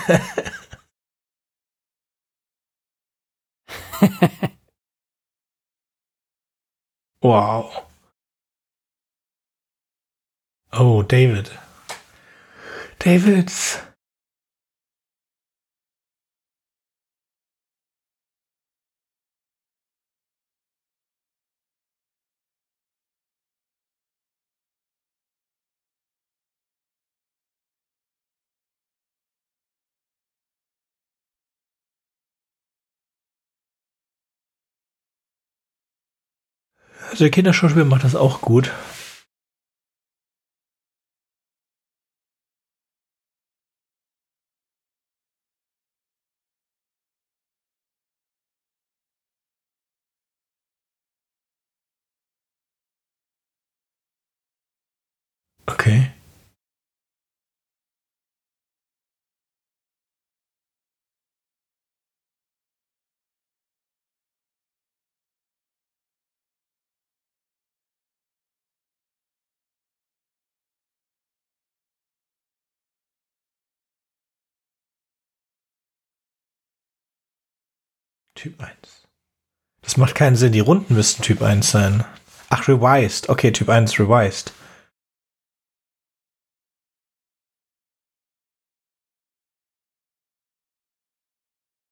[7.22, 7.86] wow.
[10.74, 11.52] Oh, David.
[13.00, 13.80] Davids.
[37.12, 38.72] Also der Kinderschauspieler macht das auch gut.
[78.42, 78.72] Typ 1.
[79.82, 80.54] Das macht keinen Sinn.
[80.54, 82.06] Die Runden müssten Typ 1 sein.
[82.48, 83.28] Ach, revised.
[83.28, 84.54] Okay, Typ 1 revised.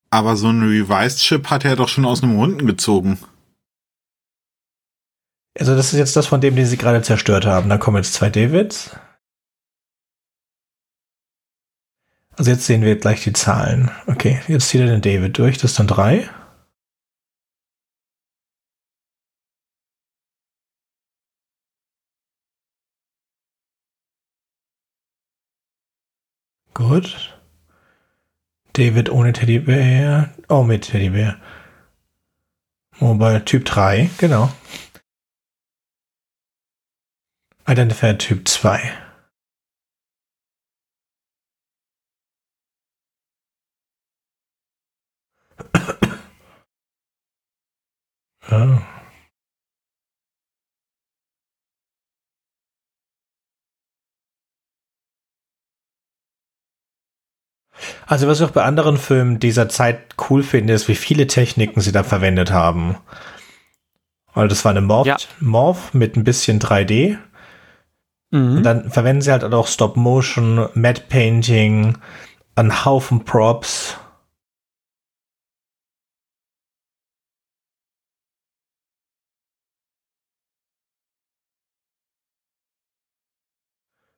[0.09, 3.19] Aber so ein Revised-Chip hat er doch schon aus einem Runden gezogen.
[5.59, 7.67] Also das ist jetzt das von dem, den sie gerade zerstört haben.
[7.67, 8.97] Da kommen jetzt zwei Davids.
[12.37, 13.91] Also jetzt sehen wir gleich die Zahlen.
[14.05, 15.57] Okay, jetzt zieht er den David durch.
[15.57, 16.29] Das ist dann drei.
[26.97, 27.37] Gut.
[28.73, 30.33] David ohne Teddybär.
[30.49, 31.39] Oh, mit Teddybär.
[32.99, 34.51] Mobile Typ 3, genau.
[37.67, 38.79] Identifier Typ 2.
[48.49, 48.79] oh.
[58.07, 61.81] Also was ich auch bei anderen Filmen dieser Zeit cool finde, ist, wie viele Techniken
[61.81, 62.97] sie da verwendet haben.
[64.33, 65.17] Weil das war eine Morph, ja.
[65.41, 67.17] Morph mit ein bisschen 3D.
[68.31, 68.57] Mhm.
[68.57, 71.97] Und dann verwenden sie halt auch Stop Motion, Matte Painting,
[72.55, 73.97] einen Haufen Props.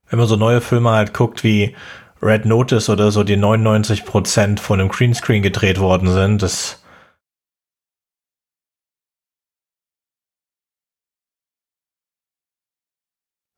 [0.10, 1.76] Wenn man so neue Filme halt guckt wie
[2.22, 6.42] Red Notice oder so, die 99% von einem Greenscreen gedreht worden sind.
[6.42, 6.84] Das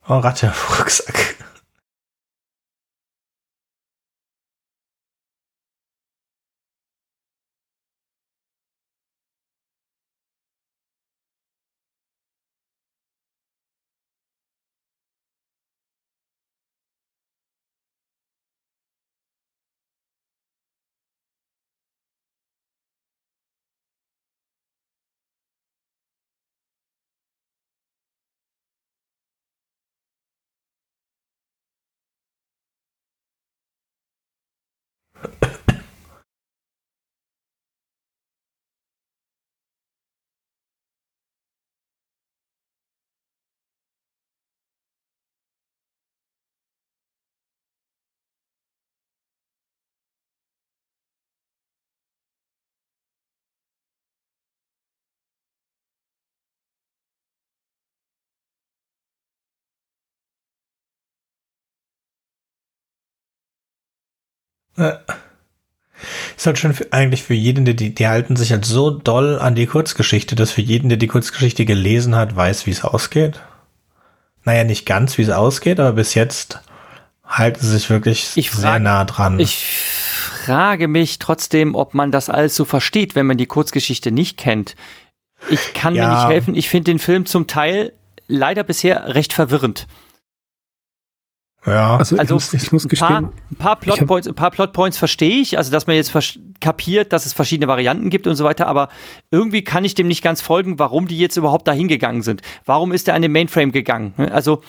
[0.07, 1.20] Oh, Ratte im Rucksack.
[64.81, 64.97] Äh,
[66.35, 69.37] ist halt schon für, eigentlich für jeden, der die, die halten sich halt so doll
[69.39, 73.39] an die Kurzgeschichte, dass für jeden, der die Kurzgeschichte gelesen hat, weiß, wie es ausgeht.
[74.43, 76.61] Naja, nicht ganz, wie es ausgeht, aber bis jetzt
[77.23, 79.39] halten sie sich wirklich ich sehr nah dran.
[79.39, 79.65] Ich
[80.45, 84.75] frage mich trotzdem, ob man das alles so versteht, wenn man die Kurzgeschichte nicht kennt.
[85.49, 86.07] Ich kann ja.
[86.07, 86.55] mir nicht helfen.
[86.55, 87.93] Ich finde den Film zum Teil
[88.27, 89.87] leider bisher recht verwirrend.
[91.65, 93.17] Ja, Also, Also ich, muss, ich muss Ein gestehen, paar,
[93.51, 96.11] ein paar Plotpoints, ein paar Plotpoints verstehe ich, also dass man jetzt
[96.59, 98.89] kapiert, dass es verschiedene Varianten gibt und so weiter, aber
[99.29, 102.41] irgendwie kann ich dem nicht ganz folgen, warum die jetzt überhaupt dahin gegangen sind.
[102.65, 104.13] Warum ist er an den Mainframe gegangen?
[104.31, 104.61] Also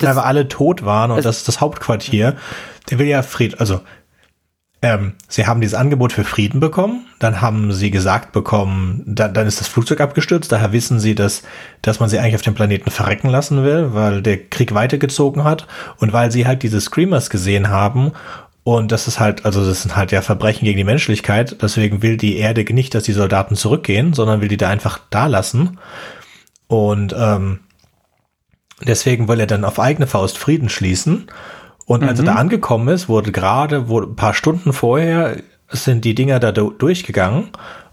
[0.00, 2.36] weil wir alle tot waren und Also- das ist das Hauptquartier.
[2.90, 3.80] Der will ja Fried, also
[4.84, 9.46] ähm, sie haben dieses Angebot für Frieden bekommen, dann haben sie gesagt bekommen, dann, dann
[9.46, 11.42] ist das Flugzeug abgestürzt, daher wissen sie, dass,
[11.80, 15.66] dass man sie eigentlich auf dem Planeten verrecken lassen will, weil der Krieg weitergezogen hat.
[15.96, 18.12] Und weil sie halt diese Screamers gesehen haben
[18.62, 22.18] und das ist halt, also das sind halt ja Verbrechen gegen die Menschlichkeit, deswegen will
[22.18, 25.78] die Erde nicht, dass die Soldaten zurückgehen, sondern will die da einfach da lassen
[26.68, 27.60] und ähm,
[28.86, 31.28] Deswegen will er dann auf eigene Faust Frieden schließen.
[31.86, 35.36] Und als er da angekommen ist, wurde gerade, wurde ein paar Stunden vorher,
[35.68, 37.48] sind die Dinger da du- durchgegangen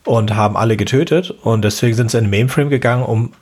[0.05, 1.31] und haben alle getötet.
[1.43, 3.33] Und deswegen sind sie in den Mainframe gegangen, um,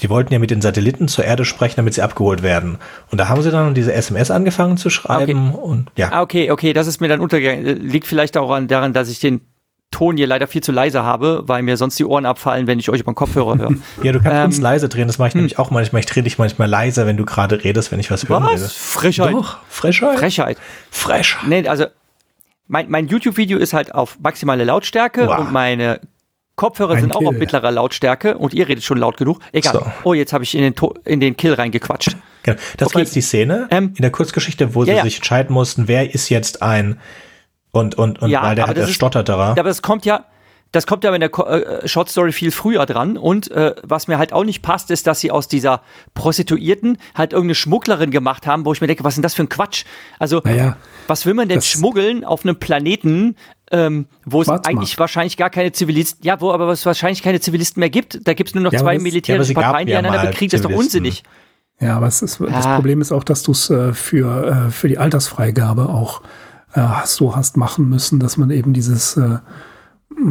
[0.00, 2.78] die wollten ja mit den Satelliten zur Erde sprechen, damit sie abgeholt werden.
[3.10, 6.10] Und da haben sie dann diese SMS angefangen zu schreiben und ja.
[6.12, 7.64] Ah, okay, okay, das ist mir dann untergegangen.
[7.88, 9.40] Liegt vielleicht auch an, daran, dass ich den
[9.92, 12.90] Ton hier leider viel zu leise habe, weil mir sonst die Ohren abfallen, wenn ich
[12.90, 13.70] euch über den Kopfhörer höre.
[14.02, 16.00] Ja, du kannst Ähm, uns leise drehen, das mache ich nämlich auch manchmal.
[16.00, 18.36] Ich drehe dich manchmal leiser, wenn du gerade redest, wenn ich was will.
[18.36, 18.72] Was?
[18.72, 19.32] Frechheit.
[19.32, 20.18] Doch, Frechheit.
[20.18, 20.58] Frechheit.
[20.90, 21.48] Frechheit.
[21.48, 21.86] Nee, also
[22.66, 25.38] mein, mein YouTube-Video ist halt auf maximale Lautstärke Wow.
[25.38, 26.00] und meine
[26.56, 27.38] Kopfhörer Ein sind auch auf Kill.
[27.38, 29.40] mittlerer Lautstärke und ihr redet schon laut genug.
[29.52, 29.74] Egal.
[29.74, 29.86] So.
[30.04, 32.16] Oh, jetzt habe ich in den, To- in den Kill reingequatscht.
[32.42, 32.56] Genau.
[32.78, 32.94] Das Okay.
[32.94, 35.02] war jetzt die Szene Ähm, in der Kurzgeschichte, wo sie ja, ja.
[35.04, 36.98] sich entscheiden mussten, wer ist jetzt ein
[37.76, 39.54] und und und Ja, weil der hat das der Stotterer.
[39.56, 40.24] Ja, aber das kommt ja,
[40.72, 43.16] das kommt ja in der Ko- äh, Short Story viel früher dran.
[43.16, 45.80] Und äh, was mir halt auch nicht passt, ist, dass sie aus dieser
[46.14, 49.42] Prostituierten halt irgendeine Schmugglerin gemacht haben, wo ich mir denke, was ist denn das für
[49.44, 49.84] ein Quatsch?
[50.18, 50.76] Also, Naja,
[51.06, 53.36] was will man denn schmuggeln auf einem Planeten,
[53.70, 57.80] ähm, wo es eigentlich wahrscheinlich gar keine Zivilisten, ja, wo aber es wahrscheinlich keine Zivilisten
[57.80, 58.26] mehr gibt.
[58.26, 60.50] Da gibt es nur noch Ja, zwei das- militärische ja, Parteien, die ja einander bekriegen.
[60.50, 61.22] Das ist doch unsinnig.
[61.78, 62.74] Ja, aber es ist, das Ah.
[62.76, 66.22] Problem ist auch, dass du es äh, für, äh, für die Altersfreigabe auch
[66.76, 69.38] äh, so hast machen müssen, dass man eben dieses äh,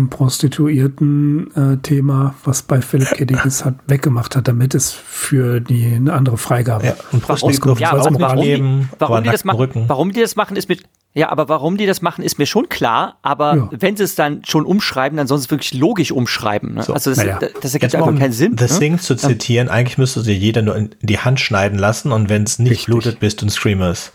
[0.09, 3.26] Prostituierten-Thema, was bei Philipp K.
[3.26, 7.61] Dick ist, hat, weggemacht hat, damit es für die eine andere Freigabe ja, und Prostituierte
[7.61, 9.84] Auskunft Ja, ja, warum, die, warum, das machen, Rücken.
[9.88, 10.77] warum die das machen, ist mir
[11.17, 13.19] ja, aber warum die das machen, ist mir schon klar.
[13.22, 13.69] Aber Ja.
[13.72, 16.73] wenn sie es dann schon umschreiben, dann sollen sie es wirklich logisch umschreiben.
[16.73, 16.84] Ne?
[16.84, 17.38] So, also das, naja.
[17.39, 18.57] das, das Jetzt ergibt mal einfach um keinen Sinn.
[18.57, 18.80] The ne?
[18.80, 22.43] Thing zu zitieren, eigentlich müsste dir jeder nur in die Hand schneiden lassen und wenn
[22.43, 22.88] es nicht Richtig.
[22.88, 24.11] blutet, bist du ein Screamers.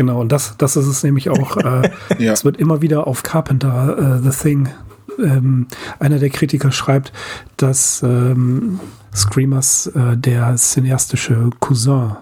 [0.00, 1.58] Genau, und das, das ist es nämlich auch.
[1.58, 2.32] Äh, Ja.
[2.32, 4.70] Es wird immer wieder auf Carpenter äh, The Thing.
[5.18, 5.66] Ähm,
[5.98, 7.12] einer der Kritiker schreibt,
[7.58, 8.80] dass ähm,
[9.14, 12.16] Screamers äh, der cineastische Cousin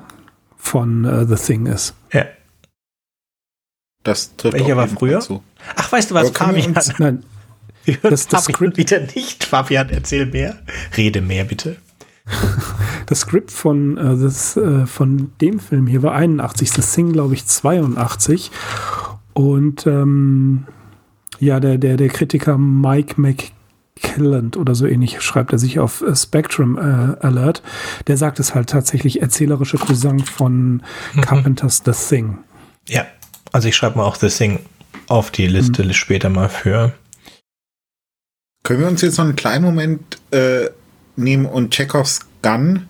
[0.57, 1.95] von äh, The Thing ist.
[2.13, 2.25] Ja.
[4.03, 5.21] Das trifft Welcher war früher?
[5.21, 5.41] Zu.
[5.77, 6.75] Ach, weißt du was, Aber Fabian?
[6.75, 7.23] uns- Nein,
[7.85, 9.45] Wir das- das Fabian wieder nicht.
[9.45, 10.59] Fabian, erzähl mehr.
[10.97, 11.77] Rede mehr, bitte.
[13.07, 17.35] das Skript von, äh, das, äh, von dem Film hier war 81, das Thing, glaube
[17.35, 18.51] ich, 82.
[19.35, 20.67] Und ähm,
[21.39, 26.15] ja, der, der, der Kritiker Mike McKelland oder so ähnlich schreibt er sich auf äh,
[26.17, 27.63] Spectrum äh, Alert.
[28.09, 30.83] Der sagt es halt tatsächlich erzählerische Cousin von
[31.21, 32.39] Carpenters The Thing.
[32.89, 33.07] Ja,
[33.53, 34.59] also ich schreibe mal auch The Thing
[35.09, 35.93] auf die Liste Mhm.
[35.93, 36.93] später mal für.
[38.65, 40.69] Können wir uns jetzt noch einen kleinen Moment äh,
[41.19, 42.89] nehmen und Chekhovs Gun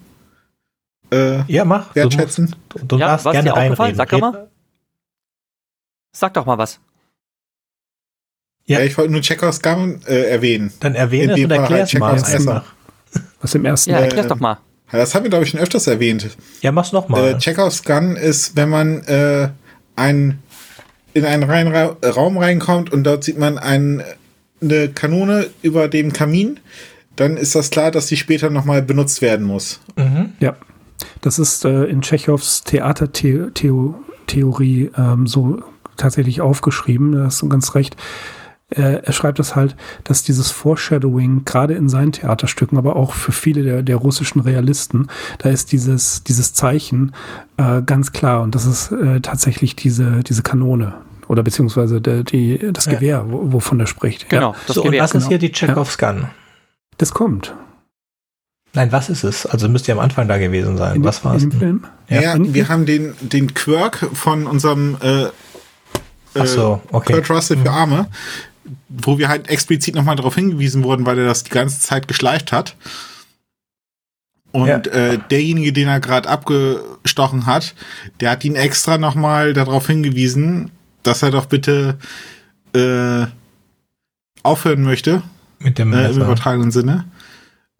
[1.12, 1.92] äh, Ja, mach.
[1.94, 2.56] Du, musst, wertschätzen?
[2.86, 3.96] du, Ja, darfst was ist gerne dir aufgefallen?
[3.96, 3.96] reinreden.
[3.96, 4.48] Sag doch mal.
[6.12, 6.80] Sag doch mal was.
[8.66, 8.78] Ja.
[8.80, 8.84] Ja.
[8.84, 10.72] ich wollte nur Chekhovs Gun äh, erwähnen.
[10.80, 12.64] Dann erwähne es und erklär's halt mal einfach.
[13.40, 14.58] Was im ersten Ja, Äh, erklär's doch mal.
[14.90, 16.28] Das haben wir, glaube ich, schon öfters erwähnt.
[16.62, 17.34] Ja, mach's nochmal.
[17.34, 19.50] Äh, Chekhovs Gun ist, wenn man äh,
[19.96, 20.42] ein,
[21.14, 24.02] in einen rein Ra Raum reinkommt und dort sieht man ein,
[24.60, 26.58] eine Kanone über dem Kamin,
[27.20, 29.80] dann ist das klar, dass die später nochmal benutzt werden muss.
[29.96, 30.32] mhm.
[30.40, 30.54] Ja,
[31.20, 35.62] das ist äh, in Tschechows Theatertheorie ähm, so
[35.96, 37.12] tatsächlich aufgeschrieben.
[37.12, 37.96] Da hast du ganz recht.
[38.70, 43.32] Äh, er schreibt das halt, dass dieses Foreshadowing gerade in seinen Theaterstücken, aber auch für
[43.32, 45.06] viele der, der russischen Realisten,
[45.38, 47.12] da ist dieses, dieses Zeichen
[47.56, 50.92] äh, ganz klar und das ist äh, tatsächlich diese, diese Kanone
[51.28, 52.92] oder beziehungsweise der, die, das Ja.
[52.94, 54.28] Gewehr, wo, wovon er spricht.
[54.28, 55.02] Genau, Ja, das so, und Gewehr.
[55.02, 55.28] was ist genau.
[55.28, 56.24] hier die Chekhovs Gun?
[56.98, 57.54] Das kommt.
[58.74, 59.46] Nein, was ist es?
[59.46, 60.96] Also müsst ihr am Anfang da gewesen sein.
[60.96, 61.44] In, was war es?
[61.58, 61.84] Film?
[62.08, 65.28] Ja, in- wir haben den, den Quirk von unserem äh,
[66.38, 67.14] Ach so, okay.
[67.14, 68.08] Kurt Russell für Arme,
[68.90, 72.52] wo wir halt explizit nochmal darauf hingewiesen wurden, weil er das die ganze Zeit geschleift
[72.52, 72.76] hat.
[74.52, 74.78] Und Ja.
[74.78, 77.74] äh, derjenige, den er gerade abgestochen hat,
[78.20, 80.70] der hat ihn extra nochmal darauf hingewiesen,
[81.02, 81.98] dass er doch bitte
[82.74, 83.26] äh,
[84.42, 85.22] aufhören möchte,
[85.58, 87.04] Mit dem äh, im übertragenen Sinne,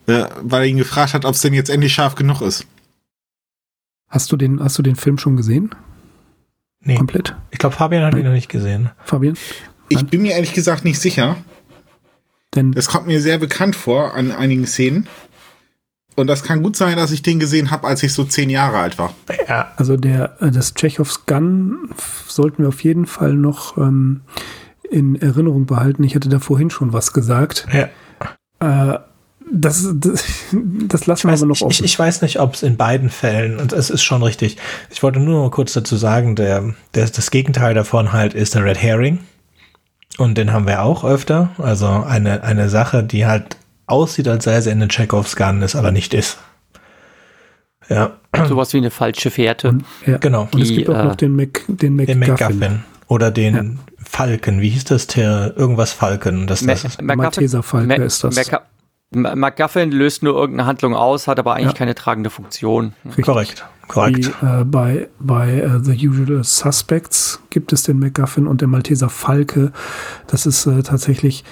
[0.07, 2.67] äh, weil er ihn gefragt hat, ob es denn jetzt endlich scharf genug ist.
[4.09, 5.75] Hast du den, hast du den Film schon gesehen?
[6.81, 6.97] Nee.
[6.97, 7.35] Komplett?
[7.51, 8.91] Ich glaube, Fabian hat ihn noch nicht gesehen.
[9.05, 9.37] Fabian?
[9.89, 11.37] Ich bin mir ehrlich gesagt nicht sicher.
[12.55, 15.09] Denn Das kommt mir sehr bekannt vor an einigen Szenen.
[16.15, 18.79] Und das kann gut sein, dass ich den gesehen habe, als ich so zehn Jahre
[18.79, 19.15] alt war.
[19.49, 19.73] Ja.
[19.77, 21.91] Also der, äh, das Tschechows Gun
[22.27, 24.23] sollten wir auf jeden Fall noch ähm,
[24.91, 26.05] in Erinnerung behalten.
[26.05, 27.67] Ich hatte da vorhin schon was gesagt.
[27.73, 27.89] ja.
[28.61, 28.99] Äh,
[29.51, 31.71] das, das, das lassen wir weiß, aber noch offen.
[31.71, 34.59] ich, ich weiß nicht, ob es in beiden Fällen, und es ist schon richtig.
[34.91, 38.65] Ich wollte nur noch kurz dazu sagen, der, der, das Gegenteil davon halt ist der
[38.65, 39.21] Red Herring.
[40.19, 41.51] Und den haben wir auch öfter.
[41.59, 43.57] Also eine, eine Sache, die halt
[43.87, 46.39] aussieht, als sei sie in den Chekhovs Gun, ist aber nicht ist.
[47.89, 49.79] Ja, Sowas wie eine falsche Fährte.
[50.05, 50.19] ja.
[50.19, 50.49] genau.
[50.53, 52.59] Und es gibt auch äh, noch den, Mac, den Den MacGuffin.
[52.59, 52.85] McGuffin.
[53.07, 53.79] Oder den
[54.09, 54.61] Falken.
[54.61, 55.07] Wie hieß das?
[55.09, 56.47] Der, irgendwas Falken.
[56.47, 58.37] Das, das ist, Ma- Malteser Falke Ma- ist das.
[58.37, 58.63] Maca-
[59.11, 61.79] Ma- MacGuffin löst nur irgendeine Handlung aus, hat aber eigentlich Ja.
[61.79, 62.93] keine tragende Funktion.
[63.23, 63.65] korrekt.
[63.83, 64.33] Wie, Korrekt.
[64.43, 69.73] äh, bei bei äh, The Usual Suspects gibt es den MacGuffin und der Malteser Falke.
[70.27, 71.43] Das ist äh, tatsächlich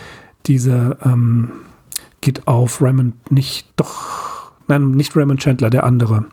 [0.47, 1.51] diese, ähm,
[2.20, 6.27] geht auf Raymond, nicht, doch, nein, nicht Raymond Chandler, der andere.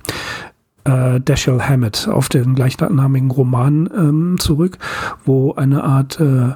[0.85, 4.77] Äh, Dashiell Hammett auf den gleichnamigen Roman ähm, zurück,
[5.25, 6.53] wo eine Art, äh,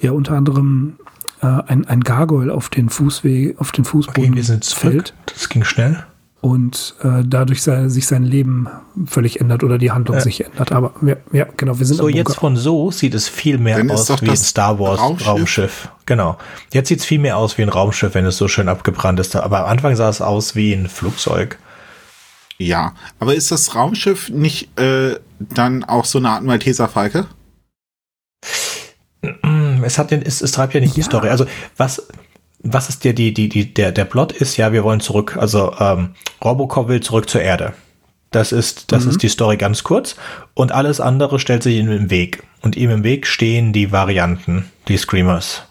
[0.00, 0.96] ja, unter anderem
[1.42, 4.92] äh, ein, ein Gargoyle auf den Fußweg, auf den Okay, Fußboden wir sind zurück.
[4.92, 6.04] fällt Das ging schnell.
[6.42, 8.68] und äh, dadurch sei, sich sein Leben
[9.06, 10.22] völlig ändert oder die Handlung Ja.
[10.22, 10.72] sich ändert.
[10.72, 13.90] Aber wir, ja, genau, wir sind So, jetzt von so sieht es viel mehr Dann
[13.90, 15.26] aus wie ein Star Wars Raumschiff.
[15.28, 15.88] Raumschiff.
[16.04, 16.36] Genau.
[16.72, 19.34] Jetzt sieht es viel mehr aus wie ein Raumschiff, wenn es so schön abgebrannt ist.
[19.34, 21.58] Aber am Anfang sah es aus wie ein Flugzeug.
[22.58, 27.26] Ja, aber ist das Raumschiff nicht äh, dann auch so eine Art Malteser Falke?
[29.42, 31.06] Mm, Es hat den, es, es treibt ja nicht die Ja.
[31.06, 31.28] Story.
[31.28, 31.46] Also
[31.76, 32.06] was,
[32.60, 35.74] was ist der, die, die, die, der, der Plot ist, ja, wir wollen zurück, also
[35.78, 37.74] ähm, Robocop will zurück zur Erde.
[38.30, 40.16] Das ist, das ist die Story ganz kurz.
[40.52, 42.42] Und alles andere stellt sich ihm im Weg.
[42.60, 45.62] Und ihm im Weg stehen die Varianten, die Screamers.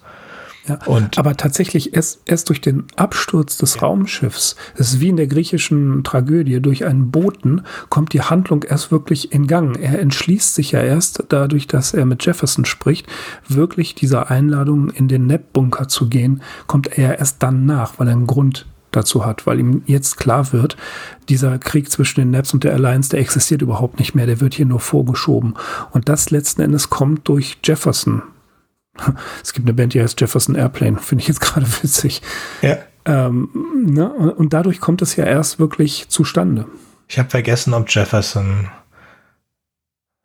[0.67, 0.79] Ja.
[0.85, 5.27] Und Aber tatsächlich erst, erst durch den Absturz des Raumschiffs, es ist wie in der
[5.27, 9.77] griechischen Tragödie, durch einen Boten kommt die Handlung erst wirklich in Gang.
[9.77, 13.07] Er entschließt sich ja erst dadurch, dass er mit Jefferson spricht,
[13.47, 18.13] wirklich dieser Einladung in den Nap-Bunker zu gehen, kommt er erst dann nach, weil er
[18.13, 18.65] einen Grund
[18.95, 20.77] dazu hat, weil ihm jetzt klar wird,
[21.29, 24.53] dieser Krieg zwischen den Naps und der Alliance, der existiert überhaupt nicht mehr, der wird
[24.53, 25.55] hier nur vorgeschoben.
[25.91, 28.23] Und das letzten Endes kommt durch Jefferson.
[29.43, 32.21] Es gibt eine Band, die heißt Jefferson Airplane, finde ich jetzt gerade witzig.
[32.61, 33.49] ja, Ähm,
[33.85, 34.09] ne?
[34.11, 36.65] und, dadurch kommt es ja erst wirklich zustande.
[37.07, 38.69] ich habe vergessen, ob Jefferson.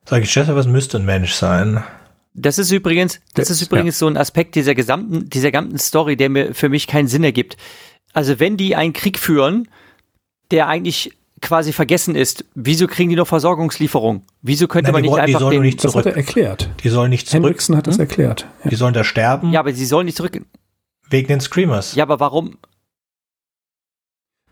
[0.09, 1.85] Sag ich, Jefferson müsste ein Mensch sein.
[2.35, 6.17] Das ist übrigens, das Das- ist übrigens so ein Aspekt dieser gesamten, dieser gesamten Story,
[6.17, 7.57] der mir für mich keinen Sinn ergibt.
[8.13, 9.69] Also wenn die einen Krieg führen,
[10.51, 14.23] der eigentlich quasi vergessen ist, wieso kriegen die noch Versorgungslieferung?
[14.43, 16.13] Wieso könnte Nein, man die nicht wollen- die einfach sollen den, nicht Das hat er
[16.13, 16.17] zurück.
[16.27, 16.71] erklärt.
[16.85, 17.43] Die sollen nicht zurück.
[17.45, 18.47] Hendrickson hat das erklärt.
[18.65, 18.71] Ja.
[18.71, 20.39] Die sollen da sterben ja, aber sie sollen nicht zurück.
[21.09, 21.95] wegen den Screamers.
[21.95, 22.59] Ja, aber warum?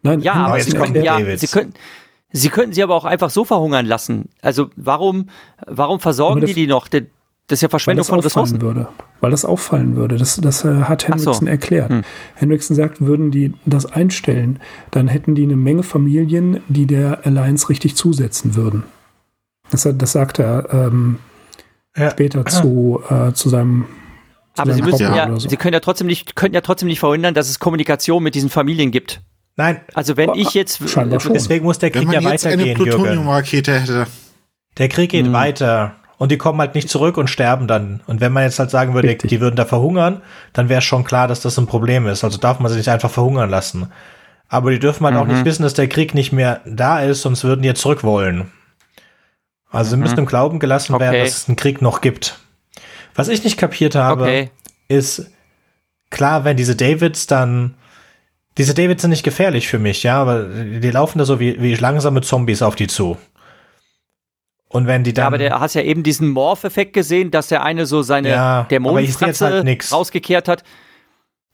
[0.03, 1.41] Nein, Ja, aber jetzt sie kommt können, ja, Davids.
[1.41, 1.75] sie können,
[2.31, 4.29] sie könnten sie aber auch einfach so verhungern lassen.
[4.41, 5.29] Also warum,
[5.67, 6.89] warum versorgen die die noch?
[7.49, 8.61] Das ist ja weil Verschwendung das von auffallen Ressourcen.
[8.63, 8.89] würde.
[9.21, 10.17] Weil das auffallen würde.
[10.17, 11.33] Das, das äh, hat Ach so.
[11.33, 11.91] Hendrickson erklärt.
[11.91, 12.03] Hm.
[12.35, 14.61] Hendrickson sagt, würden die das einstellen,
[14.91, 18.85] dann hätten die eine Menge Familien, die der Alliance richtig zusetzen würden.
[19.71, 21.19] Das, das sagt er ähm,
[21.97, 22.11] Ja.
[22.11, 23.87] später zu, äh, zu seinem
[24.57, 25.49] Aber sie Ja, müssen ja, ja, so.
[25.49, 28.51] sie können ja trotzdem nicht, könnten ja trotzdem nicht verhindern, dass es Kommunikation mit diesen
[28.51, 29.23] Familien gibt.
[29.57, 32.77] Nein, Also wenn ich jetzt, deswegen muss der Wenn Krieg man ja jetzt eine weitergehen,
[32.79, 32.91] Jürgen.
[33.03, 34.07] Plutoniumrakete hätte.
[34.77, 35.33] Der Krieg geht Hm.
[35.33, 35.97] weiter.
[36.19, 38.01] Und die kommen halt nicht zurück und sterben dann.
[38.07, 39.29] Und wenn man jetzt halt sagen würde, Richtig.
[39.31, 40.21] die würden da verhungern,
[40.53, 42.25] dann wäre schon klar, dass das ein Problem ist.
[42.25, 43.93] Also darf man sie nicht einfach verhungern lassen.
[44.49, 45.33] Aber die dürfen halt auch Mhm.
[45.35, 48.51] nicht wissen, dass der Krieg nicht mehr da ist, sonst würden die ja zurück wollen.
[49.71, 51.21] Also sie müssen im Glauben gelassen werden, Mhm.
[51.21, 51.25] Okay.
[51.25, 52.39] dass es einen Krieg noch gibt.
[53.15, 54.51] Was ich nicht kapiert habe, okay,
[54.89, 55.31] ist
[56.11, 57.75] klar, wenn diese Davids dann
[58.57, 61.77] diese Davids sind nicht gefährlich für mich, ja, aber die laufen da so wie, wie
[61.77, 63.17] langsame Zombies auf die zu.
[64.69, 65.23] Und wenn die dann.
[65.23, 68.63] ja, aber der hast ja eben diesen Morph-Effekt gesehen, dass der eine so seine Ja,
[68.65, 70.63] Dämonenfratze halt rausgekehrt hat.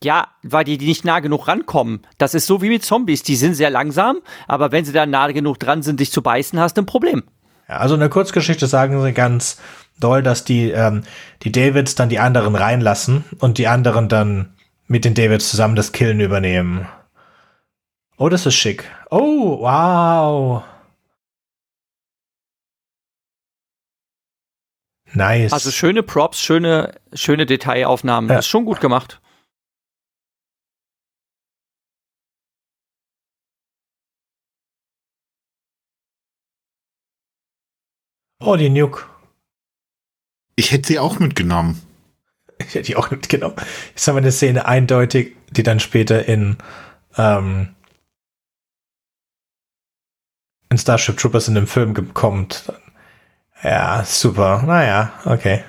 [0.02, 2.02] Ja, weil die, die nicht nah genug rankommen.
[2.18, 3.22] Das ist so wie mit Zombies.
[3.22, 4.18] Die sind sehr langsam,
[4.48, 7.22] aber wenn sie dann nah genug dran sind, dich zu beißen, hast du ein Problem.
[7.68, 9.58] Ja, also in der Kurzgeschichte sagen sie ganz
[10.00, 11.04] doll, dass die, ähm,
[11.42, 14.54] die Davids dann die anderen reinlassen und die anderen dann
[14.86, 16.86] mit den Davids zusammen das Killen übernehmen.
[18.18, 18.84] Oh, das ist schick.
[19.10, 20.62] Oh, wow.
[25.14, 25.52] Nice.
[25.52, 28.30] Also schöne Props, schöne, schöne Detailaufnahmen.
[28.30, 28.40] Ja.
[28.40, 29.20] Ist schon gut gemacht.
[38.40, 39.04] Oh, die Nuke.
[40.56, 41.80] Ich hätte sie auch mitgenommen.
[42.58, 43.56] Ich hätte die auch mitgenommen.
[43.90, 46.58] Jetzt haben wir eine Szene eindeutig, die dann später in,
[47.16, 47.74] ähm,
[50.68, 52.70] in Starship Troopers in dem Film kommt.
[53.64, 54.62] Ja, super.
[54.66, 55.64] Naja, okay.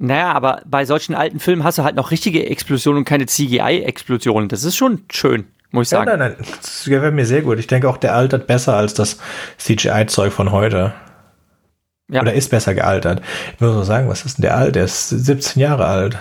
[0.00, 4.48] Naja, aber bei solchen alten Filmen hast du halt noch richtige Explosionen und keine CGI-Explosionen.
[4.48, 6.08] Das ist schon schön, muss ich sagen.
[6.08, 7.58] Ja, nein, nein, das gefällt mir sehr gut.
[7.58, 9.18] Ich denke auch, der altert besser als das
[9.56, 10.94] CGI-Zeug von heute.
[12.10, 12.20] Ja.
[12.20, 13.22] Oder ist besser gealtert.
[13.54, 14.76] Ich muss nur sagen, was ist denn der alt?
[14.76, 16.18] Der ist 17 Jahre alt.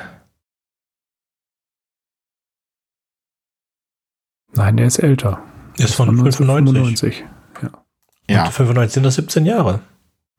[4.53, 5.43] Nein, der ist älter.
[5.77, 7.23] Der ist von, von 1995.
[8.29, 8.45] Ja.
[8.45, 9.81] Und 95 sind das 17 Jahre.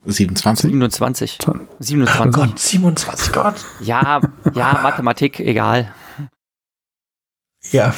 [0.05, 0.71] 27?
[0.71, 1.39] 27.
[1.81, 2.27] 27.
[2.27, 3.65] Oh Gott, 27 Gott.
[3.81, 4.21] Ja,
[4.55, 5.93] ja, Mathematik, egal.
[7.73, 7.95] Ja,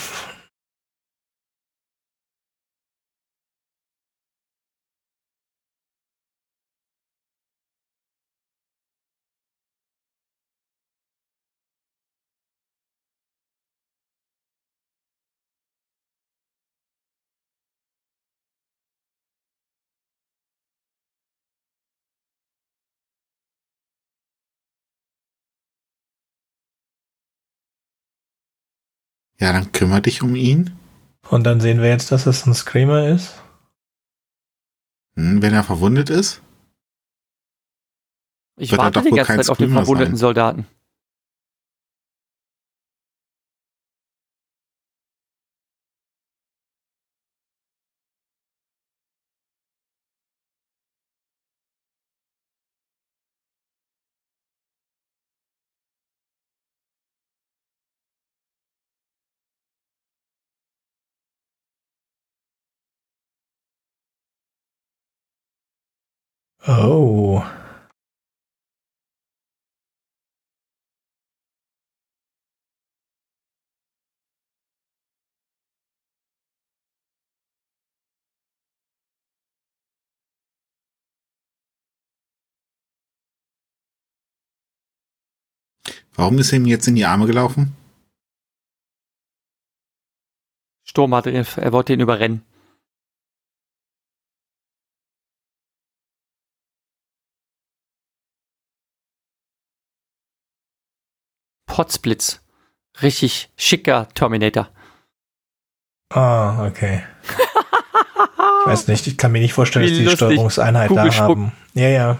[29.40, 30.76] Ja, dann kümmere dich um ihn.
[31.28, 33.34] Und dann sehen wir jetzt, dass es ein Screamer ist.
[35.16, 36.42] Hm, wenn er verwundet ist?
[38.56, 40.20] Ich warte die ganze Zeit auf den verwundeten sein.
[40.20, 40.66] Soldaten.
[66.66, 67.42] Oh.
[86.14, 87.74] Warum ist er ihm jetzt in die Arme gelaufen?
[90.84, 92.44] Sturm hatte, er wollte ihn überrennen.
[101.70, 102.40] Potsblitz.
[103.00, 104.68] Richtig schicker Terminator.
[106.12, 107.04] Ah, okay.
[107.22, 110.18] ich weiß nicht, ich kann mir nicht vorstellen, dass die lustig.
[110.18, 111.52] Steuerungseinheit da haben.
[111.74, 112.18] Ja, ja.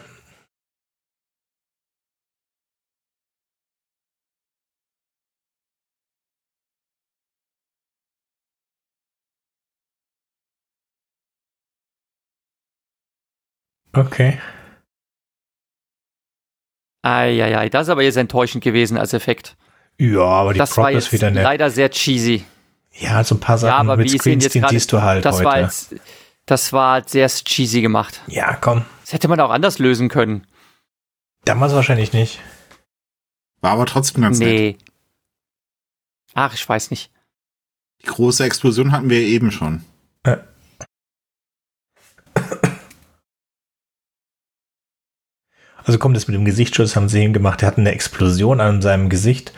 [13.92, 14.38] Okay.
[17.02, 19.56] Eieiei, das ist aber jetzt enttäuschend gewesen als Effekt.
[19.98, 21.44] Ja, aber die das Prop war ist wieder nett.
[21.44, 22.44] leider sehr cheesy.
[22.92, 25.44] Ja, so ein paar Sachen ja, mit Screenscreen siehst du halt das heute.
[25.44, 25.94] War jetzt,
[26.46, 28.20] das war sehr cheesy gemacht.
[28.26, 28.84] Ja, komm.
[29.02, 30.46] Das hätte man auch anders lösen können.
[31.44, 32.40] Damals wahrscheinlich nicht.
[33.60, 34.72] War aber trotzdem ganz nee.
[34.72, 34.84] nett.
[36.34, 37.10] Ach, ich weiß nicht.
[38.02, 39.84] Die große Explosion hatten wir eben schon.
[40.22, 40.38] Äh.
[45.84, 48.82] Also kommt es mit dem Gesichtsschutz, haben sie ihm gemacht, er hat eine Explosion an
[48.82, 49.52] seinem Gesicht.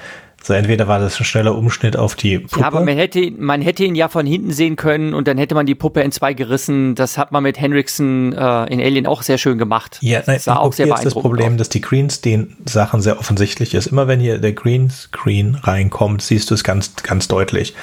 [0.45, 2.61] So entweder war das ein schneller Umschnitt auf die Puppe.
[2.61, 5.55] Ja, aber man hätte, man hätte ihn ja von hinten sehen können und dann hätte
[5.55, 6.97] man die Puppe in zwei gerissen.
[6.97, 9.99] Das hat man mit Henriksen äh, in Alien auch sehr schön gemacht.
[10.01, 11.59] Ja, nein, das sah auch sehr jetzt das Problem, auf.
[11.59, 13.87] dass die Greenscreen-Sachen sehr offensichtlich ist.
[13.87, 17.75] Immer wenn hier der Greenscreen reinkommt, siehst du es ganz, ganz deutlich.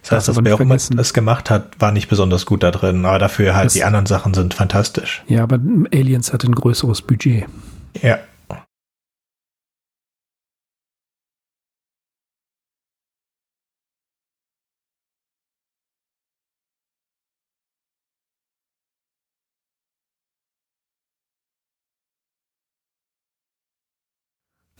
[0.00, 3.04] Das heißt, dass wer auch immer das gemacht hat, war nicht besonders gut da drin.
[3.04, 5.22] Aber dafür halt das die anderen Sachen sind fantastisch.
[5.28, 5.58] Ja, aber
[5.92, 7.44] Aliens hat ein größeres Budget.
[8.02, 8.18] Ja.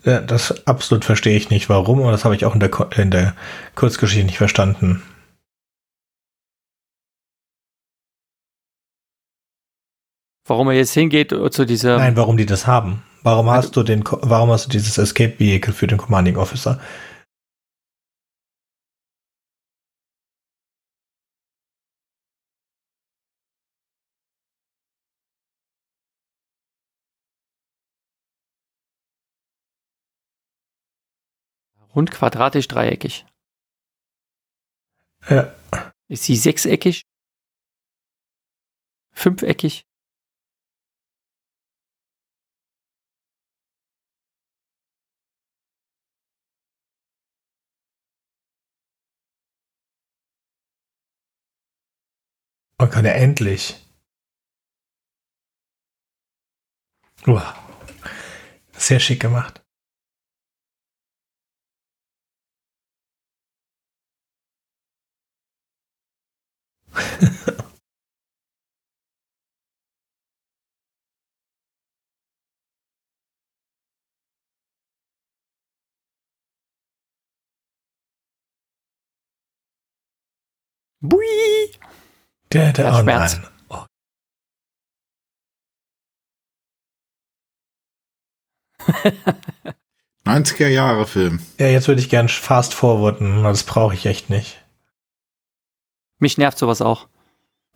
[0.05, 3.35] Das absolut verstehe ich nicht, warum, und das habe ich auch in der, in der
[3.75, 5.03] Kurzgeschichte nicht verstanden.
[10.47, 11.99] Warum er jetzt hingeht zu dieser.
[11.99, 13.03] Nein, warum die das haben.
[13.23, 16.81] Warum hast du den, warum hast du dieses Escape Vehicle für den Commanding Officer?
[31.97, 33.25] Rund quadratisch dreieckig.
[35.29, 35.53] Ja.
[36.09, 37.03] Ist sie sechseckig?
[39.13, 39.87] Fünfeckig?
[52.79, 53.75] Man kann ja endlich.
[57.25, 57.55] Wow.
[58.73, 59.63] Sehr schick gemacht.
[81.01, 81.27] Bui!
[82.57, 83.37] Der, der, Hat oh Schmerz.
[83.37, 83.47] nein.
[83.69, 83.85] Oh.
[90.27, 91.41] 90er Jahre Film.
[91.59, 94.63] Ja, jetzt würde ich gern fast forwarden, aber das brauche ich echt nicht.
[96.19, 97.07] Mich nervt sowas auch.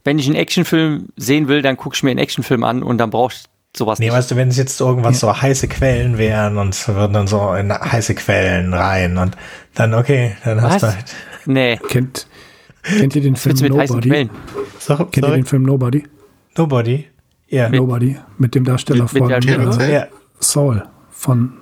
[0.02, 3.10] Wenn ich einen Actionfilm sehen will, dann gucke ich mir einen Actionfilm an und dann
[3.10, 3.42] brauche ich
[3.76, 4.14] sowas Nee, nicht.
[4.14, 7.52] weißt du, wenn es jetzt irgendwas so heiße Quellen wären und es würden dann so
[7.54, 9.36] in heiße Quellen rein und
[9.74, 10.90] dann, okay, dann hast Was?
[10.92, 11.14] du halt.
[11.46, 12.26] Nee, Kennt,
[12.82, 14.28] kennt ihr den Film mit Nobody?
[14.78, 16.04] So, Kennt ihr sorry, den Film Nobody?
[16.56, 17.06] Nobody.
[17.48, 17.68] Ja.
[17.68, 18.16] Nobody.
[18.38, 20.06] Mit dem Darsteller Mit- mit von der- Terence äh, ja.
[20.38, 20.84] Saul.
[21.10, 21.52] Von,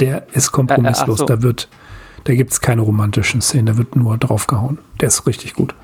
[0.00, 1.20] der ist kompromisslos.
[1.20, 1.34] äh, ach so.
[1.36, 1.68] Da wird,
[2.24, 3.66] da gibt es keine romantischen Szenen.
[3.66, 4.78] Da wird nur draufgehauen.
[5.00, 5.74] Der ist richtig gut.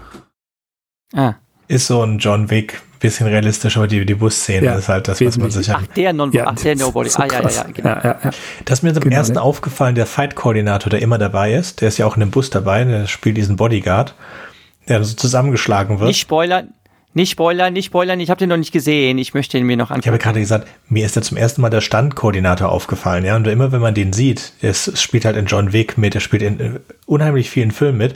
[1.14, 1.35] Ah.
[1.69, 5.20] Ist so ein John Wick, bisschen realistisch, aber die, die Busszene Ja, ist halt das,
[5.20, 5.97] was man sich Ach, halt.
[5.97, 7.09] der, non Ach, der Nobody.
[7.09, 7.89] so ah, ja, ja, ja, genau.
[7.89, 8.31] ja, ja, ja.
[8.64, 9.40] Das ist mir zum Genau, ersten ja.
[9.40, 12.85] aufgefallen, der Fight-Koordinator, der immer dabei ist, der ist ja auch in dem Bus dabei,
[12.85, 14.14] der spielt diesen Bodyguard,
[14.89, 16.09] der so zusammengeschlagen wird.
[16.09, 16.69] Nicht spoilern,
[17.15, 18.21] nicht spoilern, nicht spoilern.
[18.21, 19.19] Ich habe den noch nicht gesehen.
[19.19, 20.19] Ich möchte ihn mir noch Ich habe angucken.
[20.19, 23.37] gerade gesagt, mir ist da zum ersten Mal der Standkoordinator aufgefallen, ja.
[23.37, 26.21] Und immer wenn man den sieht, es es spielt halt in John Wick mit, er
[26.23, 28.13] spielt in äh, unheimlich vielen Filmen mit.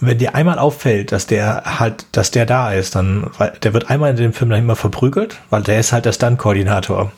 [0.00, 3.72] Und wenn dir einmal auffällt, dass der halt, dass der da ist, dann, weil der
[3.72, 7.10] wird einmal in dem Film dann immer verprügelt, weil der ist halt der Standkoordinator.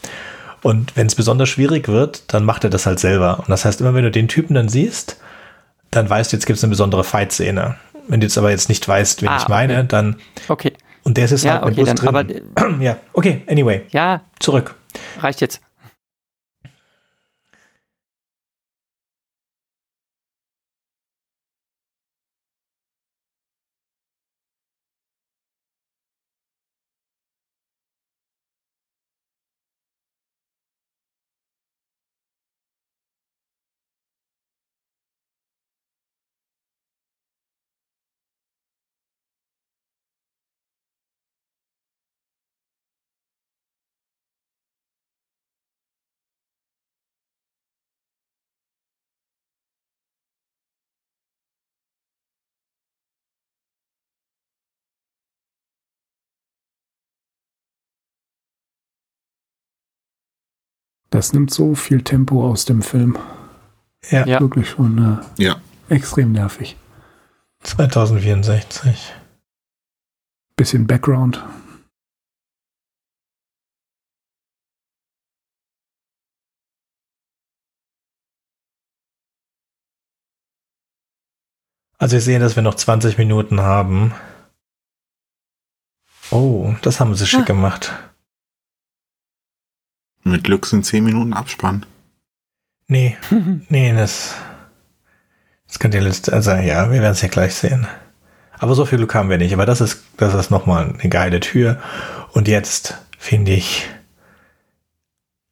[0.63, 3.39] Und wenn es besonders schwierig wird, dann macht er das halt selber.
[3.41, 5.17] Und das heißt, immer wenn du den Typen dann siehst,
[5.91, 7.77] dann weißt du, jetzt gibt es eine besondere Fight-Szene.
[8.09, 9.87] Wenn du jetzt aber jetzt nicht weißt, wen Ah, ich meine, okay.
[9.89, 10.17] dann,
[10.49, 10.73] Okay.
[11.05, 12.71] und der ist jetzt Ja, halt mit okay, Bus dann, drin.
[12.75, 14.75] aber ja, okay, anyway, ja, zurück.
[15.21, 15.61] reicht jetzt.
[61.11, 63.19] Das nimmt so viel Tempo aus dem Film.
[64.11, 64.41] Ja, Ja.
[64.41, 65.57] Wirklich schon äh, Ja.
[65.89, 66.77] extrem nervig.
[67.63, 69.15] 2064.
[70.57, 71.45] Bisschen Background.
[81.99, 84.15] Also wir sehen, dass wir noch 20 Minuten haben.
[86.31, 87.45] Oh, das haben sie schick Ah.
[87.45, 87.93] gemacht.
[90.27, 91.87] Mit Glück sind 10 Minuten Abspann.
[92.89, 93.17] Nee,
[93.69, 94.35] nee, das,
[95.69, 97.87] das könnt ihr letzte, also ja, wir werden es ja gleich sehen.
[98.59, 99.55] Aber so viel Glück haben wir nicht.
[99.55, 101.81] Aber das ist, das ist nochmal eine geile Tür.
[102.33, 103.87] Und jetzt finde ich,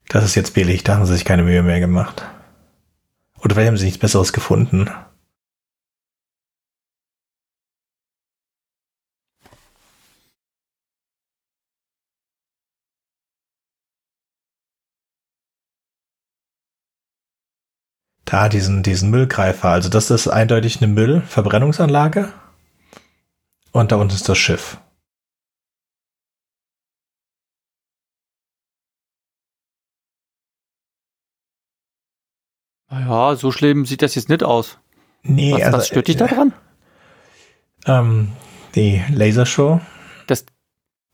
[0.08, 0.82] das ist jetzt billig.
[0.82, 2.26] Da haben sie sich keine Mühe mehr gemacht.
[3.38, 4.90] Oder vielleicht haben sie nichts Besseres gefunden.
[18.34, 19.68] Da diesen, diesen Müllgreifer.
[19.68, 22.32] Also das ist eindeutig eine Müllverbrennungsanlage.
[23.70, 24.76] Und da unten ist das Schiff.
[32.90, 34.80] Ja, so schlimm sieht das jetzt nicht aus.
[35.22, 36.52] Nee, Was, also, was stört dich da dran?
[37.86, 38.32] Ähm,
[38.74, 39.80] die Lasershow.
[40.26, 40.44] Das,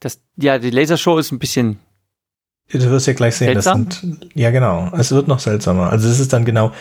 [0.01, 1.81] das, ja, die Lasershow ist ein bisschen.
[2.73, 3.89] Du wirst ja gleich sehen, Seltsam?
[3.89, 5.91] das sind, ja genau, es wird noch seltsamer.
[5.91, 6.73] Also es ist dann genau,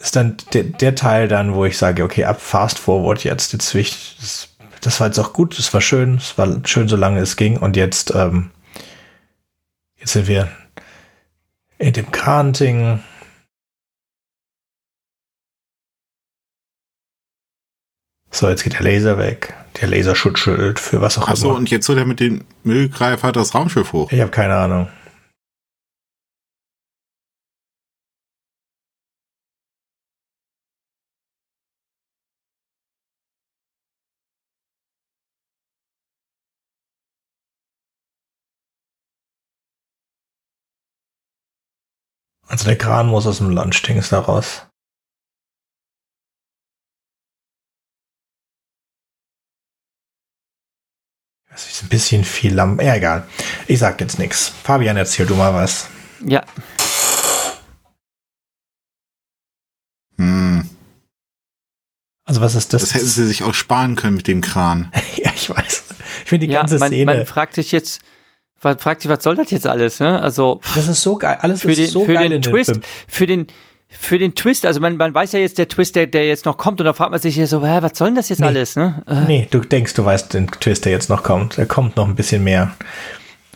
[0.00, 3.72] ist dann der, der Teil dann, wo ich sage, okay, ab fast forward jetzt, jetzt
[3.76, 4.48] ich, das,
[4.80, 7.76] das war jetzt auch gut, das war schön, es war schön, solange es ging und
[7.76, 8.50] jetzt, ähm,
[9.98, 10.48] jetzt sind wir
[11.78, 13.00] in dem Kranting.
[18.32, 19.54] So, jetzt geht der Laser weg.
[19.80, 21.58] Der Laserschutzschild für was auch Achso, immer.
[21.58, 24.10] und jetzt soll er mit dem Müllgreifer das Raumschiff hoch.
[24.10, 24.88] Ich habe keine Ahnung.
[42.56, 44.62] Also der Kran muss aus dem Lunch-Dings da raus.
[51.50, 52.80] Das ist ein bisschen viel Lamm.
[52.80, 53.28] Ja, egal.
[53.66, 54.48] Ich sag jetzt nichts.
[54.48, 55.88] Fabian, erzähl du mal was.
[56.24, 56.46] Ja.
[60.16, 60.70] Hm.
[62.24, 62.80] Also was ist das?
[62.80, 64.90] Das hätten sie sich auch sparen können mit dem Kran.
[65.16, 65.84] ja, ich weiß.
[66.22, 67.16] Ich finde die ja, ganze man, Szene.
[67.16, 68.00] Man fragt sich jetzt,
[68.66, 70.00] man fragt sich, was soll das jetzt alles?
[70.00, 70.20] Ne?
[70.20, 71.38] Also das ist so geil.
[71.40, 72.82] Alles für ist den, so für geil den Twist, Film.
[73.08, 73.46] für den
[73.88, 76.58] für den Twist, also man, man weiß ja jetzt der Twist, der, der jetzt noch
[76.58, 78.46] kommt, und da fragt man sich ja so, hä, was soll denn das jetzt Nee.
[78.48, 78.74] alles?
[78.74, 79.00] Ne?
[79.06, 81.56] Äh, Nee, du denkst, du weißt den Twist, der jetzt noch kommt.
[81.56, 82.74] Er kommt noch ein bisschen mehr.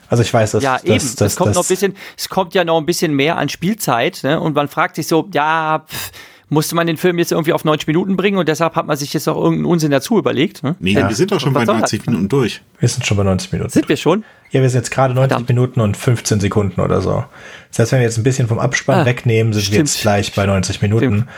[0.09, 0.95] Also ich weiß, dass ja, eben.
[0.95, 4.21] dass, es kommt noch ein bisschen, es kommt ja noch ein bisschen mehr an Spielzeit,
[4.23, 4.41] ne?
[4.41, 6.11] Und man fragt sich so, ja, pff,
[6.51, 9.13] musste man den Film jetzt irgendwie auf 90 Minuten bringen und deshalb hat man sich
[9.15, 10.63] jetzt auch irgendeinen Unsinn dazu überlegt.
[10.63, 10.77] Ne?
[10.81, 11.09] Nee, Ja.
[11.09, 12.61] wir sind doch schon bei was soll 90 Minuten durch.
[12.79, 13.71] Wir sind schon bei 90 Minuten.
[13.71, 14.25] Sind wir schon?
[14.51, 15.49] Ja, wir sind jetzt gerade 90 Verdammt.
[15.49, 17.25] Minuten und 15 Sekunden oder so.
[17.71, 19.89] Das heißt, wenn wir jetzt ein bisschen vom Abspann Ah, wegnehmen, sind wir stimmt.
[19.89, 21.05] jetzt gleich bei 90 Minuten.
[21.05, 21.29] Stimmt.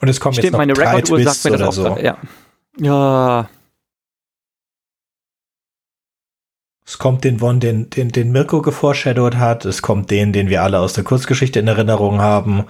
[0.00, 1.96] Und es kommen jetzt Stimmt, noch meine drei Rekorduhr sagt Twists mir das oder auch.
[1.98, 2.02] so.
[2.02, 2.16] Ja.
[2.80, 3.48] ja.
[6.88, 9.64] Es kommt den One, den, den, den Mirko geforeshadowed hat.
[9.64, 12.64] Es kommt den, den wir alle aus der Kurzgeschichte in Erinnerung haben.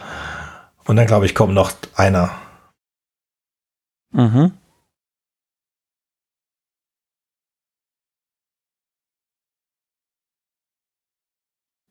[0.86, 2.30] Und dann, glaube ich, kommt noch einer.
[4.12, 4.52] Mhm.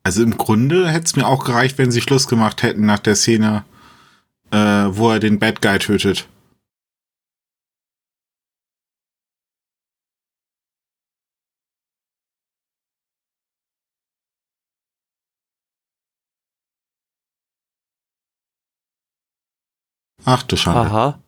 [0.04, 3.16] Also im Grunde hätte es mir auch gereicht, wenn sie Schluss gemacht hätten nach der
[3.16, 3.66] Szene,
[4.52, 6.28] äh, wo er den Bad Guy tötet.
[20.26, 20.90] Ach du Schande.
[20.90, 21.20] Aha.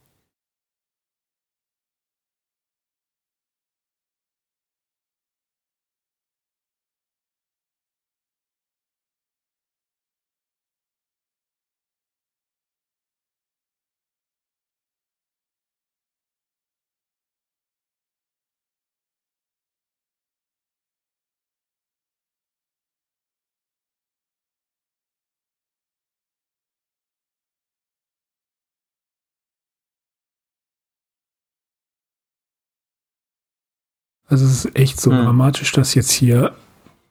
[34.27, 35.23] Also es ist echt so Hm.
[35.23, 36.53] dramatisch, dass jetzt hier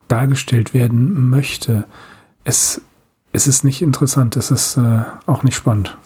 [0.08, 1.84] dargestellt werden möchte.
[2.44, 2.80] Es,
[3.32, 5.96] es ist nicht interessant, es ist äh, auch nicht spannend.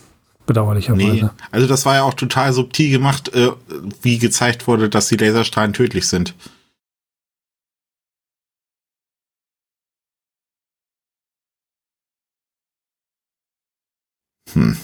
[0.46, 1.26] Bedauerlicherweise.
[1.26, 3.50] Nee, also das war ja auch total subtil gemacht, äh,
[4.02, 6.34] wie gezeigt wurde, dass die Laserstrahlen tödlich sind.
[14.52, 14.76] Hm.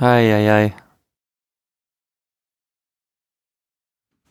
[0.00, 0.74] Eieiei.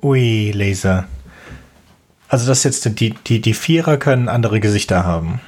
[0.01, 1.07] Ui, Laser.
[2.29, 5.41] Also das jetzt, die, die, die Vierer können andere Gesichter haben.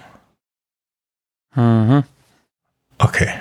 [1.55, 2.03] Mhm.
[2.97, 3.33] Okay.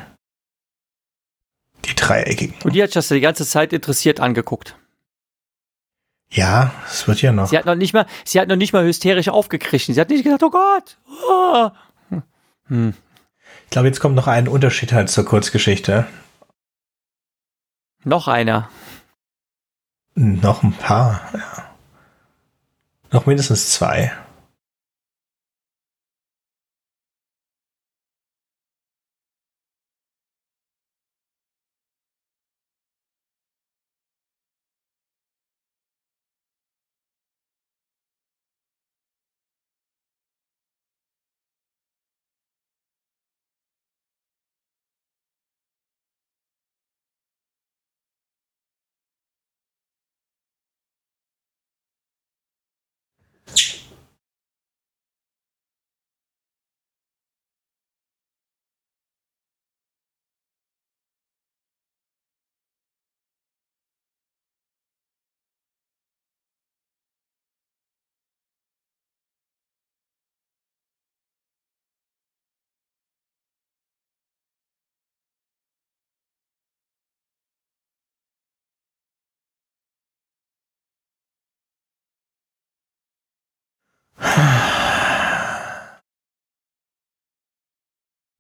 [1.85, 2.55] Die dreieckigen.
[2.65, 4.77] Und die hat sich das die ganze Zeit interessiert angeguckt.
[6.31, 7.49] Ja, es wird ja noch.
[7.49, 9.95] Sie hat noch nicht mal, sie hat noch nicht mal hysterisch aufgekrischen.
[9.95, 10.99] Sie hat nicht gedacht, oh Gott.
[11.29, 11.71] Oh.
[12.67, 12.95] Hm.
[13.65, 16.07] Ich glaube, jetzt kommt noch ein Unterschied halt zur Kurzgeschichte.
[18.09, 18.71] Noch einer.
[20.15, 21.65] Noch ein paar, ja.
[23.11, 24.11] Noch mindestens zwei.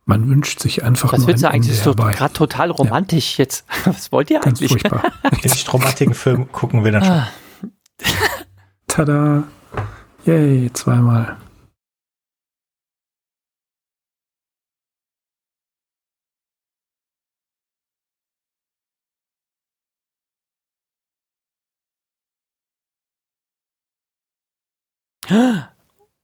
[0.09, 1.67] Man wünscht sich einfach Was nur willst du ein eigentlich?
[1.67, 2.17] Ende Das ist doch herbei.
[2.17, 3.67] gerade total romantisch jetzt.
[3.85, 4.71] Was wollt ihr Ganz eigentlich?
[4.71, 5.03] furchtbar.
[5.23, 7.13] Wenn ich Dramatiken-Film gucken will, dann schon.
[7.13, 7.29] Ah,
[8.87, 9.43] Tada.
[10.25, 11.37] Yay, zweimal.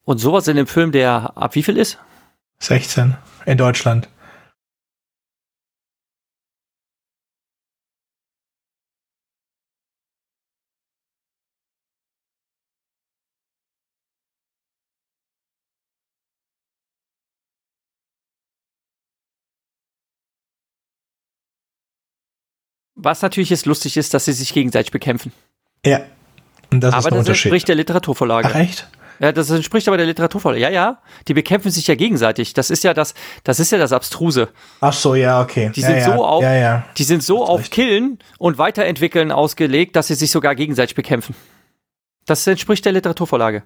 [0.04, 1.98] Und sowas in dem Film, der ab wie viel ist?
[2.64, 3.16] 16
[3.46, 4.08] in Deutschland.
[22.96, 25.32] Was natürlich jetzt lustig ist, dass sie sich gegenseitig bekämpfen.
[25.84, 26.06] Ja.
[26.72, 27.44] Und das ist aber der das Unterschied.
[27.46, 28.48] entspricht der Literaturvorlage.
[28.50, 28.88] Ach echt?
[29.20, 30.62] Ja, das entspricht aber der Literaturvorlage.
[30.62, 30.98] Ja, ja.
[31.28, 32.52] Die bekämpfen sich ja gegenseitig.
[32.54, 33.14] Das ist ja das,
[33.44, 34.48] das ist ja das Abstruse.
[34.80, 35.70] Ach so, ja, okay.
[35.74, 36.04] Die ja, sind ja.
[36.04, 36.84] so auf, Ja, ja.
[36.96, 41.34] die sind so auf Killen und Weiterentwickeln ausgelegt, dass sie sich sogar gegenseitig bekämpfen.
[42.26, 43.64] Das entspricht der Literaturvorlage.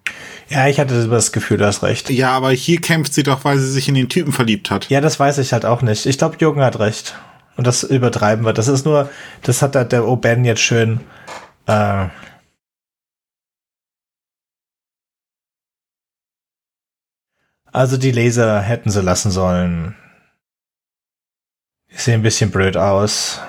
[0.48, 2.10] Ja, ich hatte das Gefühl, du hast recht.
[2.10, 4.88] Ja, aber hier kämpft sie doch, weil sie sich in den Typen verliebt hat.
[4.88, 6.06] Ja, das weiß ich halt auch nicht.
[6.06, 7.14] Ich glaube, Jürgen hat recht.
[7.56, 8.52] Und das übertreiben wir.
[8.52, 9.08] Das ist nur,
[9.42, 11.00] das hat da der O'Ben jetzt schön.
[11.66, 12.06] Äh,
[17.72, 19.96] also die Laser hätten sie lassen sollen.
[21.90, 23.40] Die sehen ein bisschen blöd aus.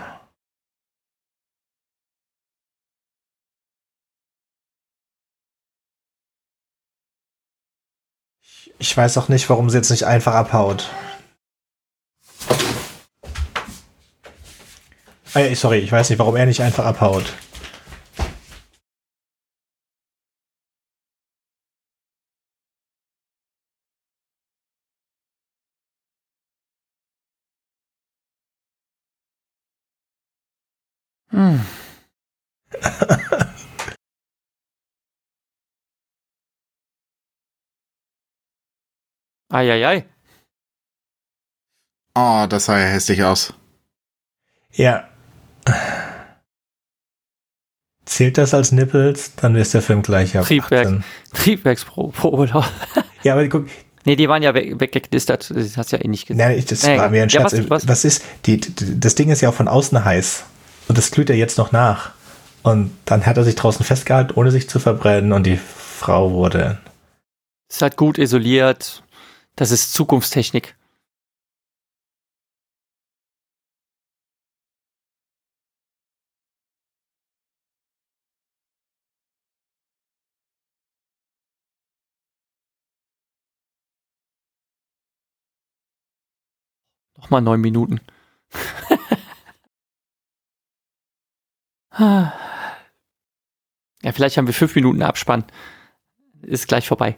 [8.78, 10.90] Ich- weiß auch nicht, warum sie jetzt nicht einfach abhaut.
[15.34, 17.34] Ah, sorry, ich weiß nicht, warum er nicht einfach abhaut.
[39.50, 40.06] Eieiei.
[42.16, 43.54] Oh, das sah ja hässlich aus.
[44.74, 45.08] Ja.
[48.06, 50.46] Zählt das als Nippels, dann ist der Film gleich ab.
[50.46, 50.88] Triebwerk.
[50.88, 51.04] 18.
[51.34, 52.64] Triebwerksprobe.
[53.22, 53.68] Ja, aber guck,
[54.06, 55.52] nee, die waren ja weg, weggeknistert.
[55.54, 56.38] Das hast du ja eh nicht gesehen.
[56.38, 57.54] nein, ich, das Nee, war mir ein ja, Scherz.
[57.54, 57.88] was- was?
[57.90, 60.46] Was ist, die, die, das Ding ist ja auch von außen heiß.
[60.88, 62.12] Und das glüht ja jetzt noch nach.
[62.64, 65.34] Und dann hat er sich draußen festgehalten, ohne sich zu verbrennen.
[65.34, 66.78] Und die Frau wurde.
[67.70, 69.04] Ist halt gut isoliert.
[69.60, 70.76] Das ist Zukunftstechnik.
[87.18, 88.00] Nochmal neun Minuten.
[92.00, 92.32] ja,
[94.14, 95.44] vielleicht haben wir fünf Minuten Abspann.
[96.44, 97.18] Ist gleich vorbei.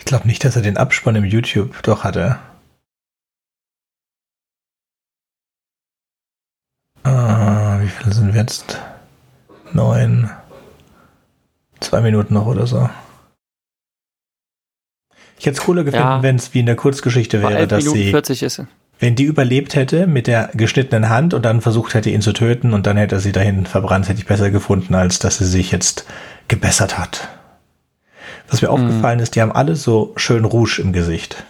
[0.00, 2.38] Ich glaube nicht, dass er den Abspann im YouTube doch hatte.
[7.04, 8.80] Ah, wie viele sind wir jetzt?
[9.72, 10.30] Neun.
[11.80, 12.88] Zwei Minuten noch oder so.
[15.38, 16.22] Ich hätte es cooler gefunden, Ja.
[16.22, 18.62] wenn es wie in der Kurzgeschichte wäre, 11 dass Minuten sie, 40 ist.
[18.98, 22.74] wenn die überlebt hätte mit der geschnittenen Hand und dann versucht hätte, ihn zu töten
[22.74, 25.70] und dann hätte er sie dahin verbrannt, hätte ich besser gefunden, als dass sie sich
[25.72, 26.04] jetzt
[26.48, 27.28] gebessert hat.
[28.50, 28.74] Was mir Mhm.
[28.74, 31.44] aufgefallen ist, die haben alle so schön Rouge im Gesicht.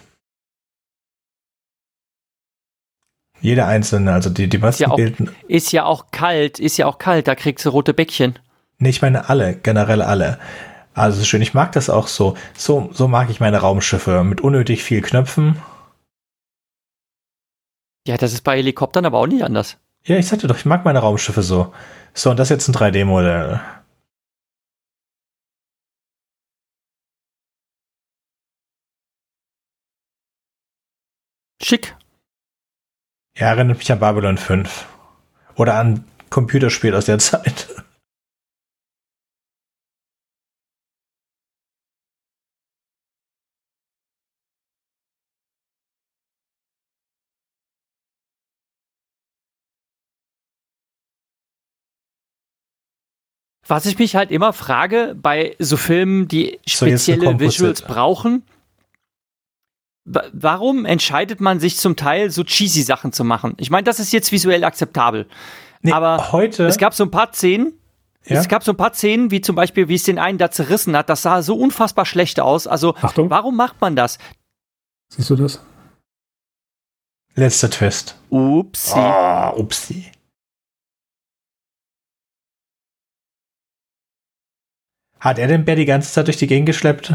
[3.39, 6.85] Jeder einzelne, also die, die meisten ja auch- Bilden, Ist ja auch kalt, ist ja
[6.85, 8.37] auch kalt, da kriegst du rote Bäckchen.
[8.77, 10.39] nee, ich meine alle, generell alle.
[10.93, 12.35] Also ist schön, ich mag das auch so.
[12.55, 15.59] So, so mag ich meine Raumschiffe mit unnötig viel Knöpfen.
[18.07, 19.77] Ja, das ist bei Helikoptern aber auch nicht anders.
[20.03, 21.73] Ja, ich sagte doch, ich mag meine Raumschiffe so.
[22.13, 23.61] So, und das ist jetzt ein 3D-Modell.
[31.71, 31.95] Schick.
[33.37, 34.89] Ja, erinnert mich an Babylon 5.
[35.55, 37.69] Oder an Computerspiel aus der Zeit.
[53.65, 57.53] Was ich mich halt immer frage bei so Filmen, die So, spezielle Composite.
[57.53, 58.43] Visuals brauchen,
[60.05, 63.53] warum entscheidet man sich zum Teil so cheesy Sachen zu machen?
[63.57, 65.27] Ich meine, das ist jetzt visuell akzeptabel.
[65.81, 67.73] Nee, Aber heute, Es gab so ein paar Szenen,
[68.25, 68.39] Ja?
[68.39, 70.95] Es gab so ein paar Szenen, wie zum Beispiel, wie es den einen da zerrissen
[70.95, 71.09] hat.
[71.09, 72.67] Das sah so unfassbar schlecht aus.
[72.67, 73.29] Also, Achtung.
[73.29, 74.17] warum macht man das?
[75.09, 75.59] Siehst du das?
[77.33, 78.17] Letzter Twist.
[78.29, 78.93] Upsi.
[78.99, 80.11] Oh, upsi.
[85.19, 87.13] Hat er den Bär die ganze Zeit durch die Gegend geschleppt?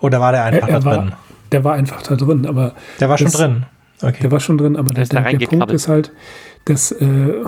[0.00, 1.12] Oder war der einfach er, er da war, drin?
[1.52, 2.74] Der war einfach da drin, aber.
[3.00, 3.66] Der war das, schon drin.
[4.02, 4.18] Okay.
[4.22, 6.12] Der war schon drin, aber der, der, der Punkt ist halt,
[6.64, 7.44] dass, äh,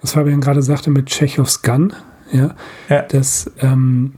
[0.00, 1.92] was Fabian gerade sagte mit Tschechows Gun,
[2.32, 2.54] ja,
[2.88, 3.02] ja.
[3.02, 4.14] dass, ähm,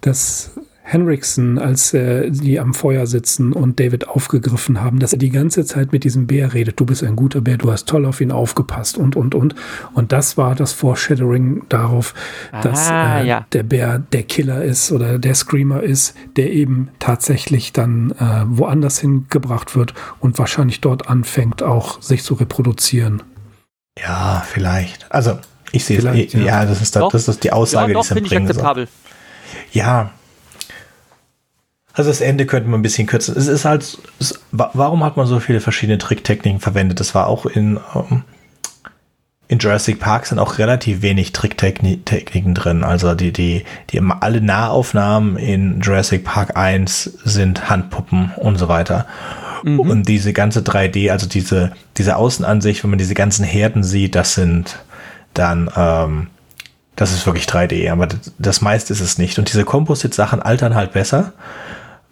[0.00, 0.58] dass
[0.92, 5.64] Henriksen, als äh, die am Feuer sitzen und David aufgegriffen haben, dass er die ganze
[5.64, 6.80] Zeit mit diesem Bär redet.
[6.80, 9.54] Du bist ein guter Bär, du hast toll auf ihn aufgepasst und, und, und.
[9.94, 12.12] Und das war das Foreshadowing darauf,
[12.50, 13.46] ah, dass äh, ja.
[13.52, 18.98] der Bär der Killer ist oder der Screamer ist, der eben tatsächlich dann äh, woanders
[18.98, 23.22] hingebracht wird und wahrscheinlich dort anfängt, auch sich zu reproduzieren.
[23.96, 25.06] Ja, vielleicht.
[25.12, 25.38] Also,
[25.70, 26.32] ich sehe es.
[26.32, 26.40] Ja.
[26.40, 28.88] ja, das ist, da, das ist die Aussage, ja, doch, die es bringen soll.
[29.72, 30.10] Ja,
[32.00, 33.36] also das Ende könnte man ein bisschen kürzen.
[33.36, 36.98] Es ist halt, es, warum hat man so viele verschiedene Tricktechniken verwendet?
[36.98, 38.22] Das war auch in, um, ähm,
[39.48, 42.84] in Jurassic Park sind auch relativ wenig Tricktechniken drin.
[42.84, 49.06] Also die, die, die alle Nahaufnahmen in Jurassic Park 1 sind Handpuppen und so weiter.
[49.62, 49.80] Mhm.
[49.80, 54.34] Und diese ganze 3D, also diese, diese Außenansicht, wenn man diese ganzen Herden sieht, das
[54.34, 54.78] sind
[55.34, 56.28] dann, ähm,
[56.96, 59.38] das ist wirklich 3D, aber das, das meiste ist es nicht.
[59.38, 61.34] Und diese Composite-Sachen altern halt besser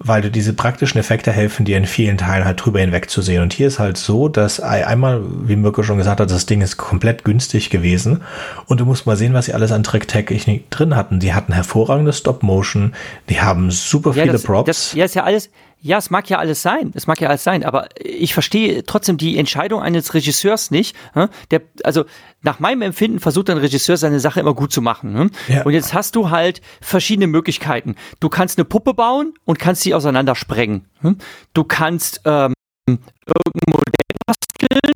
[0.01, 3.43] weil du diese praktischen Effekte helfen dir in vielen Teilen halt drüber hinweg zu sehen.
[3.43, 6.77] Und hier ist halt so, dass einmal, wie Mirko schon gesagt hat, das Ding ist
[6.77, 8.23] komplett günstig gewesen
[8.67, 11.19] und du musst mal sehen, was sie alles an Trick-Technik drin hatten.
[11.19, 12.95] Die hatten hervorragende Stop-Motion,
[13.29, 14.67] die haben super ja, viele das, Props.
[14.67, 15.51] Das, ja, ist ja alles,
[15.81, 19.17] ja, es mag ja alles sein, es mag ja alles sein, aber ich verstehe trotzdem
[19.17, 20.97] die Entscheidung eines Regisseurs nicht.
[21.51, 22.05] Der, also
[22.43, 25.31] nach meinem Empfinden versucht ein Regisseur seine Sache immer gut zu machen.
[25.49, 25.63] Ja.
[25.63, 27.95] Und jetzt hast du halt verschiedene Möglichkeiten.
[28.21, 30.87] Du kannst eine Puppe bauen und kannst sie auseinander sprengen.
[31.55, 32.55] Du kannst ähm,
[32.87, 33.93] irgendein Modell
[34.27, 34.93] basteln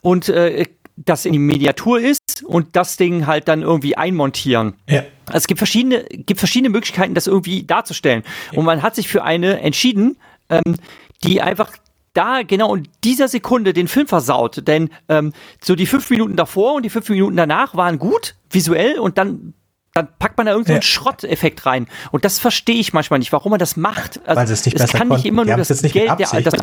[0.00, 4.74] und äh, das in die Miniatur ist und das Ding halt dann irgendwie einmontieren.
[4.88, 5.02] Ja.
[5.26, 8.22] Also es gibt verschiedene, gibt verschiedene Möglichkeiten, das irgendwie darzustellen.
[8.52, 8.58] Ja.
[8.58, 10.16] Und man hat sich für eine entschieden,
[10.48, 10.76] ähm,
[11.22, 11.72] die einfach
[12.12, 14.66] da genau in dieser Sekunde den Film versaut.
[14.66, 15.32] Denn ähm,
[15.62, 19.54] so die fünf Minuten davor und die fünf Minuten danach waren gut, visuell, und dann
[19.94, 20.82] dann packt man da irgendeinen ja.
[20.82, 21.86] Schrotteffekt rein.
[22.10, 24.20] Und das verstehe ich manchmal nicht, warum man das macht.
[24.26, 26.56] Also, Weil es nicht es kann nicht immer nur das Geld der, das,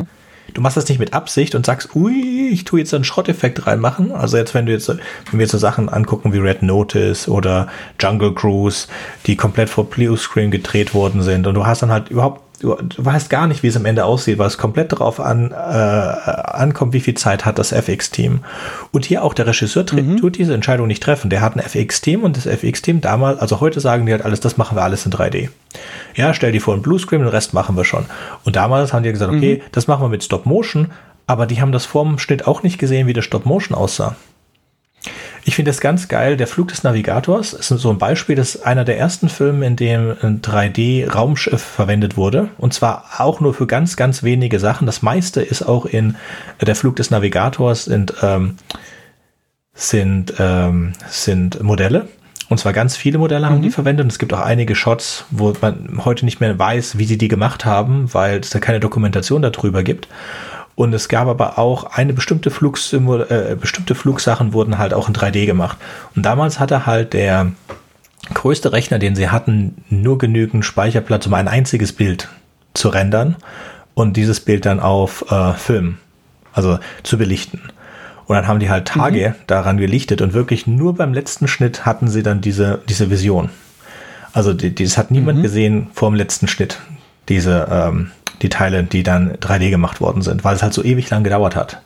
[0.53, 4.11] du machst das nicht mit Absicht und sagst, ui, ich tue jetzt einen Schrotteffekt reinmachen.
[4.11, 7.67] Also jetzt, wenn du jetzt, wenn wir so Sachen angucken wie Red Notice oder
[7.99, 8.87] Jungle Cruise,
[9.25, 12.75] die komplett vor Blue Screen gedreht worden sind und du hast dann halt überhaupt du,
[12.75, 15.55] du weißt gar nicht, wie es am Ende aussieht, weil es komplett darauf an, äh,
[15.55, 18.41] ankommt, wie viel Zeit hat das FX-Team.
[18.91, 20.17] Und hier auch der Regisseur mhm.
[20.17, 21.29] tut diese Entscheidung nicht treffen.
[21.29, 24.57] Der hat ein FX-Team und das FX-Team damals, also heute sagen die halt alles, das
[24.57, 25.49] machen wir alles in 3D.
[26.15, 28.05] Ja, stell dir vor ein Bluescreen, den Rest machen wir schon.
[28.43, 29.69] Und damals haben die gesagt, okay, mhm.
[29.71, 30.91] das machen wir mit Stop Motion,
[31.27, 34.15] aber die haben das vorm Schnitt auch nicht gesehen, wie der Stop Motion aussah.
[35.43, 36.37] Ich finde das ganz geil.
[36.37, 38.35] Der Flug des Navigators ist so ein Beispiel.
[38.35, 42.49] Das ist einer der ersten Filme, in dem ein 3D-Raumschiff verwendet wurde.
[42.57, 44.85] Und zwar auch nur für ganz, ganz wenige Sachen.
[44.85, 46.15] Das meiste ist auch in
[46.59, 48.57] äh, der Flug des Navigators sind, ähm,
[49.73, 52.07] sind, ähm, sind Modelle.
[52.49, 53.61] Und zwar ganz viele Modelle haben mhm.
[53.63, 54.03] die verwendet.
[54.03, 57.29] Und es gibt auch einige Shots, wo man heute nicht mehr weiß, wie sie die
[57.29, 60.07] gemacht haben, weil es da keine Dokumentation darüber gibt.
[60.75, 65.13] Und es gab aber auch eine bestimmte Flugsymbol, äh, bestimmte Flugsachen wurden halt auch in
[65.13, 65.77] 3D gemacht.
[66.15, 67.51] Und damals hatte halt der
[68.33, 72.29] größte Rechner, den sie hatten, nur genügend Speicherplatz, um ein einziges Bild
[72.73, 73.35] zu rendern
[73.93, 75.97] und dieses Bild dann auf äh, Film,
[76.53, 77.61] also zu belichten.
[78.25, 79.41] Und dann haben die halt Tage mhm.
[79.47, 83.49] daran gelichtet und wirklich nur beim letzten Schnitt hatten sie dann diese, diese Vision.
[84.33, 85.43] Also die, das hat niemand mhm.
[85.43, 86.79] gesehen vor dem letzten Schnitt,
[87.27, 88.11] diese, ähm,
[88.41, 91.55] die Teile, die dann 3D gemacht worden sind, weil es halt so ewig lang gedauert
[91.55, 91.81] hat.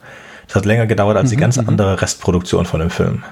[0.47, 1.69] Es hat länger gedauert als mhm, die ganz mhm.
[1.69, 3.23] andere Restproduktion von dem Film.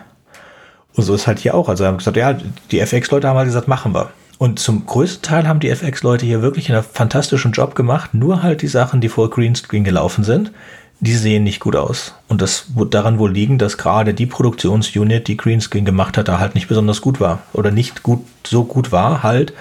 [0.95, 1.69] Und so ist halt hier auch.
[1.69, 2.37] Also haben gesagt, ja,
[2.71, 4.11] die FX-Leute haben halt gesagt, machen wir.
[4.37, 8.13] Und zum größten Teil haben die FX-Leute hier wirklich einen fantastischen Job gemacht.
[8.13, 10.51] Nur halt die Sachen, die vor Greenscreen gelaufen sind,
[10.99, 12.13] die sehen nicht gut aus.
[12.27, 16.39] Und das wird daran wohl liegen, dass gerade die Produktionsunit, die Greenscreen gemacht hat, da
[16.39, 17.39] halt nicht besonders gut war.
[17.53, 19.53] Oder nicht gut, so gut war halt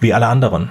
[0.00, 0.70] wie alle anderen.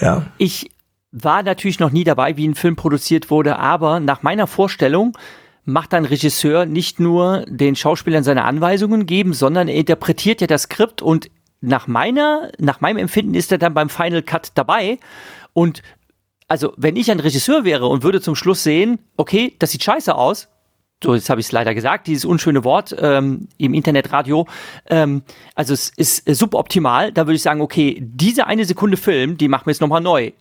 [0.00, 0.26] Ja.
[0.38, 0.70] Ich
[1.10, 5.16] war natürlich noch nie dabei, wie ein Film produziert wurde, aber nach meiner Vorstellung
[5.64, 10.62] macht ein Regisseur nicht nur den Schauspielern seine Anweisungen geben, sondern er interpretiert ja das
[10.62, 11.30] Skript und
[11.60, 14.98] nach meiner, nach meinem Empfinden ist er dann beim Final Cut dabei
[15.52, 15.82] und
[16.46, 20.14] also wenn ich ein Regisseur wäre und würde zum Schluss sehen, okay, das sieht scheiße
[20.14, 20.48] aus,
[21.02, 24.46] so jetzt habe ich es leider gesagt, dieses unschöne Wort ähm, im Internetradio.
[24.88, 25.22] Ähm,
[25.54, 27.12] also es ist suboptimal.
[27.12, 30.32] Da würde ich sagen, okay, diese eine Sekunde Film, die machen wir jetzt nochmal neu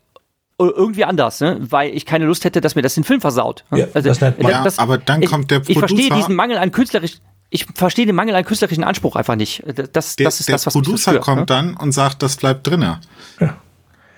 [0.60, 1.58] irgendwie anders, ne?
[1.60, 3.64] weil ich keine Lust hätte, dass mir das den Film versaut.
[3.76, 5.72] Ja, also, das, ja, das, aber dann ich, kommt der Producer.
[5.72, 7.18] Ich verstehe diesen Mangel an künstlerisch.
[7.50, 9.64] Ich verstehe den Mangel an künstlerischen Anspruch einfach nicht.
[9.94, 11.46] Das, der, das ist der das, was Producer mich kommt ne?
[11.46, 13.00] dann und sagt, das bleibt drinne.
[13.40, 13.58] Ja.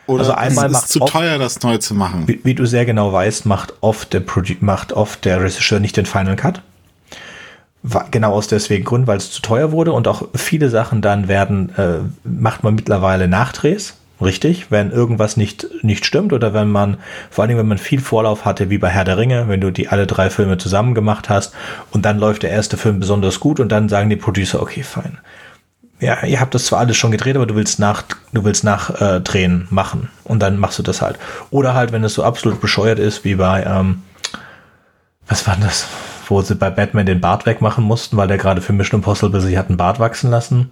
[0.09, 2.27] Oder also einmal es ist zu oft, teuer, das neu zu machen.
[2.27, 4.23] Wie, wie, du sehr genau weißt, macht oft der
[4.59, 6.61] macht oft der Regisseur nicht den Final Cut.
[8.11, 11.69] Genau aus deswegen Grund, weil es zu teuer wurde und auch viele Sachen dann werden,
[11.77, 16.97] äh, macht man mittlerweile Nachdrehs richtig, wenn irgendwas nicht, nicht stimmt oder wenn man,
[17.29, 19.71] vor allen Dingen, wenn man viel Vorlauf hatte, wie bei Herr der Ringe, wenn du
[19.71, 21.53] die alle drei Filme zusammen gemacht hast
[21.91, 25.19] und dann läuft der erste Film besonders gut und dann sagen die Producer, okay, fein.
[25.99, 29.67] Ja, ihr habt das zwar alles schon gedreht, aber du willst nach, du willst nachdrehen
[29.69, 30.09] äh, machen.
[30.23, 31.19] Und dann machst du das halt.
[31.49, 34.03] Oder halt, wenn es so absolut bescheuert ist, wie bei, ähm,
[35.27, 35.87] was war das,
[36.27, 39.57] wo sie bei Batman den Bart wegmachen mussten, weil der gerade für Mission Impossible sich
[39.57, 40.69] hat einen Bart wachsen lassen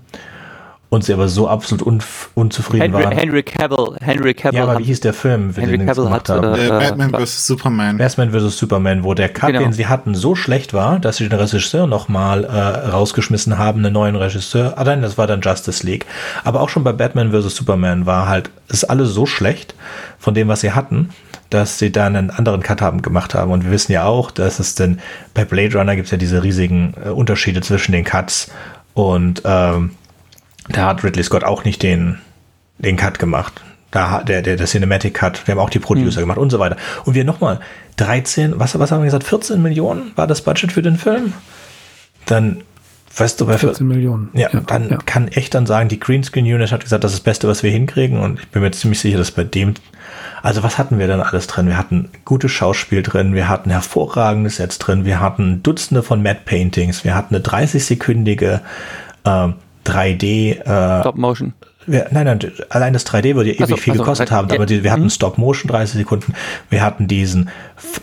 [0.89, 2.01] und sie aber so absolut un
[2.33, 3.11] unzufrieden Henry, waren.
[3.11, 4.57] Henry Cavill, Henry Cavill.
[4.57, 6.53] Ja, aber wie hieß der Film, für Henry den Cavill hat, haben?
[6.53, 7.45] Äh, Batman vs.
[7.45, 7.97] Superman.
[7.97, 8.57] Batman vs.
[8.57, 9.59] Superman, wo der Cut, genau.
[9.59, 12.49] den sie hatten, so schlecht war, dass sie den Regisseur nochmal äh,
[12.89, 14.77] rausgeschmissen haben, einen neuen Regisseur.
[14.77, 16.05] Ah nein, das war dann Justice League.
[16.45, 17.55] Aber auch schon bei Batman vs.
[17.55, 19.75] Superman war halt, ist alles so schlecht
[20.19, 21.09] von dem, was sie hatten,
[21.49, 23.51] dass sie dann einen anderen Cut haben gemacht haben.
[23.51, 24.99] Und wir wissen ja auch, dass es denn
[25.33, 28.51] bei Blade Runner gibt es ja diese riesigen äh, Unterschiede zwischen den Cuts
[28.93, 29.91] und ähm,
[30.69, 32.19] da hat Ridley Scott auch nicht den,
[32.77, 33.61] den Cut gemacht.
[33.91, 36.23] Da der, der, der Cinematic Cut, wir haben auch die Producer mhm.
[36.23, 36.75] gemacht und so weiter.
[37.05, 37.59] Und wir nochmal
[37.95, 41.33] 13, was, was haben wir gesagt, 14 Millionen war das Budget für den Film?
[42.25, 42.63] Dann,
[43.15, 44.29] weißt du, bei 14 Millionen.
[44.33, 44.97] Ja, ja dann ja.
[44.97, 47.71] kann echt dann sagen, die Greenscreen Unit hat gesagt, das ist das Beste, was wir
[47.71, 48.19] hinkriegen.
[48.19, 49.73] Und ich bin mir ziemlich sicher, dass bei dem,
[50.43, 51.67] also was hatten wir dann alles drin?
[51.67, 56.41] Wir hatten gutes Schauspiel drin, wir hatten hervorragende Sets drin, wir hatten Dutzende von Matte
[56.43, 58.59] Paintings, wir hatten eine 30-sekündige
[59.23, 59.47] äh,
[59.87, 60.59] 3D.
[60.59, 61.53] Äh, Stop Motion.
[61.85, 62.39] Wir, nein, nein,
[62.69, 65.03] allein das 3D würde ja ewig also, viel also, gekostet haben, aber die, wir hatten
[65.03, 65.09] mhm.
[65.09, 66.33] Stop Motion 30 Sekunden,
[66.69, 67.49] wir hatten diesen,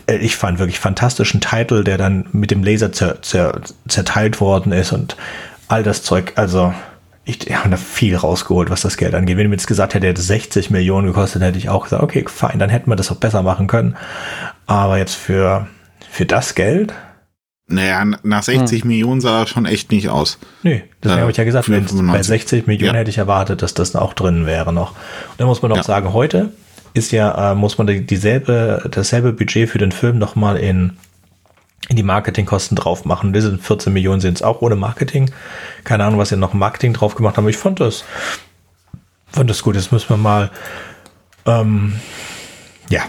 [0.07, 4.71] äh, ich fand wirklich fantastischen Titel, der dann mit dem Laser zer, zer, zerteilt worden
[4.71, 5.15] ist und
[5.67, 6.73] all das Zeug, also
[7.25, 9.37] ich habe da viel rausgeholt, was das Geld angeht.
[9.37, 12.59] Wenn mir jetzt gesagt hätte, hätte 60 Millionen gekostet, hätte ich auch gesagt, okay, fein,
[12.59, 13.95] dann hätten wir das auch besser machen können.
[14.67, 15.67] Aber jetzt für,
[16.09, 16.93] für das Geld,
[17.67, 18.87] naja, nach 60 hm.
[18.87, 20.37] Millionen sah er schon echt nicht aus.
[20.61, 22.99] Nee, deswegen äh, habe ich ja gesagt, bei 60 Millionen ja.
[22.99, 24.91] hätte ich erwartet, dass das auch drin wäre noch.
[24.91, 25.83] Und dann muss man noch ja.
[25.83, 26.51] sagen, heute
[26.93, 30.93] ist ja, äh, muss man dieselbe, dasselbe Budget für den Film nochmal in,
[31.89, 33.33] in die Marketingkosten drauf machen.
[33.33, 35.31] Diese 14 Millionen sind es auch ohne Marketing.
[35.83, 37.49] Keine Ahnung, was sie noch Marketing drauf gemacht haben.
[37.49, 38.05] Ich fand das,
[39.27, 39.75] fand das gut.
[39.75, 40.51] Jetzt müssen wir mal,
[41.47, 41.95] ähm,
[42.89, 43.01] ja,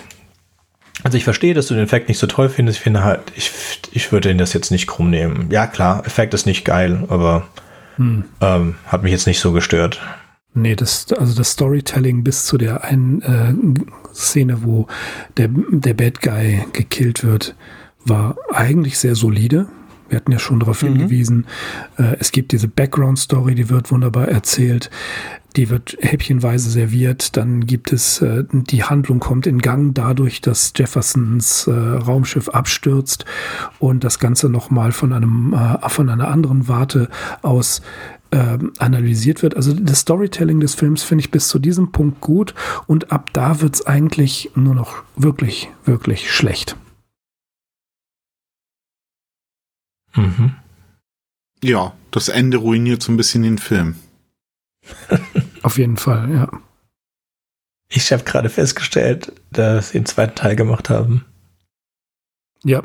[1.03, 2.79] also ich verstehe, dass du den Effekt nicht so toll findest.
[2.79, 3.51] Ich finde halt, ich,
[3.93, 5.49] ich würde ihn das jetzt nicht krumm nehmen.
[5.51, 7.47] Ja, klar, Effekt ist nicht geil, aber
[7.97, 8.25] hm.
[8.41, 10.01] ähm, hat mich jetzt nicht so gestört.
[10.55, 14.87] Nee, das, also das Storytelling bis zu der einen äh, Szene, wo
[15.37, 17.55] der, der Bad Guy gekillt wird,
[18.07, 19.67] war eigentlich sehr solide.
[20.09, 20.89] Wir hatten ja schon darauf mhm.
[20.89, 21.47] hingewiesen.
[21.99, 24.91] Äh, es gibt diese Background-Story, die wird wunderbar erzählt
[25.57, 27.37] die wird häppchenweise serviert.
[27.37, 33.25] Dann gibt es, äh, die Handlung kommt in Gang dadurch, dass Jeffersons äh, Raumschiff abstürzt
[33.79, 37.09] und das Ganze nochmal von einem, äh, von einer anderen Warte
[37.43, 37.81] aus
[38.31, 39.57] äh, analysiert wird.
[39.57, 42.55] Also das Storytelling des Films finde ich bis zu diesem Punkt gut
[42.87, 46.77] und ab da wird es eigentlich nur noch wirklich, wirklich schlecht.
[50.15, 50.55] Mhm.
[51.63, 53.97] Ja, das Ende ruiniert so ein bisschen den Film.
[55.67, 56.49] Auf jeden Fall, ja.
[57.89, 61.25] Ich habe gerade festgestellt, dass sie den zweiten Teil gemacht haben.
[62.63, 62.85] Ja,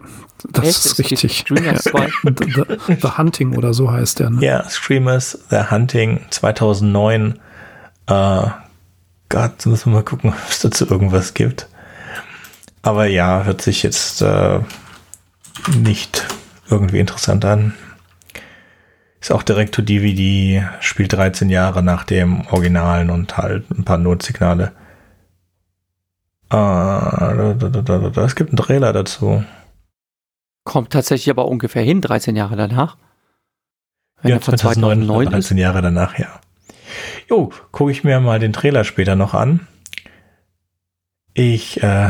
[0.49, 0.86] das Echt?
[0.86, 1.45] ist richtig.
[1.45, 2.10] Screamers 2?
[2.24, 4.32] the, the, Hunting oder so heißt der.
[4.32, 4.44] Ne?
[4.44, 7.40] Ja, Screamers, The Hunting 2009.
[8.08, 8.48] Äh,
[9.30, 11.68] Gott, müssen wir mal gucken, ob es dazu irgendwas gibt.
[12.82, 14.60] Aber ja, hört sich jetzt äh,
[15.78, 16.26] nicht
[16.68, 17.76] irgendwie interessant an.
[19.22, 23.99] Ist auch direkt to DVD, spielt 13 Jahre nach dem Originalen und halt ein paar
[23.99, 24.72] Notsignale.
[26.49, 29.43] Ah, da, da, da, da, es gibt einen Trailer dazu.
[30.64, 32.98] Kommt tatsächlich aber ungefähr hin, 13 Jahre danach.
[34.23, 35.61] Wenn ja, 2009, 2009 13 ist.
[35.61, 36.39] Jahre danach, ja.
[37.30, 39.68] Jo, gucke ich mir mal den Trailer später noch an.
[41.34, 42.10] Ich, äh,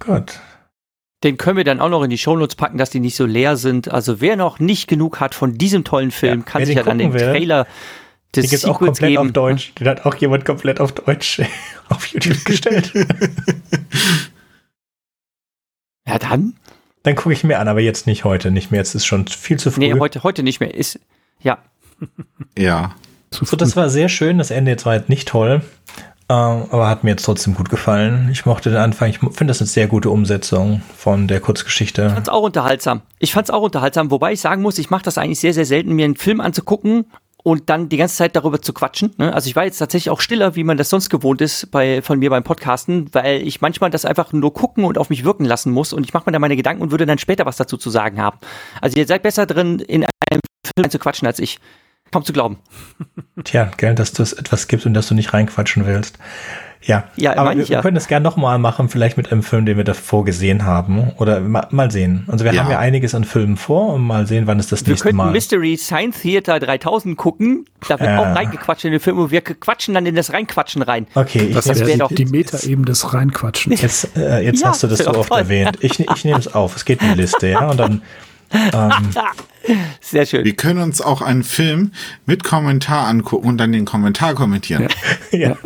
[0.00, 0.40] Gott,
[1.24, 3.56] den können wir dann auch noch in die Shownotes packen, dass die nicht so leer
[3.56, 3.90] sind.
[3.90, 6.98] Also wer noch nicht genug hat von diesem tollen Film, ja, kann sich ja dann
[6.98, 7.66] den will, Trailer
[8.34, 9.26] des den gibt's auch komplett geben.
[9.26, 9.72] auf Deutsch.
[9.74, 11.40] Den hat auch jemand komplett auf Deutsch
[11.88, 12.92] auf YouTube gestellt.
[16.06, 16.54] ja, dann.
[17.02, 18.80] Dann gucke ich mir an, aber jetzt nicht heute, nicht mehr.
[18.80, 19.80] Jetzt ist schon viel zu früh.
[19.80, 20.74] Nee, heute, heute nicht mehr.
[20.74, 21.00] Ist,
[21.40, 21.58] ja.
[22.56, 22.94] ja.
[23.30, 24.38] So, das war sehr schön.
[24.38, 25.62] Das Ende jetzt war halt nicht toll.
[26.30, 28.28] Uh, aber hat mir jetzt trotzdem gut gefallen.
[28.30, 29.08] Ich mochte den Anfang.
[29.08, 32.04] Ich finde das eine sehr gute Umsetzung von der Kurzgeschichte.
[32.08, 33.00] Ich fand es auch unterhaltsam.
[33.18, 35.64] Ich fand es auch unterhaltsam, wobei ich sagen muss, ich mache das eigentlich sehr, sehr
[35.64, 37.06] selten, mir einen Film anzugucken
[37.42, 39.14] und dann die ganze Zeit darüber zu quatschen.
[39.16, 39.32] Ne?
[39.32, 42.18] Also ich war jetzt tatsächlich auch stiller, wie man das sonst gewohnt ist bei von
[42.18, 45.72] mir beim Podcasten, weil ich manchmal das einfach nur gucken und auf mich wirken lassen
[45.72, 47.88] muss und ich mache mir da meine Gedanken und würde dann später was dazu zu
[47.88, 48.38] sagen haben.
[48.82, 50.40] Also ihr seid besser drin, in einem
[50.76, 51.58] Film zu quatschen als ich.
[52.10, 52.58] Kaum zu glauben.
[53.44, 56.18] Tja, gell, dass du es etwas gibt und dass du nicht reinquatschen willst.
[56.82, 57.82] Ja, ja aber wir, ja.
[57.82, 61.12] können das gerne nochmal machen, vielleicht mit einem Film, den wir davor gesehen haben.
[61.16, 62.24] Oder ma, mal sehen.
[62.28, 62.62] Also wir ja.
[62.62, 65.12] haben ja einiges an Filmen vor und mal sehen, wann es das wir nächste Mal.
[65.12, 67.66] Wir könnten Mystery Science Theater 3000 gucken.
[67.88, 68.16] Da wird äh.
[68.16, 71.06] auch reingequatscht in den Film und wir quatschen dann in das Reinquatschen rein.
[71.14, 73.72] Okay, das wäre doch die Meta eben des Reinquatschen.
[73.72, 75.40] Jetzt, äh, jetzt ja, hast du das so oft toll.
[75.40, 75.78] erwähnt.
[75.80, 76.76] Ich, ich nehme es auf.
[76.76, 77.70] Es geht in die Liste, ja.
[77.70, 78.02] Und dann
[78.52, 78.92] ähm,
[80.00, 80.44] Sehr schön.
[80.44, 81.92] Wir können uns auch einen Film
[82.26, 84.88] mit Kommentar angucken und dann den Kommentar kommentieren.
[85.30, 85.56] Ja, ja.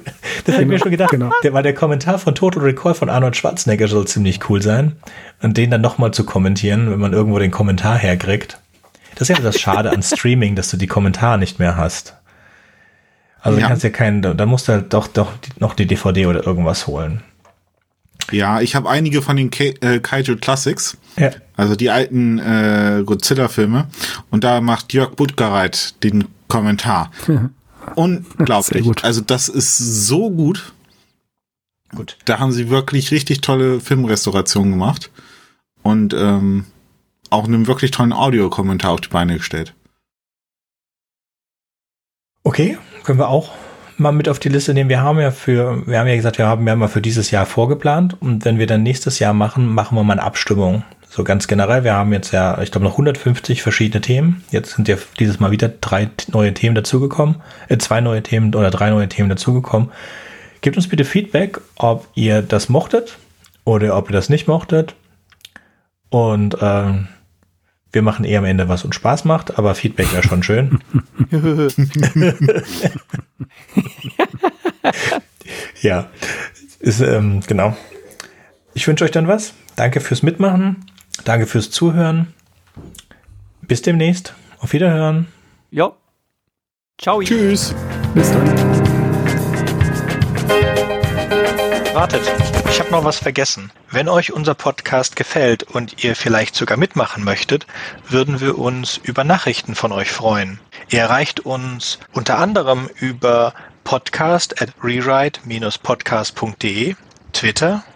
[0.44, 1.10] das habe ich mir schon gedacht.
[1.10, 1.30] Genau.
[1.42, 4.96] Der, weil der Kommentar von Total Recall von Arnold Schwarzenegger soll ziemlich cool sein.
[5.40, 8.59] Und den dann nochmal zu kommentieren, wenn man irgendwo den Kommentar herkriegt.
[9.14, 12.16] Das ist ja das Schade an Streaming, dass du die Kommentare nicht mehr hast.
[13.40, 13.64] Also ja.
[13.64, 16.86] du kannst ja keinen, da musst du halt doch, doch noch die DVD oder irgendwas
[16.86, 17.22] holen.
[18.30, 21.30] Ja, ich habe einige von den äh, Kaiju Classics, ja.
[21.62, 23.86] Also die alten äh, Godzilla-Filme.
[24.30, 27.12] Und da macht Jörg Buttgereit den Kommentar.
[27.28, 27.51] Ja.
[27.94, 28.86] Unglaublich.
[29.05, 30.72] Also das ist so gut.
[31.94, 32.16] Gut.
[32.24, 35.10] Da haben sie wirklich richtig tolle Filmrestaurationen gemacht.
[35.82, 36.66] Und ähm,
[37.30, 39.74] auch einen wirklich tollen Audiokommentar auf die Beine gestellt.
[42.43, 43.52] Okay, können wir auch
[43.98, 44.90] mal mit auf die Liste nehmen.
[44.90, 47.47] Wir haben ja für, wir haben ja gesagt, wir haben ja mal für dieses Jahr
[47.47, 50.82] vorgeplant und wenn wir dann nächstes Jahr machen, machen wir mal eine Abstimmung.
[51.14, 51.84] So ganz generell.
[51.84, 54.43] Wir haben jetzt ja, ich glaube, noch 150 verschiedene Themen.
[54.51, 58.70] Jetzt sind ja dieses Mal wieder drei neue Themen dazugekommen, äh, zwei neue Themen oder
[58.70, 59.90] drei neue Themen dazugekommen.
[60.62, 63.18] Gebt uns bitte Feedback, ob ihr das mochtet
[63.64, 64.94] oder ob ihr das nicht mochtet.
[66.09, 67.09] Und ähm,
[67.93, 70.78] wir machen eher am Ende, was uns Spaß macht, aber Feedback wäre schon schön.
[75.82, 76.09] ja,
[76.80, 77.76] ist, ähm, genau.
[78.72, 79.52] Ich wünsche euch dann was.
[79.76, 80.86] Danke fürs Mitmachen.
[81.24, 82.34] Danke fürs Zuhören.
[83.62, 84.34] Bis demnächst.
[84.59, 85.28] Auf Wiederhören.
[85.70, 85.93] Ja.
[86.98, 87.22] Ciao.
[87.22, 87.74] Tschüss.
[88.14, 88.47] Bis dann.
[91.94, 92.22] Wartet,
[92.70, 93.70] ich habe noch was vergessen.
[93.90, 97.66] Wenn euch unser Podcast gefällt und ihr vielleicht sogar mitmachen möchtet,
[98.09, 100.59] würden wir uns über Nachrichten von euch freuen.
[100.89, 103.52] Ihr erreicht uns unter anderem über
[103.84, 106.94] podcast at rewrite-podcast.de,
[107.32, 107.84] Twitter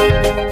[0.00, 0.49] Thank you.